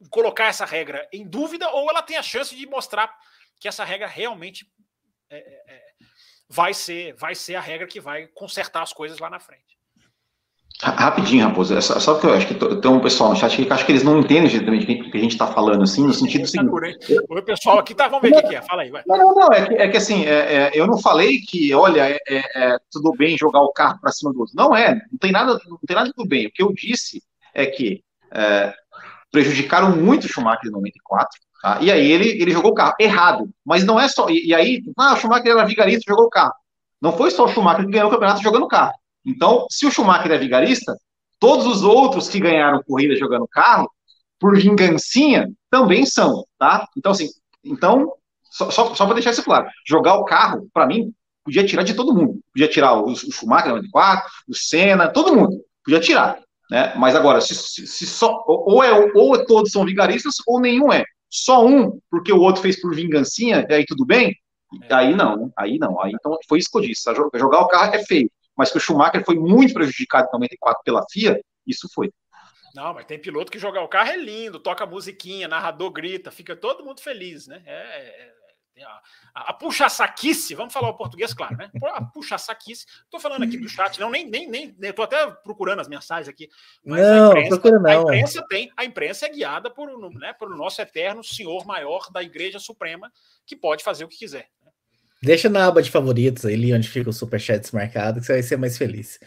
[0.10, 3.18] colocar essa regra em dúvida ou ela tem a chance de mostrar
[3.60, 4.72] que essa regra realmente
[5.30, 5.96] é, é, é,
[6.48, 9.77] vai ser vai ser a regra que vai consertar as coisas lá na frente.
[10.80, 13.84] Rapidinho, Raposo, é só, que eu acho que tem um pessoal no chat que acho
[13.84, 16.72] que eles não entendem o que a gente está falando, assim, no sentido seguinte.
[17.28, 18.92] O pessoal aqui tá, vamos ver o que, que, é, fala aí.
[18.92, 19.02] Vai.
[19.08, 22.08] Não, não, não, é que, é que assim, é, é, eu não falei que, olha,
[22.08, 24.54] é, é tudo bem jogar o carro para cima do outro.
[24.56, 26.46] Não é, não tem nada, não tem nada tudo bem.
[26.46, 27.24] O que eu disse
[27.56, 28.04] é que
[29.32, 31.80] prejudicaram muito o Schumacher em 94, Tá?
[31.82, 33.50] E aí ele, ele jogou o carro errado.
[33.66, 34.30] Mas não é só.
[34.30, 36.54] E, e aí, ah, o Schumacher era vigarista jogou o carro.
[37.02, 38.94] Não foi só o Schumacher que ganhou o campeonato jogando o carro.
[39.28, 40.96] Então, se o Schumacher é vigarista,
[41.38, 43.92] todos os outros que ganharam corrida jogando carro,
[44.40, 46.88] por vingancinha, também são, tá?
[46.98, 47.28] Então, assim,
[47.64, 48.14] então,
[48.50, 51.14] Só, só, só para deixar isso claro, jogar o carro, para mim,
[51.44, 52.40] podia tirar de todo mundo.
[52.54, 55.58] Podia tirar o, o Schumacher 94, o Senna, todo mundo.
[55.84, 56.40] Podia tirar.
[56.72, 56.94] Né?
[56.96, 61.04] Mas agora, se, se, se só, ou, é, ou todos são vigaristas, ou nenhum é.
[61.30, 64.34] Só um, porque o outro fez por vingancinha, e aí tudo bem?
[64.90, 64.94] É.
[64.94, 66.02] Aí não, aí não.
[66.02, 67.04] Aí então foi isso que eu disse.
[67.36, 68.30] Jogar o carro é feio.
[68.58, 72.12] Mas que o Schumacher foi muito prejudicado em 94 pela FIA, isso foi.
[72.74, 76.56] Não, mas tem piloto que jogar o carro é lindo, toca musiquinha, narrador grita, fica
[76.56, 77.62] todo mundo feliz, né?
[77.66, 78.34] É, é,
[78.84, 79.02] a,
[79.34, 81.72] a, a puxa-saquice, vamos falar o português, claro, né?
[81.94, 82.86] A puxa-saquice.
[83.04, 86.50] Estou falando aqui do chat, não, nem, nem, nem estou até procurando as mensagens aqui.
[86.86, 87.90] Mas não, a imprensa, não.
[87.90, 92.22] A imprensa tem, a imprensa é guiada por, né, por nosso eterno senhor maior da
[92.22, 93.12] Igreja Suprema,
[93.46, 94.50] que pode fazer o que quiser.
[95.22, 98.58] Deixa na aba de favoritos ali, onde fica o superchat marcado, que você vai ser
[98.58, 99.20] mais feliz.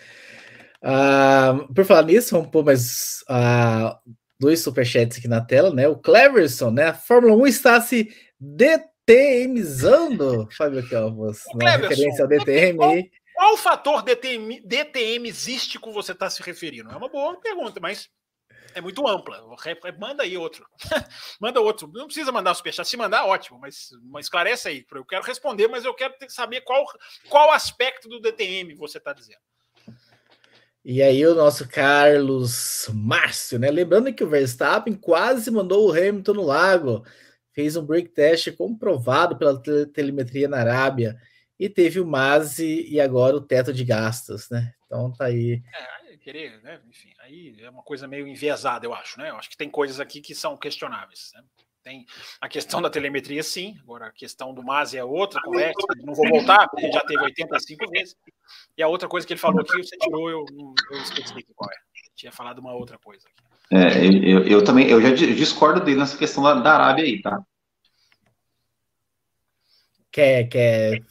[0.82, 3.98] Uh, por falar nisso, vamos pôr mais uh,
[4.38, 5.88] dois superchats aqui na tela, né?
[5.88, 6.86] O Cleverson, né?
[6.86, 8.08] A Fórmula 1 está se
[8.40, 12.78] DTMizando, Fábio Campos, na referência ao DTM.
[12.78, 12.94] Qual,
[13.34, 16.90] qual fator DTM, DTMístico você está se referindo?
[16.90, 18.08] É uma boa pergunta, mas
[18.74, 19.42] é muito ampla.
[19.98, 20.66] Manda aí outro.
[21.40, 21.90] Manda outro.
[21.92, 22.88] Não precisa mandar superchat.
[22.88, 24.86] Se mandar, ótimo, mas, mas esclarece aí.
[24.92, 26.84] Eu quero responder, mas eu quero saber qual,
[27.28, 29.40] qual aspecto do DTM você está dizendo.
[30.84, 33.70] E aí o nosso Carlos Márcio, né?
[33.70, 37.04] Lembrando que o Verstappen quase mandou o Hamilton no lago
[37.52, 39.60] fez um break test comprovado pela
[39.92, 41.16] telemetria na Arábia
[41.58, 44.72] e teve o MASE e agora o teto de gastos, né?
[44.86, 45.62] Então tá aí.
[45.74, 46.80] É, querer, né?
[46.88, 49.30] Enfim, aí é uma coisa meio enviesada, eu acho, né?
[49.30, 51.32] Eu acho que tem coisas aqui que são questionáveis.
[51.34, 51.42] Né?
[51.82, 52.06] Tem
[52.40, 53.76] a questão da telemetria, sim.
[53.82, 55.86] Agora, a questão do MASE é outra conversa.
[56.04, 58.16] Não vou voltar, porque a gente já teve 85 vezes.
[58.76, 60.44] E a outra coisa que ele falou aqui, você tirou, eu,
[60.90, 61.76] eu esqueci qual é.
[62.14, 63.50] Tinha falado uma outra coisa aqui.
[63.72, 67.40] É, eu, eu, também, eu já discordo dele nessa questão da, da Arábia aí, tá?
[70.12, 71.02] Quer, quer,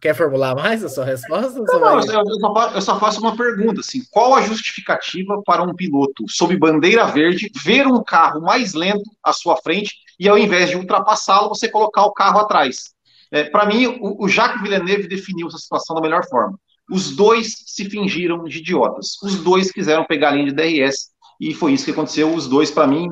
[0.00, 1.60] quer formular mais a sua resposta?
[1.60, 5.62] Não, não, eu, só faço, eu, só faço, uma pergunta, assim, qual a justificativa para
[5.62, 10.36] um piloto sob bandeira verde ver um carro mais lento à sua frente e ao
[10.36, 12.90] invés de ultrapassá-lo, você colocar o carro atrás?
[13.30, 16.58] É, para mim, o, o Jacques Villeneuve definiu essa situação da melhor forma.
[16.90, 19.16] Os dois se fingiram de idiotas.
[19.22, 21.10] Os dois quiseram pegar a linha de DRS
[21.40, 22.34] e foi isso que aconteceu.
[22.34, 23.08] Os dois, para mim,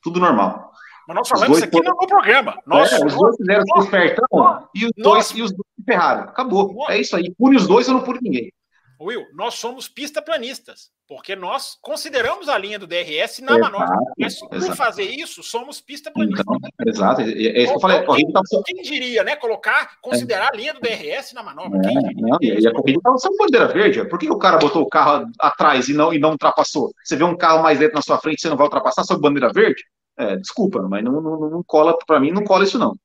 [0.00, 0.67] tudo normal.
[1.08, 2.60] Mas nós falamos isso aqui no programa.
[2.66, 6.24] Nós, é, os dois fizeram nós, espertão e os, dois, e os dois se ferraram.
[6.24, 6.74] Acabou.
[6.74, 7.34] Nós, é isso aí.
[7.38, 8.52] Pune os dois, eu não pune ninguém.
[9.00, 13.96] Will, nós somos pista planistas, porque nós consideramos a linha do DRS na exato, manobra.
[14.18, 14.76] Mas por exato.
[14.76, 16.42] fazer isso, somos pista planista.
[16.42, 18.04] Então, exato, é, é isso que eu falei.
[18.04, 18.40] Quem, tá...
[18.66, 19.36] quem, diria, né?
[19.36, 20.48] Colocar, considerar é.
[20.48, 21.80] a linha do DRS na manobra.
[21.88, 24.04] É, não, e a corrida estava só bandeira verde.
[24.08, 26.92] Por que o cara botou o carro atrás e não, e não ultrapassou?
[27.02, 29.50] Você vê um carro mais lento na sua frente, você não vai ultrapassar sob bandeira
[29.50, 29.82] verde?
[30.18, 32.98] É, desculpa, mas não, não, não cola, para mim, não cola isso não.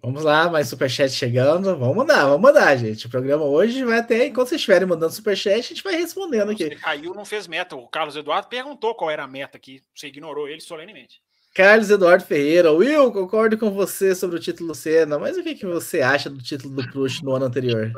[0.00, 1.76] Vamos lá, mais superchat chegando.
[1.76, 3.06] Vamos mandar, vamos mandar, gente.
[3.06, 6.64] O programa hoje vai até, enquanto vocês estiverem mandando superchat, a gente vai respondendo aqui.
[6.64, 7.74] Você caiu, não fez meta.
[7.74, 9.82] O Carlos Eduardo perguntou qual era a meta aqui.
[9.94, 11.20] Você ignorou ele solenemente.
[11.54, 15.66] Carlos Eduardo Ferreira, Will, concordo com você sobre o título Senna, mas o que, que
[15.66, 17.90] você acha do título do Proust no ano anterior?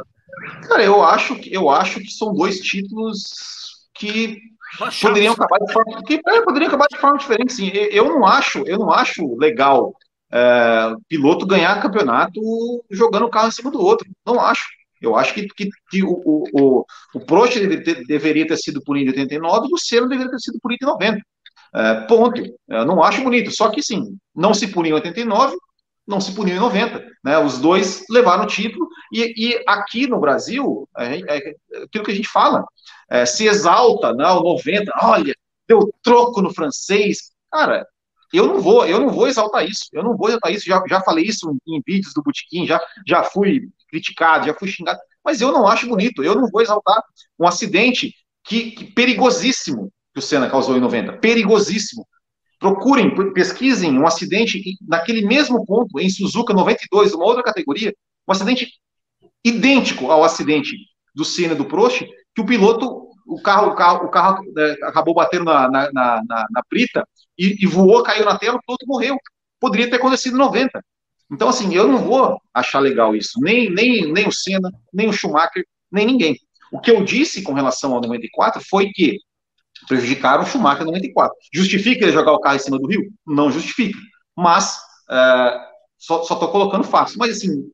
[0.66, 4.38] Cara, eu acho, eu acho que são dois títulos que
[5.00, 7.70] poderiam acabar de forma, que, é, poderiam acabar de forma diferente, sim.
[7.74, 9.94] Eu não acho, eu não acho legal
[10.32, 12.40] é, piloto ganhar campeonato
[12.90, 14.08] jogando o carro em cima do outro.
[14.24, 14.68] Não acho.
[15.00, 16.84] Eu acho que, que, que o, o,
[17.14, 20.40] o Prost deveria ter, deveria ter sido punido em 89 e o Senna deveria ter
[20.40, 21.22] sido punido em 90.
[21.74, 22.42] É, ponto.
[22.68, 23.50] Eu não acho bonito.
[23.50, 25.56] Só que sim, não se puniu em 89,
[26.06, 27.06] não se puniu em 90.
[27.24, 27.38] Né?
[27.38, 32.14] Os dois levaram o título, e, e aqui no Brasil, é, é, aquilo que a
[32.14, 32.64] gente fala,
[33.10, 35.34] é, se exalta, não, 90, olha,
[35.68, 37.32] deu troco no francês.
[37.50, 37.86] Cara,
[38.32, 41.00] eu não vou, eu não vou exaltar isso, eu não vou exaltar isso, já, já
[41.00, 45.50] falei isso em vídeos do Botequim, já, já fui criticado, já fui xingado, mas eu
[45.50, 47.02] não acho bonito, eu não vou exaltar
[47.38, 48.14] um acidente
[48.44, 52.06] que, que perigosíssimo que o Senna causou em 90, perigosíssimo.
[52.58, 57.94] Procurem, pesquisem um acidente naquele mesmo ponto, em Suzuka 92, uma outra categoria,
[58.28, 58.68] um acidente
[59.42, 60.76] idêntico ao acidente
[61.14, 64.72] do Senna e do Prost, que o piloto, o carro, o carro, o carro é,
[64.84, 66.62] acabou batendo na, na, na, na
[67.38, 69.16] e, e, voou, caiu na tela, o piloto morreu.
[69.58, 70.82] Poderia ter acontecido em 90.
[71.30, 73.40] Então, assim, eu não vou achar legal isso.
[73.40, 76.36] Nem, nem, nem o Senna, nem o Schumacher, nem ninguém.
[76.72, 79.18] O que eu disse com relação ao 94 foi que
[79.88, 81.34] prejudicaram o Schumacher no 94.
[81.52, 83.10] Justifica ele jogar o carro em cima do Rio?
[83.26, 83.98] Não justifica.
[84.36, 84.76] Mas,
[85.08, 87.16] uh, só estou colocando fatos.
[87.16, 87.70] Mas, assim,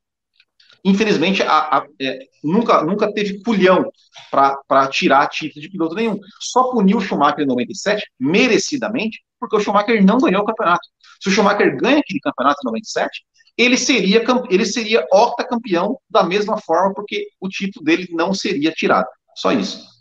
[0.85, 3.91] Infelizmente, a, a, é, nunca, nunca teve pulhão
[4.31, 6.19] para tirar título de piloto nenhum.
[6.41, 10.87] Só puniu o Schumacher em 97, merecidamente, porque o Schumacher não ganhou o campeonato.
[11.21, 13.25] Se o Schumacher ganha aquele campeonato em 97,
[13.59, 19.07] ele seria, ele seria octacampeão da mesma forma, porque o título dele não seria tirado.
[19.35, 19.97] Só isso.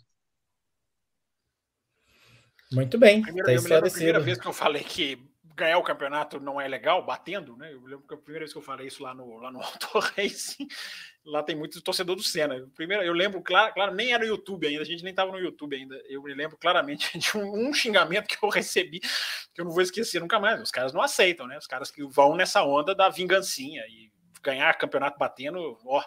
[2.70, 3.22] Muito bem.
[3.22, 5.18] Primeira, tá eu me lembro a primeira vez que eu falei que
[5.56, 7.72] ganhar o campeonato não é legal, batendo, né?
[7.72, 9.98] Eu lembro que a primeira vez que eu falei isso lá no, lá no Auto
[9.98, 10.68] Racing,
[11.24, 12.68] lá tem muito torcedor do Senna.
[12.74, 15.38] Primeiro, eu lembro, claro, claro, nem era no YouTube ainda, a gente nem estava no
[15.38, 15.96] YouTube ainda.
[16.08, 19.82] Eu me lembro claramente de um, um, xingamento que eu recebi, que eu não vou
[19.82, 20.60] esquecer nunca mais.
[20.60, 21.56] Os caras não aceitam, né?
[21.56, 24.12] Os caras que vão nessa onda da vingancinha e
[24.42, 26.04] ganhar campeonato batendo, ó.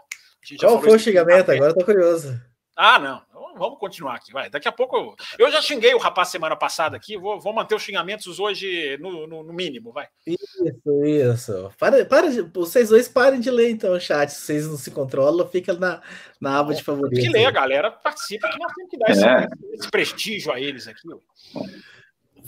[0.60, 1.52] Qual foi o xingamento?
[1.52, 2.40] Agora eu tô curioso.
[2.76, 3.22] Ah, não.
[3.58, 4.32] Vamos continuar aqui.
[4.32, 4.50] Vai.
[4.50, 5.16] Daqui a pouco.
[5.38, 7.18] Eu, eu já xinguei o rapaz semana passada aqui.
[7.18, 9.92] Vou, vou manter os xingamentos hoje no, no, no, mínimo.
[9.92, 10.08] Vai.
[10.26, 11.72] Isso, isso.
[11.80, 14.30] Para, para, vocês dois parem de ler, então, o chat.
[14.30, 16.02] Se vocês não se controlam, fica na,
[16.40, 17.20] na aba de favoritos.
[17.20, 19.12] Que lê, a galera participa, que nós temos que dar é.
[19.12, 21.08] esse, esse, prestígio a eles aqui.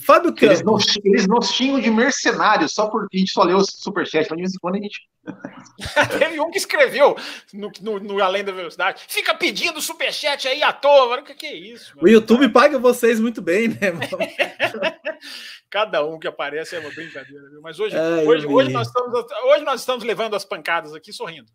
[0.02, 0.44] Fábio Campos.
[0.44, 4.28] Eles não, eles não xingam de mercenários só porque a gente só leu o superchat,
[4.30, 5.02] mas de vez em quando a gente.
[6.20, 7.16] Teve um que escreveu
[7.54, 9.04] no, no, no, Além da Velocidade.
[9.08, 11.20] Fica pedindo superchat aí à toa.
[11.20, 11.94] O que, que é isso?
[12.02, 13.78] O YouTube paga vocês muito bem, né,
[15.70, 17.62] Cada um que aparece é uma brincadeira, viu?
[17.62, 21.50] Mas hoje, Ai, hoje, hoje, nós estamos, hoje nós estamos levando as pancadas aqui sorrindo.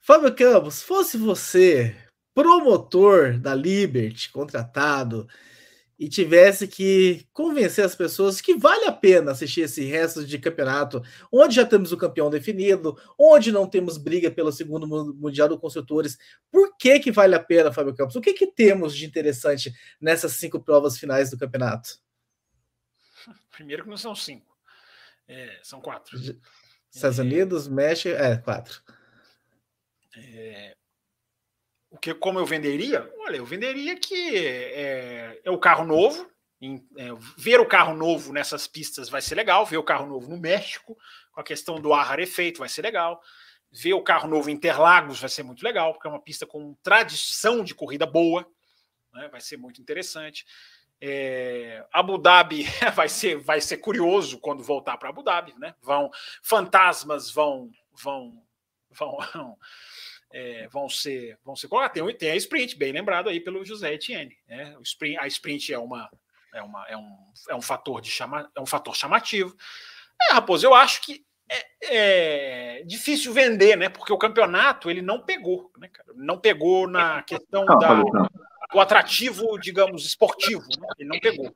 [0.00, 1.96] Fábio Campos, fosse você
[2.34, 5.26] promotor da Liberty, contratado
[6.04, 11.02] e tivesse que convencer as pessoas que vale a pena assistir esse resto de campeonato,
[11.32, 16.18] onde já temos o campeão definido, onde não temos briga pelo segundo Mundial dos Construtores,
[16.52, 18.16] por que que vale a pena, Fábio Campos?
[18.16, 21.98] O que que temos de interessante nessas cinco provas finais do campeonato?
[23.50, 24.54] Primeiro que não são cinco,
[25.26, 26.18] é, são quatro.
[26.94, 27.22] Estados é...
[27.22, 28.82] Unidos, México, é, quatro.
[30.14, 30.76] É,
[31.94, 33.08] o que, como eu venderia?
[33.20, 36.28] Olha, eu venderia que é, é o carro novo.
[36.60, 39.64] Em, é, ver o carro novo nessas pistas vai ser legal.
[39.64, 40.98] Ver o carro novo no México,
[41.30, 43.22] com a questão do ar rarefeito, vai ser legal.
[43.70, 46.74] Ver o carro novo em Interlagos vai ser muito legal, porque é uma pista com
[46.82, 48.44] tradição de corrida boa.
[49.12, 50.44] Né, vai ser muito interessante.
[51.00, 52.64] É, Abu Dhabi
[52.96, 55.76] vai ser, vai ser curioso quando voltar para Abu Dhabi, né?
[55.80, 56.10] Vão
[56.42, 58.42] fantasmas vão vão
[58.90, 59.16] vão
[60.34, 61.94] é, vão ser vão ser colocados.
[61.94, 64.36] Tem, tem a sprint, bem lembrado aí pelo José Etienne.
[64.48, 64.76] Né?
[64.82, 66.10] Sprint, a sprint é uma
[66.52, 67.16] é, uma, é, um,
[67.50, 69.54] é um fator de chama, é um fator chamativo.
[70.20, 73.88] É, Raposo, eu acho que é, é, difícil vender, né?
[73.88, 76.08] Porque o campeonato ele não pegou, né, cara?
[76.16, 78.02] Não pegou na questão não, da,
[78.72, 80.62] do atrativo, digamos, esportivo.
[80.62, 80.88] Né?
[80.98, 81.54] Ele não pegou.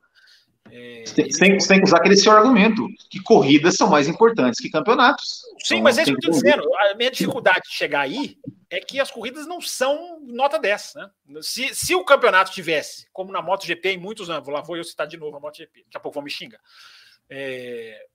[0.71, 4.69] É, você, tem, tem, que usar aquele seu argumento, que corridas são mais importantes que
[4.69, 5.41] campeonatos.
[5.63, 6.75] Sim, então, mas é isso que eu estou dizendo.
[6.91, 8.37] A minha dificuldade de chegar aí
[8.69, 10.95] é que as corridas não são nota 10.
[10.95, 11.11] Né?
[11.41, 15.07] Se, se o campeonato tivesse, como na MotoGP, em muitos anos, lá vou eu citar
[15.07, 16.61] de novo a MotoGP, daqui a pouco vão me xingar,
[17.29, 18.05] é,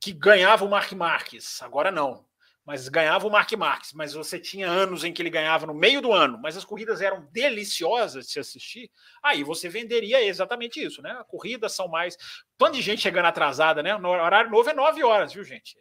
[0.00, 2.24] que ganhava o Mark Marques, agora não
[2.64, 6.00] mas ganhava o Mark Marques, mas você tinha anos em que ele ganhava no meio
[6.00, 8.90] do ano, mas as corridas eram deliciosas de se assistir,
[9.22, 11.22] aí você venderia exatamente isso, né?
[11.26, 12.16] Corridas são mais.
[12.56, 13.98] Tanto de gente chegando atrasada, né?
[13.98, 15.76] No horário novo é 9 horas, viu, gente?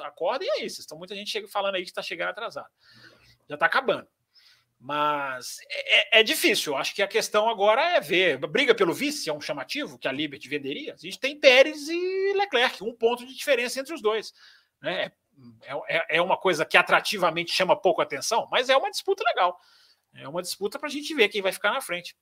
[0.00, 2.70] Acordem aí, vocês estão muita gente falando aí que está chegando atrasado.
[3.48, 4.06] Já está acabando.
[4.78, 6.76] Mas é, é, é, difícil.
[6.76, 8.36] Acho que a questão agora é ver.
[8.46, 10.92] Briga pelo vice é um chamativo que a Liberty venderia.
[10.92, 14.34] A gente tem Pérez e Leclerc, um ponto de diferença entre os dois.
[14.82, 15.10] Né?
[15.62, 19.58] É, é, é uma coisa que atrativamente chama pouco atenção, mas é uma disputa legal.
[20.14, 22.14] É uma disputa para a gente ver quem vai ficar na frente.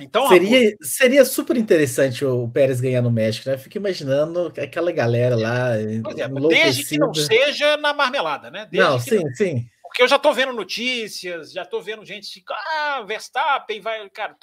[0.00, 3.58] Então, seria, seria super interessante o Pérez ganhar no México, né?
[3.58, 5.76] Fico imaginando aquela galera lá.
[5.76, 6.00] É,
[6.48, 8.66] desde que não seja na marmelada, né?
[8.70, 9.34] Desde não, sim, não...
[9.34, 9.68] sim.
[9.92, 14.34] Porque eu já estou vendo notícias, já estou vendo gente ah, Verstappen vai, cara,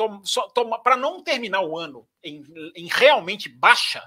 [0.84, 2.44] para não terminar o ano em,
[2.76, 4.04] em realmente baixa,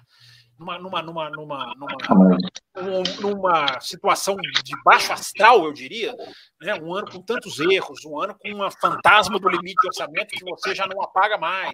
[0.56, 6.14] numa, numa, numa, numa, numa, numa situação de baixo astral, eu diria,
[6.60, 6.76] né?
[6.76, 10.44] um ano com tantos erros, um ano com uma fantasma do limite de orçamento que
[10.44, 11.72] você já não apaga mais,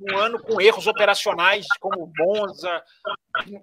[0.00, 2.82] um ano com erros operacionais como Monza,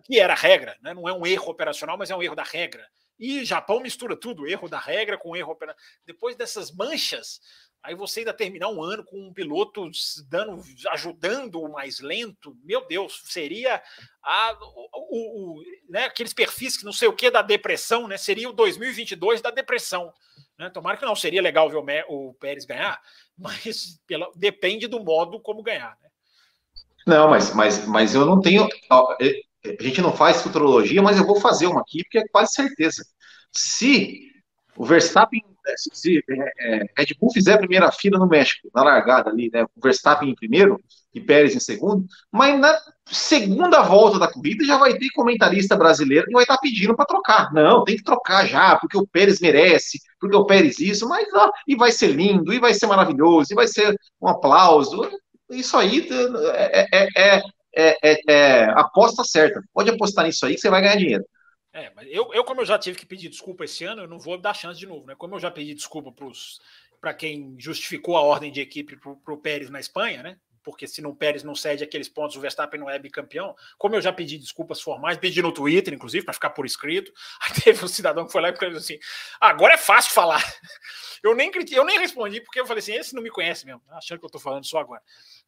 [0.05, 0.93] que era regra, né?
[0.93, 2.88] não é um erro operacional, mas é um erro da regra.
[3.19, 5.57] E Japão mistura tudo, erro da regra com erro.
[6.06, 7.39] Depois dessas manchas,
[7.84, 9.89] Aí você ainda terminar um ano com um piloto
[10.27, 10.61] dando,
[10.91, 13.81] ajudando o mais lento, meu Deus, seria
[14.22, 14.57] a,
[14.99, 18.18] o, o, né, aqueles perfis que não sei o que da depressão, né?
[18.18, 20.11] Seria o 2022 da depressão.
[20.60, 20.69] Né?
[20.69, 22.99] Tomara que não seria legal ver o, o Pérez ganhar,
[23.38, 25.98] mas pela, depende do modo como ganhar.
[26.02, 26.10] Né?
[27.06, 28.68] Não, mas, mas, mas eu não tenho.
[29.80, 33.03] A gente não faz futurologia, mas eu vou fazer uma aqui, porque é quase certeza.
[33.52, 34.22] Se
[34.76, 38.84] O Verstappen, é, se é, é, Red Bull fizer a primeira fila no México, na
[38.84, 39.64] largada ali, né?
[39.64, 40.80] O Verstappen em primeiro
[41.14, 46.27] e Pérez em segundo, mas na segunda volta da corrida já vai ter comentarista brasileiro
[46.27, 47.52] que vai estar pedindo para trocar.
[47.53, 51.52] Não, tem que trocar já, porque o Pérez merece, porque o Pérez isso, mas ó,
[51.68, 55.10] e vai ser lindo, e vai ser maravilhoso, e vai ser um aplauso.
[55.49, 56.07] Isso aí
[56.53, 57.41] é, é,
[57.77, 59.61] é, é aposta certa.
[59.73, 61.25] Pode apostar nisso aí que você vai ganhar dinheiro.
[61.73, 64.17] É, mas eu, eu, como eu já tive que pedir desculpa esse ano, eu não
[64.17, 65.15] vou dar chance de novo, né?
[65.15, 66.11] Como eu já pedi desculpa
[66.99, 70.37] para quem justificou a ordem de equipe para o Pérez na Espanha, né?
[70.68, 73.56] Porque se não Pérez não cede aqueles pontos, o Verstappen não é bicampeão.
[73.77, 77.10] Como eu já pedi desculpas formais, pedi no Twitter, inclusive, para ficar por escrito.
[77.39, 78.99] Aí teve um cidadão que foi lá e falou assim:
[79.39, 80.44] agora é fácil falar.
[81.23, 84.19] Eu nem, eu nem respondi, porque eu falei assim: esse não me conhece mesmo, achando
[84.19, 85.02] que eu estou falando só agora.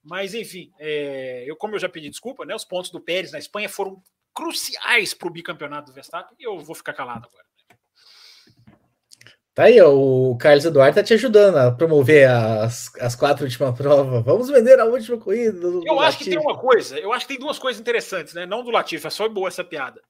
[0.04, 2.56] Mas, enfim, é, eu, como eu já pedi desculpa, né?
[2.56, 4.02] Os pontos do Pérez na Espanha foram
[4.34, 7.48] cruciais para o bicampeonato do Verstappen e eu vou ficar calado agora.
[9.60, 14.23] Tá aí, o Carlos Eduardo tá te ajudando a promover as, as quatro últimas provas.
[14.23, 15.68] Vamos vender a última corrida.
[15.86, 18.45] Eu acho que tem uma coisa, eu acho que tem duas coisas interessantes, né?
[18.45, 20.02] Não do Latifi, é só boa essa piada.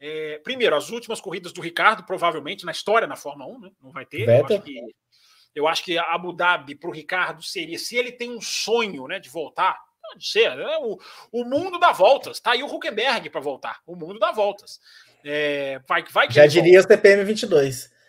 [0.00, 3.70] É, primeiro, as últimas corridas do Ricardo, provavelmente na história na Fórmula 1, né?
[3.80, 4.28] Não vai ter.
[4.28, 4.80] Eu acho, que,
[5.54, 9.20] eu acho que Abu Dhabi para o Ricardo seria, se ele tem um sonho né,
[9.20, 10.56] de voltar, Pode ser.
[10.56, 10.78] Né?
[10.80, 10.98] O,
[11.30, 12.40] o mundo dá voltas.
[12.40, 13.78] Tá aí o Huckenberg para voltar.
[13.86, 14.80] O mundo dá voltas.
[15.24, 16.94] É, vai, vai Já diria volta.
[16.94, 17.99] o CPM 22.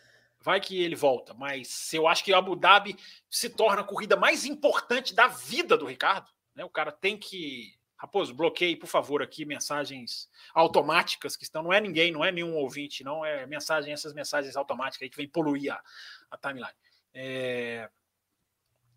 [0.42, 2.98] Vai que ele volta, mas eu acho que Abu Dhabi
[3.30, 6.30] se torna a corrida mais importante da vida do Ricardo.
[6.56, 6.66] Né?
[6.66, 7.80] O cara tem que.
[7.96, 11.62] Raposo, bloqueie, por favor, aqui mensagens automáticas que estão.
[11.62, 15.18] Não é ninguém, não é nenhum ouvinte, não é mensagem, essas mensagens automáticas aí que
[15.18, 15.80] vem poluir a,
[16.32, 16.74] a timeline.
[17.14, 17.88] É...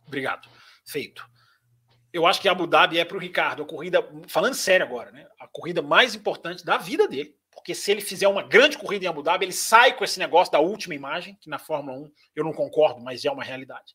[0.06, 0.48] Obrigado.
[0.86, 1.28] Feito
[2.14, 5.26] eu acho que Abu Dhabi é para o Ricardo a corrida, falando sério agora, né?
[5.40, 7.36] A corrida mais importante da vida dele.
[7.54, 10.52] Porque se ele fizer uma grande corrida em Abu Dhabi, ele sai com esse negócio
[10.52, 13.94] da última imagem, que na Fórmula 1 eu não concordo, mas é uma realidade.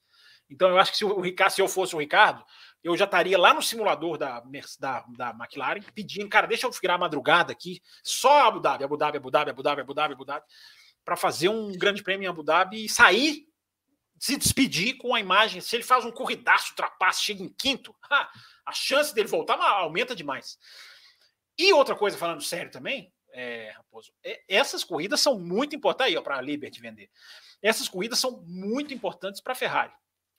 [0.49, 2.43] Então eu acho que se, o Ricardo, se eu fosse o Ricardo,
[2.83, 4.41] eu já estaria lá no simulador da,
[4.79, 9.17] da, da McLaren pedindo, cara, deixa eu virar madrugada aqui, só Abu Dhabi, Abu Dhabi,
[9.17, 10.45] Abu Dhabi, Abu Dhabi, Abu Dhabi, Abu Dhabi,
[11.05, 13.47] para fazer um grande prêmio em Abu Dhabi e sair
[14.19, 15.61] se despedir com a imagem.
[15.61, 17.95] Se ele faz um corridaço, ultrapassa, chega em quinto,
[18.65, 20.57] a chance dele voltar aumenta demais.
[21.57, 26.23] E outra coisa, falando sério também, é, Raposo, é, essas corridas são muito importantes aí
[26.23, 27.09] para a Liberty vender.
[27.61, 29.93] Essas corridas são muito importantes para a Ferrari.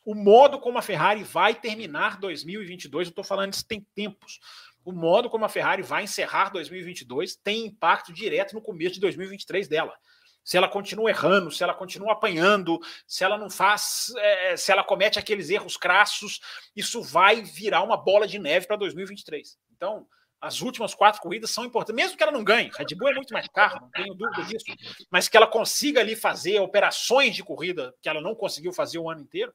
[0.04, 4.40] O modo como a Ferrari vai terminar 2022, eu estou falando isso tem tempos.
[4.84, 9.68] O modo como a Ferrari vai encerrar 2022 tem impacto direto no começo de 2023
[9.68, 9.94] dela
[10.42, 14.82] se ela continua errando, se ela continua apanhando, se ela não faz, é, se ela
[14.82, 16.40] comete aqueles erros crassos,
[16.74, 19.58] isso vai virar uma bola de neve para 2023.
[19.70, 20.06] Então,
[20.40, 22.70] as últimas quatro corridas são importantes, mesmo que ela não ganhe.
[22.76, 24.64] Red Bull é muito mais caro, não tenho dúvida disso,
[25.10, 29.10] mas que ela consiga ali fazer operações de corrida que ela não conseguiu fazer o
[29.10, 29.52] ano inteiro,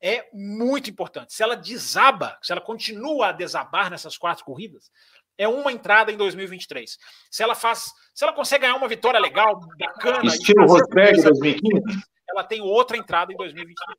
[0.00, 1.34] é muito importante.
[1.34, 4.90] Se ela desaba, se ela continua a desabar nessas quatro corridas,
[5.36, 6.98] é uma entrada em 2023.
[7.30, 12.44] Se ela faz, se ela consegue ganhar uma vitória legal, bacana, estilo Rosberg 2015, ela
[12.44, 13.98] tem outra entrada em 2023.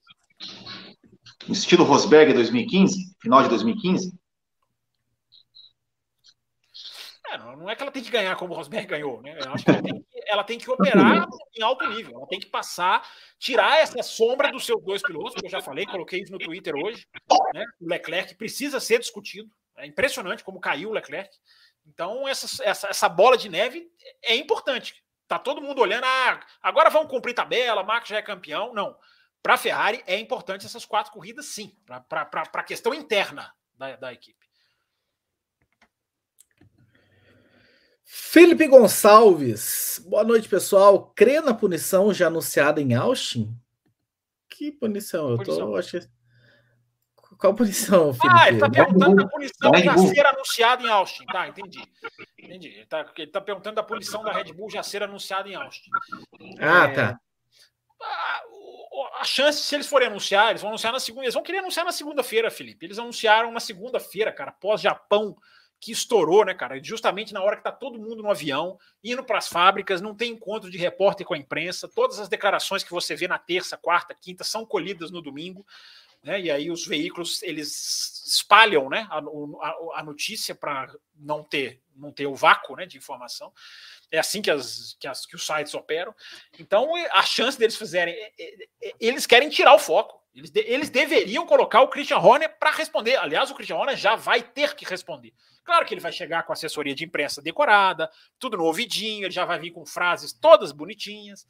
[1.50, 4.21] Estilo Rosberg 2015, final de 2015.
[7.32, 9.38] É, não é que ela tem que ganhar como o Rosberg ganhou, né?
[9.40, 13.08] Ela tem que, ela tem que operar em alto nível, ela tem que passar,
[13.40, 16.76] tirar essa sombra dos seus dois pilotos, que eu já falei, coloquei isso no Twitter
[16.76, 17.08] hoje,
[17.54, 17.66] né?
[17.80, 21.34] O Leclerc precisa ser discutido, é impressionante como caiu o Leclerc.
[21.86, 23.90] Então, essa, essa, essa bola de neve
[24.22, 25.02] é importante.
[25.28, 28.74] Tá todo mundo olhando, ah, agora vão cumprir tabela, Max já é campeão.
[28.74, 28.98] Não.
[29.42, 34.14] Para a Ferrari é importante essas quatro corridas, sim, para a questão interna da, da
[34.14, 34.51] equipe.
[38.14, 41.14] Felipe Gonçalves, boa noite, pessoal.
[41.16, 43.56] Crê na punição já anunciada em Austin?
[44.50, 45.30] Que punição?
[45.30, 46.02] Eu tô, acho
[47.38, 48.38] qual punição, Felipe?
[48.38, 51.26] Ah, ele está perguntando da punição já ser anunciada em Austin.
[51.26, 51.82] Tá, entendi.
[52.38, 52.68] Entendi.
[52.68, 55.90] Ele está tá perguntando da punição da Red Bull já ser anunciada em Austin.
[56.60, 56.94] Ah, é...
[56.94, 57.20] tá.
[58.02, 58.42] A,
[59.22, 61.24] a chance, se eles forem anunciar, eles vão anunciar na segunda.
[61.24, 62.86] Eles vão querer anunciar na segunda-feira, Felipe.
[62.86, 65.34] Eles anunciaram na segunda-feira, cara, pós-Japão,
[65.82, 66.82] que estourou, né, cara?
[66.82, 70.34] Justamente na hora que tá todo mundo no avião, indo para as fábricas, não tem
[70.34, 71.90] encontro de repórter com a imprensa.
[71.90, 75.66] Todas as declarações que você vê na terça, quarta, quinta são colhidas no domingo
[76.24, 76.40] né?
[76.40, 82.12] E aí os veículos eles espalham, né, a, a, a notícia para não ter não
[82.12, 83.52] ter o vácuo, né, de informação.
[84.12, 86.14] É assim que as, que as que os sites operam.
[86.60, 88.16] Então a chance deles fizerem,
[89.00, 90.22] eles querem tirar o foco.
[90.34, 93.18] Eles, de, eles deveriam colocar o Christian Horner para responder.
[93.18, 95.34] Aliás, o Christian Horner já vai ter que responder.
[95.64, 98.10] Claro que ele vai chegar com assessoria de imprensa decorada,
[98.40, 101.46] tudo no ouvidinho, ele já vai vir com frases todas bonitinhas.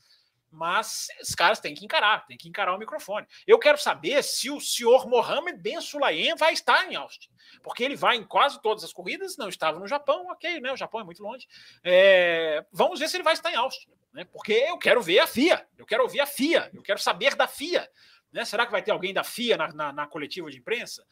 [0.52, 3.26] Mas os caras têm que encarar, têm que encarar o microfone.
[3.48, 7.30] Eu quero saber se o senhor Mohamed Ben Sulayem vai estar em Austin,
[7.64, 10.74] porque ele vai em quase todas as corridas, não estava no Japão, ok, né?
[10.74, 11.48] O Japão é muito longe.
[11.84, 14.26] É, vamos ver se ele vai estar em Austin, né?
[14.26, 17.48] Porque eu quero ver a FIA, eu quero ouvir a FIA, eu quero saber da
[17.48, 17.90] FIA.
[18.32, 18.46] Né?
[18.46, 21.06] Será que vai ter alguém da FIA na, na, na coletiva de imprensa?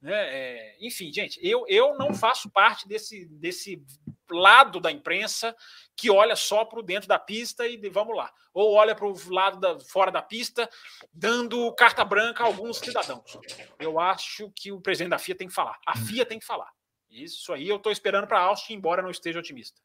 [0.00, 0.12] Né?
[0.14, 3.82] É, enfim, gente, eu, eu não faço parte desse, desse
[4.30, 5.54] lado da imprensa
[5.96, 8.32] que olha só para o dentro da pista e vamos lá.
[8.52, 10.68] Ou olha para o lado da, fora da pista,
[11.12, 13.38] dando carta branca a alguns cidadãos.
[13.78, 15.78] Eu acho que o presidente da FIA tem que falar.
[15.86, 16.70] A FIA tem que falar.
[17.08, 19.80] Isso aí eu estou esperando para a Austin, embora não esteja otimista.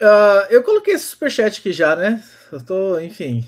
[0.00, 2.24] Uh, eu coloquei esse superchat aqui já, né?
[2.50, 3.46] Eu tô, enfim,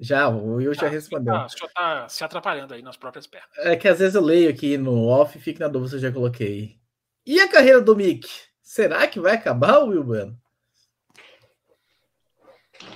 [0.00, 1.34] já, o Will já tá, respondeu.
[1.34, 3.50] Tá, o senhor está se atrapalhando aí nas próprias pernas.
[3.58, 6.00] É que às vezes eu leio aqui no off e fico na dúvida se eu
[6.00, 6.78] já coloquei.
[7.26, 8.26] E a carreira do Mick?
[8.62, 10.38] Será que vai acabar, Will Bueno?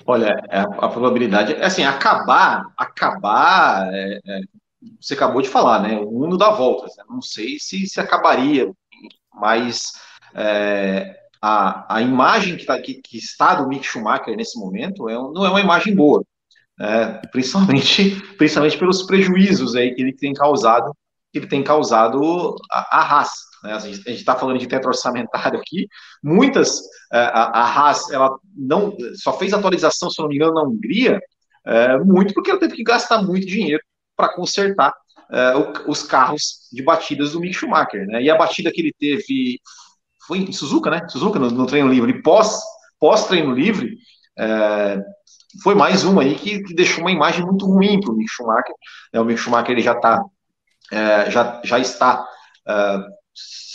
[0.06, 4.40] Olha, a, é, a, probabilidade é assim, acabar, acabar, é, é,
[4.98, 5.98] você acabou de falar, né?
[5.98, 6.96] O mundo dá voltas.
[6.96, 7.04] Né?
[7.08, 8.72] Não sei se, se acabaria,
[9.32, 9.92] mas
[10.34, 15.14] é, a, a imagem que, tá, que, que, está do Mick Schumacher nesse momento é,
[15.14, 16.24] não é uma imagem boa
[16.80, 20.94] é, principalmente, principalmente pelos prejuízos aí que ele tem causado,
[21.32, 23.30] que ele tem causado a, a Haas.
[23.62, 23.72] Né?
[23.72, 25.88] A gente está falando de teto orçamentário aqui,
[26.22, 26.80] muitas,
[27.12, 31.20] é, a, a Haas, ela não, só fez atualização, se não me engano, na Hungria,
[31.66, 33.82] é, muito porque ela teve que gastar muito dinheiro
[34.16, 34.92] para consertar
[35.30, 38.22] é, o, os carros de batidas do Mick Schumacher, né?
[38.22, 39.58] E a batida que ele teve
[40.26, 41.08] foi em Suzuka, né?
[41.08, 42.60] Suzuka no, no treino livre, pós
[43.04, 43.98] pós treino livre,
[44.38, 44.98] é,
[45.62, 48.74] foi mais uma aí que, que deixou uma imagem muito ruim para o Mick Schumacher.
[49.12, 50.22] É, o Mick Schumacher ele já, tá,
[50.92, 52.26] é, já, já está
[52.66, 52.98] é,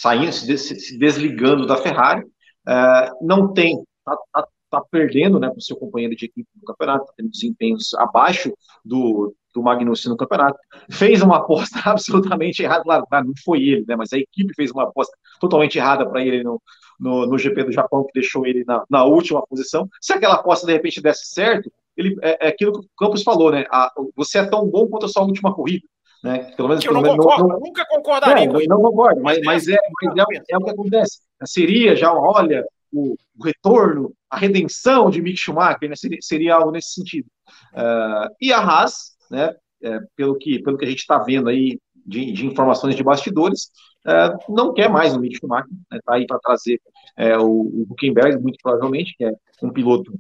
[0.02, 2.24] saindo, se, se, desligando da Ferrari.
[2.68, 7.04] É, não tem, está tá, tá perdendo né, o seu companheiro de equipe no campeonato,
[7.04, 8.54] está tendo desempenhos abaixo
[8.84, 10.58] do, do Magnussen no campeonato.
[10.90, 14.84] Fez uma aposta absolutamente errada, claro, não foi ele, né, mas a equipe fez uma
[14.84, 16.62] aposta totalmente errada para ele no,
[17.00, 19.88] no, no GP do Japão, que deixou ele na, na última posição.
[20.02, 23.52] Se aquela aposta de repente desse certo, ele, é, é aquilo que o Campos falou,
[23.52, 23.66] né?
[23.72, 25.86] A, você é tão bom quanto a sua última corrida.
[26.24, 26.52] Né?
[26.56, 28.46] Pelo menos, eu não concordo, não, nunca concordaria.
[28.46, 31.20] Não, não concordo, mas, mas, é, mas é, é, o que acontece.
[31.46, 35.96] Seria já, olha, o, o retorno, a redenção de Mick Schumacher, né?
[35.96, 37.28] seria, seria algo nesse sentido.
[37.74, 39.54] Uh, e a Haas, né?
[39.82, 43.70] É, pelo, que, pelo que a gente está vendo aí de, de, informações de bastidores,
[44.06, 46.82] é, não quer mais o Mick Schumacher, está né, tá aí para trazer
[47.16, 49.32] é, o, o Huckenberg, muito provavelmente, que é
[49.64, 50.12] um piloto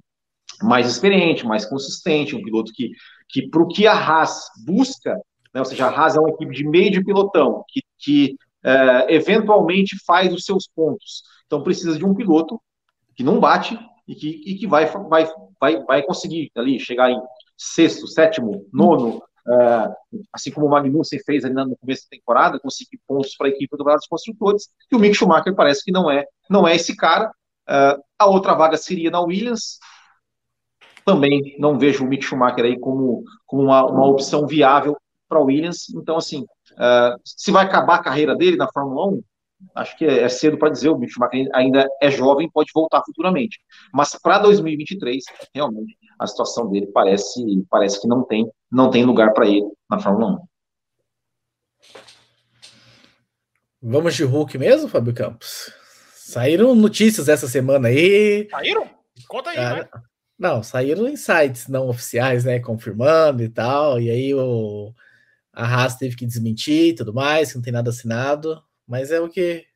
[0.62, 2.92] mais experiente, mais consistente, um piloto que,
[3.28, 5.16] que para o que a Haas busca,
[5.54, 9.14] né, ou seja, a Haas é uma equipe de meio de pilotão, que, que é,
[9.14, 11.24] eventualmente faz os seus pontos.
[11.46, 12.62] Então precisa de um piloto
[13.16, 13.78] que não bate
[14.08, 15.30] e que, e que vai, vai,
[15.60, 17.20] vai, vai conseguir ali chegar em
[17.60, 19.92] sexto, sétimo, nono, Uh,
[20.32, 23.76] assim como o Magnussen fez ali no começo da temporada, conseguir pontos para a equipe
[23.76, 26.96] do Brasil dos Construtores, e o Mick Schumacher parece que não é, não é esse
[26.96, 27.32] cara.
[27.68, 29.80] Uh, a outra vaga seria na Williams.
[31.04, 34.96] Também não vejo o Mick Schumacher aí como, como uma, uma opção viável
[35.28, 35.90] para a Williams.
[35.96, 36.42] Então, assim,
[36.74, 39.24] uh, se vai acabar a carreira dele na Fórmula 1,
[39.76, 43.02] acho que é, é cedo para dizer, o Mick Schumacher ainda é jovem, pode voltar
[43.06, 43.60] futuramente.
[43.94, 45.24] Mas para 2023,
[45.54, 50.00] realmente, a situação dele parece, parece que não tem, não tem lugar para ele na
[50.00, 50.50] Fórmula 1.
[53.82, 55.72] Vamos de Hulk mesmo, Fábio Campos?
[56.14, 58.48] Saíram notícias essa semana aí.
[58.52, 58.90] Saíram?
[59.28, 59.90] Conta aí, Cara, né?
[60.38, 62.60] Não, saíram insights não oficiais, né?
[62.60, 64.00] Confirmando e tal.
[64.00, 64.94] E aí o
[65.52, 68.64] a Haas teve que desmentir e tudo mais, que não tem nada assinado.
[68.90, 69.68] Mas é o que,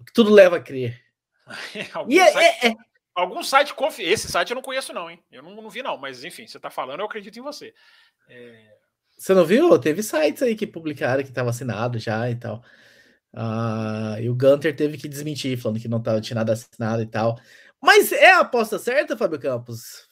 [0.00, 0.98] o que tudo leva a crer.
[1.92, 2.74] algum, e é, site, é, é,
[3.14, 4.02] algum site confi...
[4.02, 5.22] Esse site eu não conheço, não, hein?
[5.30, 7.74] Eu não, não vi, não, mas enfim, você está falando, eu acredito em você.
[8.26, 8.78] É...
[9.18, 9.78] Você não viu?
[9.78, 12.64] Teve sites aí que publicaram que estava assinado já e tal.
[13.34, 17.06] Uh, e o Gunter teve que desmentir, falando que não tava, tinha nada assinado e
[17.06, 17.38] tal.
[17.82, 20.08] Mas é a aposta certa, Fábio Campos?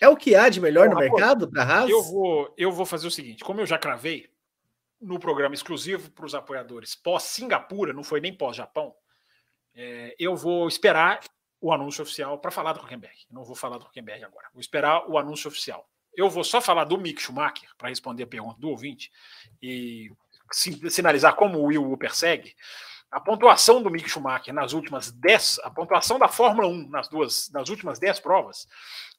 [0.00, 1.90] É o que há de melhor Bom, no mercado para a Haas?
[1.90, 4.28] Eu vou, eu vou fazer o seguinte: como eu já cravei,
[5.00, 8.94] no programa exclusivo para os apoiadores pós-Singapura, não foi nem pós-Japão,
[9.74, 11.20] é, eu vou esperar
[11.60, 13.16] o anúncio oficial para falar do Huckenberg.
[13.30, 14.48] Não vou falar do Huckenberg agora.
[14.52, 15.88] Vou esperar o anúncio oficial.
[16.14, 19.10] Eu vou só falar do Mick Schumacher para responder a pergunta do ouvinte
[19.62, 20.10] e
[20.52, 22.54] sinalizar como o Will o persegue.
[23.10, 27.50] A pontuação do Mick Schumacher nas últimas 10, a pontuação da Fórmula 1 nas duas,
[27.52, 28.66] nas últimas 10 provas,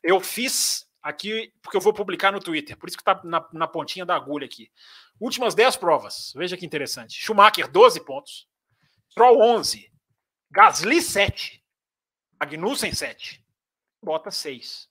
[0.03, 3.67] eu fiz aqui, porque eu vou publicar no Twitter, por isso que está na, na
[3.67, 4.71] pontinha da agulha aqui.
[5.19, 6.33] Últimas 10 provas.
[6.35, 7.13] Veja que interessante.
[7.13, 8.47] Schumacher, 12 pontos.
[9.11, 9.91] Stroll, 11.
[10.51, 11.63] Gasly, 7.
[12.39, 13.45] Magnussen, 7.
[14.01, 14.88] bota seis.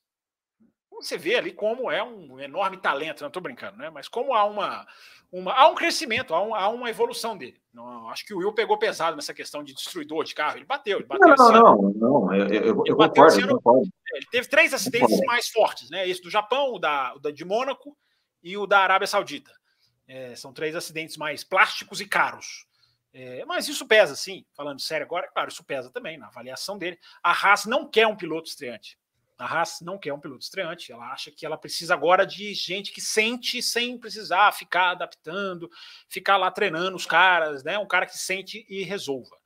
[1.03, 3.91] Você vê ali como é um enorme talento, não estou brincando, né?
[3.91, 4.87] Mas como há uma,
[5.31, 7.61] uma há um crescimento, há, um, há uma evolução dele.
[7.73, 10.57] Não, acho que o Will pegou pesado nessa questão de destruidor de carro.
[10.57, 11.29] Ele bateu, ele bateu.
[11.37, 13.89] Não, não, não, não, eu, eu, eu concordo, eu concordo.
[14.15, 16.09] Ele teve três acidentes mais fortes, né?
[16.09, 17.97] Esse do Japão, o da, o da de Mônaco
[18.43, 19.53] e o da Arábia Saudita.
[20.07, 22.66] É, são três acidentes mais plásticos e caros.
[23.12, 24.45] É, mas isso pesa, sim.
[24.55, 26.99] Falando sério agora, claro, isso pesa também na avaliação dele.
[27.23, 28.99] A Haas não quer um piloto estreante.
[29.39, 30.90] A Haas não quer um piloto estreante.
[30.90, 35.70] Ela acha que ela precisa agora de gente que sente sem precisar ficar adaptando,
[36.09, 37.78] ficar lá treinando os caras, né?
[37.78, 39.36] Um cara que sente e resolva.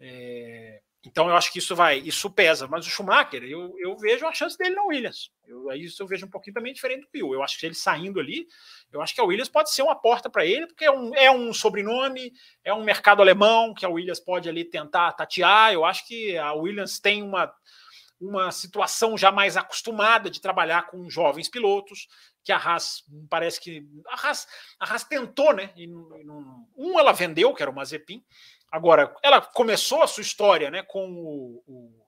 [0.00, 2.66] É, então eu acho que isso vai, isso pesa.
[2.66, 5.30] Mas o Schumacher, eu, eu vejo a chance dele na Williams.
[5.46, 7.34] Eu, isso eu vejo um pouquinho também diferente do Will.
[7.34, 8.46] Eu acho que ele saindo ali,
[8.92, 11.30] eu acho que a Williams pode ser uma porta para ele, porque é um, é
[11.30, 12.32] um sobrenome,
[12.62, 15.72] é um mercado alemão que a Williams pode ali tentar tatear.
[15.72, 17.50] Eu acho que a Williams tem uma,
[18.20, 22.06] uma situação já mais acostumada de trabalhar com jovens pilotos,
[22.44, 23.86] que a Haas parece que.
[24.08, 24.46] A Haas,
[24.78, 25.72] a Haas tentou, né?
[25.76, 28.22] E, um ela vendeu, que era o Mazepin,
[28.70, 32.06] Agora, ela começou a sua história né, com o, o,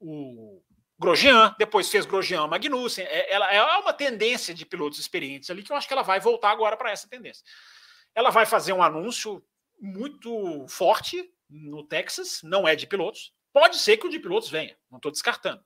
[0.00, 0.62] o
[0.98, 3.04] Grosjean, depois fez Grosjean Magnussen.
[3.06, 6.20] É, ela é uma tendência de pilotos experientes ali que eu acho que ela vai
[6.20, 7.42] voltar agora para essa tendência.
[8.14, 9.42] Ela vai fazer um anúncio
[9.80, 13.32] muito forte no Texas, não é de pilotos.
[13.54, 15.64] Pode ser que o de pilotos venha, não estou descartando.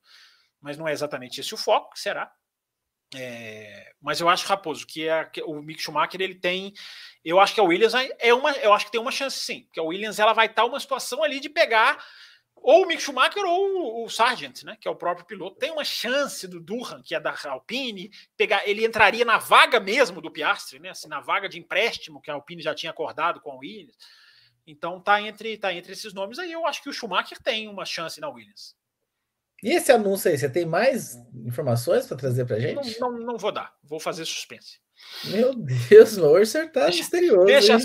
[0.61, 2.31] Mas não é exatamente esse o foco, será?
[3.17, 6.75] É, mas eu acho, Raposo, que, é, que o Mick Schumacher ele tem.
[7.25, 8.53] Eu acho que a Williams é uma.
[8.53, 9.63] Eu acho que tem uma chance sim.
[9.63, 12.05] Porque a Williams ela vai estar uma situação ali de pegar
[12.57, 14.77] ou o Mick Schumacher ou o Sargent, né?
[14.79, 15.59] Que é o próprio piloto.
[15.59, 18.69] Tem uma chance do Durham, que é da Alpine, pegar.
[18.69, 20.91] Ele entraria na vaga mesmo do Piastri, né?
[20.91, 23.97] Assim, na vaga de empréstimo que a Alpine já tinha acordado com a Williams.
[24.69, 26.53] Então tá entre, tá entre esses nomes aí.
[26.53, 28.77] Eu acho que o Schumacher tem uma chance na Williams.
[29.63, 31.17] E esse anúncio aí, você tem mais
[31.47, 33.01] informações para trazer para gente?
[33.01, 34.79] Não, não, não, vou dar, vou fazer suspense.
[35.25, 37.47] Meu Deus, o Orser tá deixa, misterioso.
[37.47, 37.85] Deixa, as,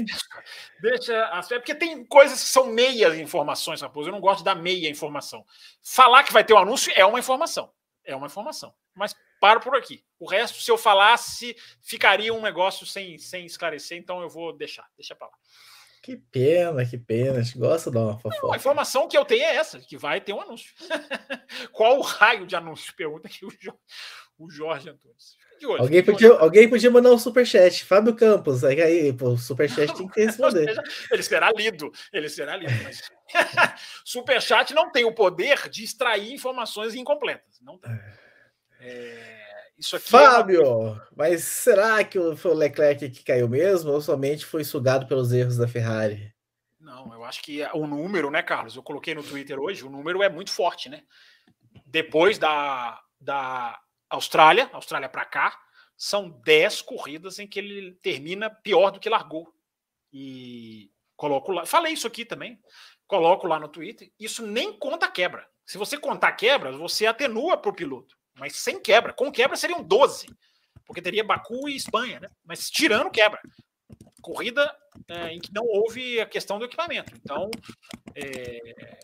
[0.82, 4.10] deixa as, é porque tem coisas que são meias informações, Raposo.
[4.10, 5.46] Eu não gosto da meia informação.
[5.82, 7.72] Falar que vai ter um anúncio é uma informação.
[8.04, 8.74] É uma informação.
[8.94, 10.04] Mas paro por aqui.
[10.20, 14.88] O resto, se eu falasse, ficaria um negócio sem, sem esclarecer, então eu vou deixar.
[14.98, 15.34] Deixa para lá.
[16.04, 17.40] Que pena, que pena.
[17.40, 18.48] A gente gosta de uma fofoca.
[18.48, 20.70] Não, a informação que eu tenho é essa, que vai ter um anúncio.
[21.72, 22.94] Qual o raio de anúncio?
[22.94, 23.80] Pergunta aqui o, Jorge,
[24.38, 25.38] o Jorge Antunes.
[25.64, 27.86] Olho, alguém, podia, alguém podia mandar um superchat.
[27.86, 30.76] Fábio Campos, aí, aí pô, o superchat tem que responder.
[31.10, 32.74] ele será lido, ele será lido.
[32.84, 33.10] Mas...
[34.04, 37.62] superchat não tem o poder de extrair informações incompletas.
[37.62, 37.98] Não tem.
[38.82, 39.43] É...
[39.84, 41.08] Isso aqui Fábio, é uma...
[41.14, 45.58] mas será que foi o Leclerc que caiu mesmo ou somente foi sugado pelos erros
[45.58, 46.34] da Ferrari?
[46.80, 48.78] Não, eu acho que o número, né, Carlos?
[48.78, 51.04] Eu coloquei no Twitter hoje, o número é muito forte, né?
[51.86, 53.78] Depois da, da
[54.10, 55.60] Austrália, Austrália para cá,
[55.98, 59.54] são 10 corridas em que ele termina pior do que largou.
[60.14, 62.58] E coloco lá, falei isso aqui também,
[63.06, 65.46] coloco lá no Twitter, isso nem conta quebra.
[65.66, 69.14] Se você contar quebras, você atenua para o piloto mas sem quebra.
[69.14, 70.28] Com quebra seriam 12,
[70.86, 72.30] porque teria Baku e Espanha, né?
[72.44, 73.42] Mas tirando quebra.
[74.22, 74.74] Corrida
[75.08, 77.14] é, em que não houve a questão do equipamento.
[77.16, 77.50] Então,
[78.16, 79.00] é,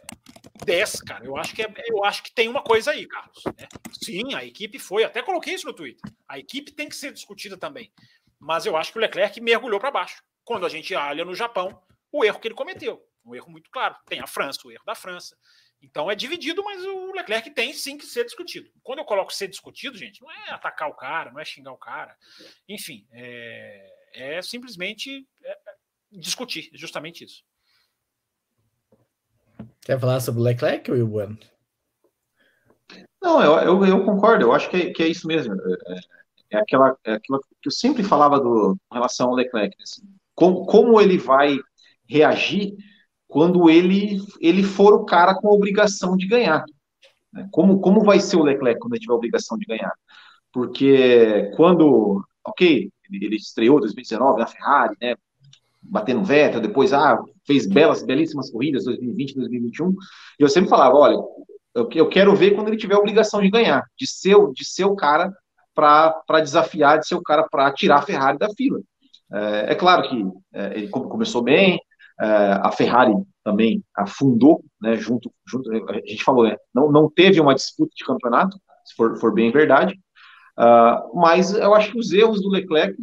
[0.66, 1.26] 10, cara.
[1.26, 3.44] Eu acho que, é, eu acho que tem uma coisa aí, Carlos.
[3.46, 3.68] Né?
[3.92, 5.04] Sim, a equipe foi.
[5.04, 6.12] Até coloquei isso no Twitter.
[6.28, 7.92] A equipe tem que ser discutida também.
[8.40, 10.24] Mas eu acho que o Leclerc mergulhou para baixo.
[10.44, 11.82] Quando a gente olha no Japão,
[12.12, 13.04] o erro que ele cometeu.
[13.26, 13.96] Um erro muito claro.
[14.06, 15.36] Tem a França, o erro da França.
[15.82, 18.70] Então é dividido, mas o Leclerc tem sim que ser discutido.
[18.84, 21.78] Quando eu coloco ser discutido, gente, não é atacar o cara, não é xingar o
[21.78, 22.16] cara.
[22.68, 25.58] Enfim, é, é simplesmente é, é
[26.12, 27.44] discutir, justamente isso.
[29.82, 31.38] Quer falar sobre o Leclerc, Will Bueno?
[33.22, 35.54] Não, eu, eu, eu, concordo, eu acho que é, que é isso mesmo.
[35.54, 39.76] É, é, aquela, é aquilo que eu sempre falava do, em relação ao Leclerc.
[39.78, 40.02] Né, assim,
[40.36, 41.58] como, como ele vai
[42.08, 42.76] reagir
[43.30, 46.66] quando ele, ele for o cara com a obrigação de ganhar.
[47.32, 47.48] Né?
[47.52, 49.94] Como, como vai ser o Leclerc quando ele tiver a obrigação de ganhar?
[50.52, 55.16] Porque quando, ok, ele, estreou em 2019 na Ferrari, né,
[55.80, 59.96] batendo Vettel, depois ah, fez belas, belíssimas corridas 2020, 2021, e
[60.40, 61.18] eu sempre falava, olha,
[61.76, 64.86] eu, eu quero ver quando ele tiver a obrigação de ganhar, de ser, de ser
[64.86, 65.32] o cara
[65.76, 68.82] para desafiar, de ser o cara para tirar a Ferrari da fila.
[69.32, 71.80] É, é claro que é, ele começou bem,
[72.22, 73.14] a Ferrari
[73.44, 78.06] também afundou, né, junto, junto, a gente falou, né, não, não teve uma disputa de
[78.06, 79.98] campeonato, se for, for bem verdade,
[80.58, 82.96] uh, mas eu acho que os erros do Leclerc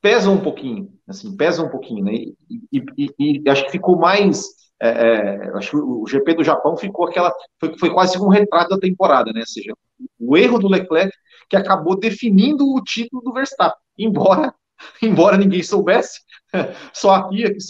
[0.00, 2.34] pesam um pouquinho, assim, pesam um pouquinho, né, e,
[2.72, 2.84] e,
[3.18, 4.42] e, e acho que ficou mais
[4.82, 8.70] é, é, acho que o GP do Japão ficou aquela, foi, foi quase um retrato
[8.70, 9.38] da temporada, né?
[9.38, 9.72] Ou seja,
[10.18, 11.16] o erro do Leclerc
[11.48, 14.52] que acabou definindo o título do Verstappen, embora
[15.02, 16.20] embora ninguém soubesse,
[16.92, 17.60] só a FIA que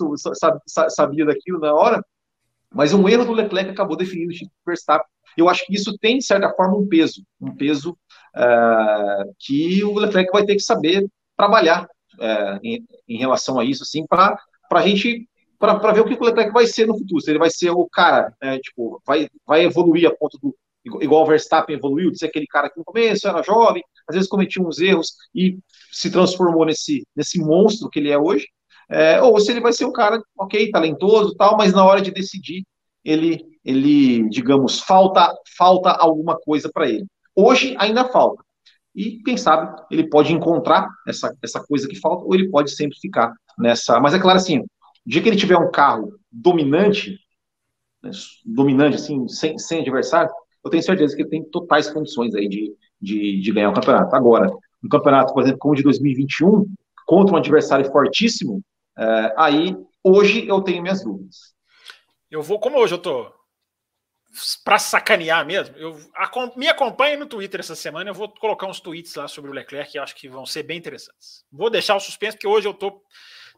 [0.88, 2.04] sabia daquilo na hora,
[2.74, 5.06] mas um erro do Leclerc acabou definindo o título do Verstappen.
[5.36, 7.96] Eu acho que isso tem, de certa forma, um peso, um peso
[8.36, 11.06] uh, que o Leclerc vai ter que saber
[11.36, 11.84] trabalhar
[12.14, 14.38] uh, em, em, relação a isso, assim, para
[14.70, 15.28] a gente
[15.58, 17.20] para ver o que o Leclerc vai ser no futuro.
[17.20, 20.54] Se ele vai ser o cara, né, tipo, vai, vai evoluir a ponto do.
[20.84, 24.28] Igual o Verstappen evoluiu, de ser aquele cara que no começo era jovem, às vezes
[24.28, 25.58] cometia uns erros e
[25.92, 28.46] se transformou nesse, nesse monstro que ele é hoje.
[28.90, 32.10] É, ou se ele vai ser um cara, ok, talentoso tal, mas na hora de
[32.10, 32.64] decidir,
[33.04, 37.06] ele, ele digamos, falta, falta alguma coisa para ele.
[37.34, 38.42] Hoje ainda falta.
[38.94, 42.98] E quem sabe ele pode encontrar essa, essa coisa que falta, ou ele pode sempre
[42.98, 43.98] ficar nessa.
[44.00, 44.66] Mas é claro assim, o
[45.06, 47.18] dia que ele tiver um carro dominante,
[48.02, 48.10] né,
[48.44, 50.30] dominante, assim, sem, sem adversário,
[50.64, 54.14] eu tenho certeza que ele tem totais condições aí de, de, de ganhar o campeonato.
[54.14, 54.50] Agora,
[54.82, 56.66] um campeonato, por exemplo, como o de 2021,
[57.06, 58.62] contra um adversário fortíssimo,
[58.98, 61.54] é, aí hoje eu tenho minhas dúvidas.
[62.30, 63.30] Eu vou, como hoje eu tô
[64.64, 68.80] para sacanear mesmo, eu a, me acompanhe no Twitter essa semana, eu vou colocar uns
[68.80, 71.44] tweets lá sobre o Leclerc que acho que vão ser bem interessantes.
[71.52, 73.02] Vou deixar o suspense porque hoje eu tô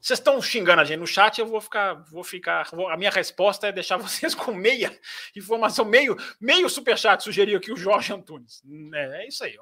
[0.05, 2.69] vocês estão xingando a gente no chat, eu vou ficar, vou ficar.
[2.71, 4.95] Vou, a minha resposta é deixar vocês com meia
[5.35, 8.63] informação, meio, meio superchat, sugeriu aqui o Jorge Antunes.
[8.93, 9.57] É, é isso aí.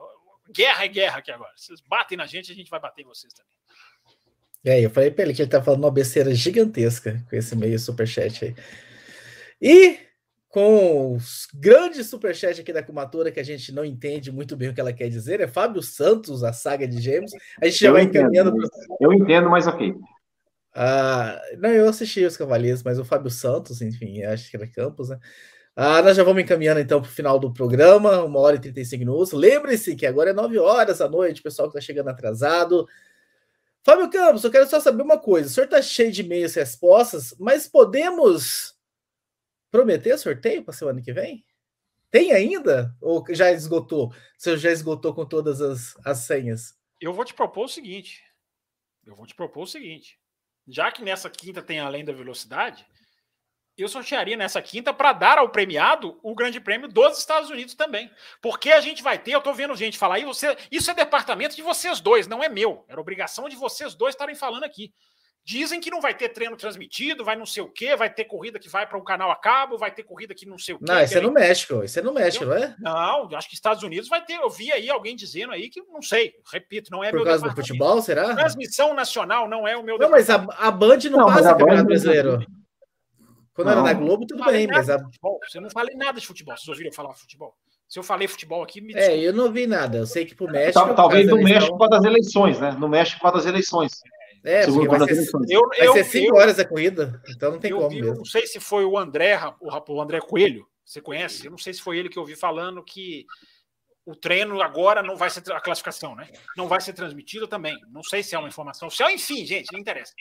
[0.52, 1.52] Guerra é guerra aqui agora.
[1.56, 3.52] Vocês batem na gente, a gente vai bater em vocês também.
[4.64, 7.78] É, eu falei para ele que ele tá falando uma besteira gigantesca com esse meio
[7.78, 8.56] superchat aí.
[9.60, 10.00] E
[10.48, 14.74] com os grandes superchat aqui da Cumatura, que a gente não entende muito bem o
[14.74, 17.30] que ela quer dizer, é Fábio Santos, a saga de Gêmeos.
[17.60, 18.68] A gente já eu vai entendo, encaminhando.
[19.00, 19.94] Eu entendo, mas ok.
[20.74, 25.10] Ah, não, eu assisti os Cavaleiros, mas o Fábio Santos, enfim, acho que era Campos,
[25.10, 25.18] né?
[25.76, 28.98] Ah, nós já vamos encaminhando então para o final do programa, uma hora e 35
[29.00, 29.32] minutos.
[29.32, 32.86] Lembre-se que agora é 9 horas da noite, pessoal que está chegando atrasado.
[33.82, 36.60] Fábio Campos, eu quero só saber uma coisa: o senhor está cheio de e-mails e
[36.60, 38.74] respostas, mas podemos
[39.70, 41.44] prometer sorteio para semana que vem?
[42.10, 42.94] Tem ainda?
[43.00, 44.12] Ou já esgotou?
[44.36, 46.74] Você já esgotou com todas as, as senhas?
[47.00, 48.22] Eu vou te propor o seguinte.
[49.06, 50.21] Eu vou te propor o seguinte
[50.66, 52.86] já que nessa quinta tem além da velocidade,
[53.76, 58.10] eu sortearia nessa quinta para dar ao premiado o Grande Prêmio dos Estados Unidos também.
[58.40, 61.56] Porque a gente vai ter, eu estou vendo gente falar aí, você, isso é departamento
[61.56, 62.84] de vocês dois, não é meu.
[62.88, 64.92] Era obrigação de vocês dois estarem falando aqui.
[65.44, 68.60] Dizem que não vai ter treino transmitido, vai não sei o quê, vai ter corrida
[68.60, 70.84] que vai para o canal a cabo, vai ter corrida que não sei o quê.
[70.86, 72.76] Não, isso é no México, isso é no México, não é?
[72.78, 74.34] Não, acho que Estados Unidos vai ter.
[74.34, 77.48] Eu vi aí alguém dizendo aí que não sei, repito, não é Por meu causa
[77.48, 78.36] do futebol, será?
[78.36, 79.98] Transmissão nacional não é o meu.
[79.98, 82.46] Não, mas a, a Band não, não passa Campeonato Brasileiro.
[83.52, 83.72] Quando não.
[83.72, 84.98] era na Globo, tudo bem, mas a...
[85.46, 86.56] Você não falei nada de futebol.
[86.56, 87.54] Vocês ouviram falar de futebol?
[87.88, 89.98] Se eu falei futebol aqui, me É, eu não vi nada.
[89.98, 90.94] Eu sei que pro México.
[90.94, 92.70] Talvez no México para das eleições, né?
[92.72, 94.00] No México para das eleições.
[94.44, 97.60] É, porque vai ser, eu, vai eu, ser cinco eu, horas a corrida, então não
[97.60, 98.16] tem como vi, mesmo.
[98.16, 101.46] Não sei se foi o André, o, o André Coelho, você conhece?
[101.46, 103.24] Eu não sei se foi ele que eu vi falando que
[104.04, 106.28] o treino agora não vai ser a classificação, né?
[106.56, 107.76] Não vai ser transmitido também.
[107.90, 110.12] Não sei se é uma informação oficial, enfim, gente, não interessa.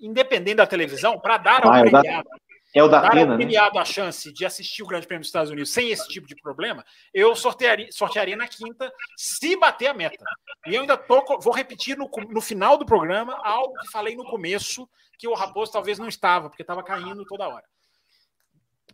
[0.00, 2.28] Independente da televisão, para dar ao ah, premiado,
[2.74, 3.80] é o da dar pena, ao premiado né?
[3.80, 6.84] a chance de assistir o Grande Prêmio dos Estados Unidos sem esse tipo de problema,
[7.14, 10.24] eu sortearia, sortearia na quinta se bater a meta.
[10.66, 14.24] E eu ainda tô, vou repetir no, no final do programa algo que falei no
[14.24, 14.88] começo,
[15.18, 17.64] que o Raposo talvez não estava, porque estava caindo toda hora.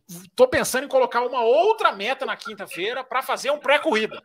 [0.08, 4.22] Estou pensando em colocar uma outra meta na quinta-feira para fazer um pré-corrida,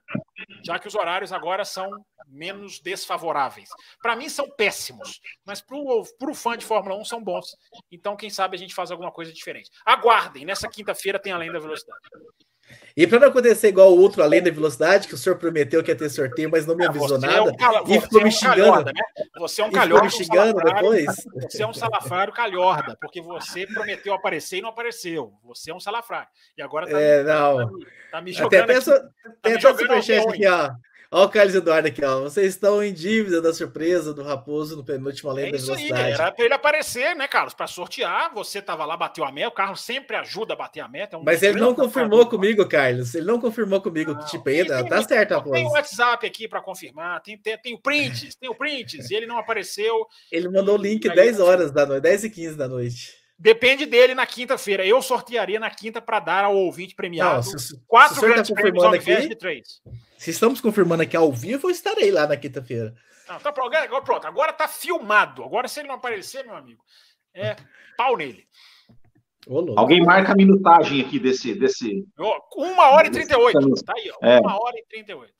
[0.63, 1.89] já que os horários agora são
[2.27, 3.69] menos desfavoráveis.
[4.01, 7.55] Para mim são péssimos, mas para o fã de Fórmula 1 são bons.
[7.89, 9.71] Então, quem sabe a gente faz alguma coisa diferente.
[9.85, 12.01] Aguardem, nessa quinta-feira tem Além da Velocidade.
[12.95, 15.89] E para não acontecer igual o outro além da velocidade, que o senhor prometeu que
[15.89, 17.35] ia ter sorteio, mas não me ah, avisou nada.
[17.35, 17.83] É um cal...
[17.87, 18.55] e ficou é me xingando.
[18.55, 19.01] Calhorda, né?
[19.37, 20.09] Você é um calhorda.
[20.09, 21.05] xingando depois.
[21.49, 25.33] Você é um salafrário calhorda, porque você prometeu aparecer e não apareceu.
[25.45, 26.27] Você é um salafrário.
[26.57, 27.57] E agora tá, é, não.
[27.57, 28.63] tá, tá me jogando.
[28.63, 29.09] Até, aqui, tá
[29.43, 30.71] até superchat aqui, ó.
[31.11, 32.21] Olha o Carlos Eduardo aqui, ó.
[32.21, 36.03] Vocês estão em dívida da surpresa do Raposo no penúltimo além é da velocidade.
[36.03, 37.55] Aí, era para ele aparecer, né, Carlos?
[37.55, 38.31] Para sortear.
[38.35, 39.47] Você estava lá, bateu a meta.
[39.47, 41.15] O Carlos sempre ajuda a bater a meta.
[41.15, 43.15] É um Mas ele não confirmou comigo, Carlos.
[43.15, 44.87] Ele não confirmou comigo que tipo ainda.
[44.87, 45.55] Tá certo, Raposo.
[45.55, 47.19] Tem o WhatsApp aqui para confirmar.
[47.21, 49.09] Tem, tem, tem o prints, tem o prints.
[49.09, 50.05] E ele não apareceu.
[50.31, 53.18] Ele mandou o link 10 horas da noite, 10 e 15 da noite.
[53.39, 54.85] Depende dele na quinta-feira.
[54.85, 58.53] Eu sortearia na quinta para dar ao ouvinte premiado não, se, quatro se grandes tá
[58.53, 59.81] prêmios ao invés de três.
[60.17, 62.93] Se estamos confirmando aqui ao vivo, eu estarei lá na quinta-feira.
[63.25, 65.43] Tá pronto, agora, tá filmado.
[65.43, 66.83] Agora, se ele não aparecer, meu amigo,
[67.33, 67.55] é
[67.95, 68.45] pau nele.
[69.77, 71.55] Alguém marca a minutagem aqui desse.
[71.55, 72.05] desse...
[72.55, 73.83] Uma hora e 38.
[73.85, 74.25] Tá aí, ó.
[74.25, 74.39] É.
[74.39, 75.38] Uma hora e 38.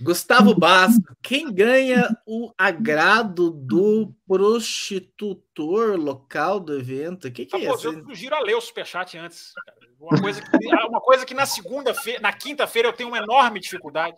[0.00, 7.28] Gustavo Basco, quem ganha o agrado do prostitutor local do evento?
[7.28, 7.86] O que, que ah, é isso?
[7.88, 9.52] Eu sugiro a ler o superchat antes.
[9.98, 10.48] Uma coisa que,
[10.88, 14.16] uma coisa que na segunda-feira, na quinta-feira eu tenho uma enorme dificuldade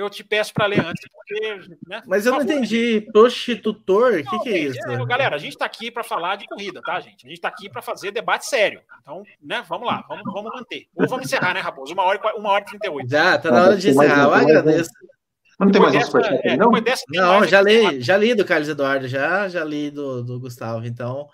[0.00, 1.76] eu te peço para ler antes, porque.
[1.86, 2.02] Né?
[2.06, 3.00] Mas eu não entendi.
[3.12, 4.14] Prostitutor?
[4.14, 4.78] O que, que é isso?
[4.88, 7.26] É, galera, a gente está aqui para falar de corrida, tá, gente?
[7.26, 8.80] A gente está aqui para fazer debate sério.
[9.00, 10.86] Então, né, vamos lá, vamos, vamos manter.
[10.94, 11.92] Ou vamos encerrar, né, Raposo?
[11.92, 13.10] Uma hora, uma hora e 38.
[13.10, 14.24] Já, tá na hora de encerrar.
[14.24, 14.90] Eu agradeço.
[15.64, 16.70] Não tem mais um superchat é, não?
[17.08, 20.86] Não, já li, já li do Carlos Eduardo, já, já li do, do Gustavo.
[20.86, 21.28] Então,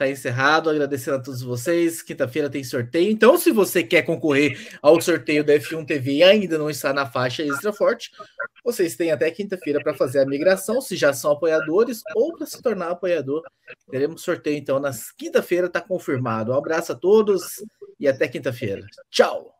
[0.00, 2.00] Tá encerrado, agradecendo a todos vocês.
[2.00, 3.10] Quinta-feira tem sorteio.
[3.10, 7.04] Então, se você quer concorrer ao sorteio da F1 TV e ainda não está na
[7.04, 8.10] faixa extra forte,
[8.64, 12.62] vocês têm até quinta-feira para fazer a migração, se já são apoiadores ou para se
[12.62, 13.42] tornar apoiador.
[13.90, 16.50] Teremos sorteio então na quinta-feira, está confirmado.
[16.52, 17.62] Um abraço a todos
[17.98, 18.86] e até quinta-feira.
[19.10, 19.59] Tchau!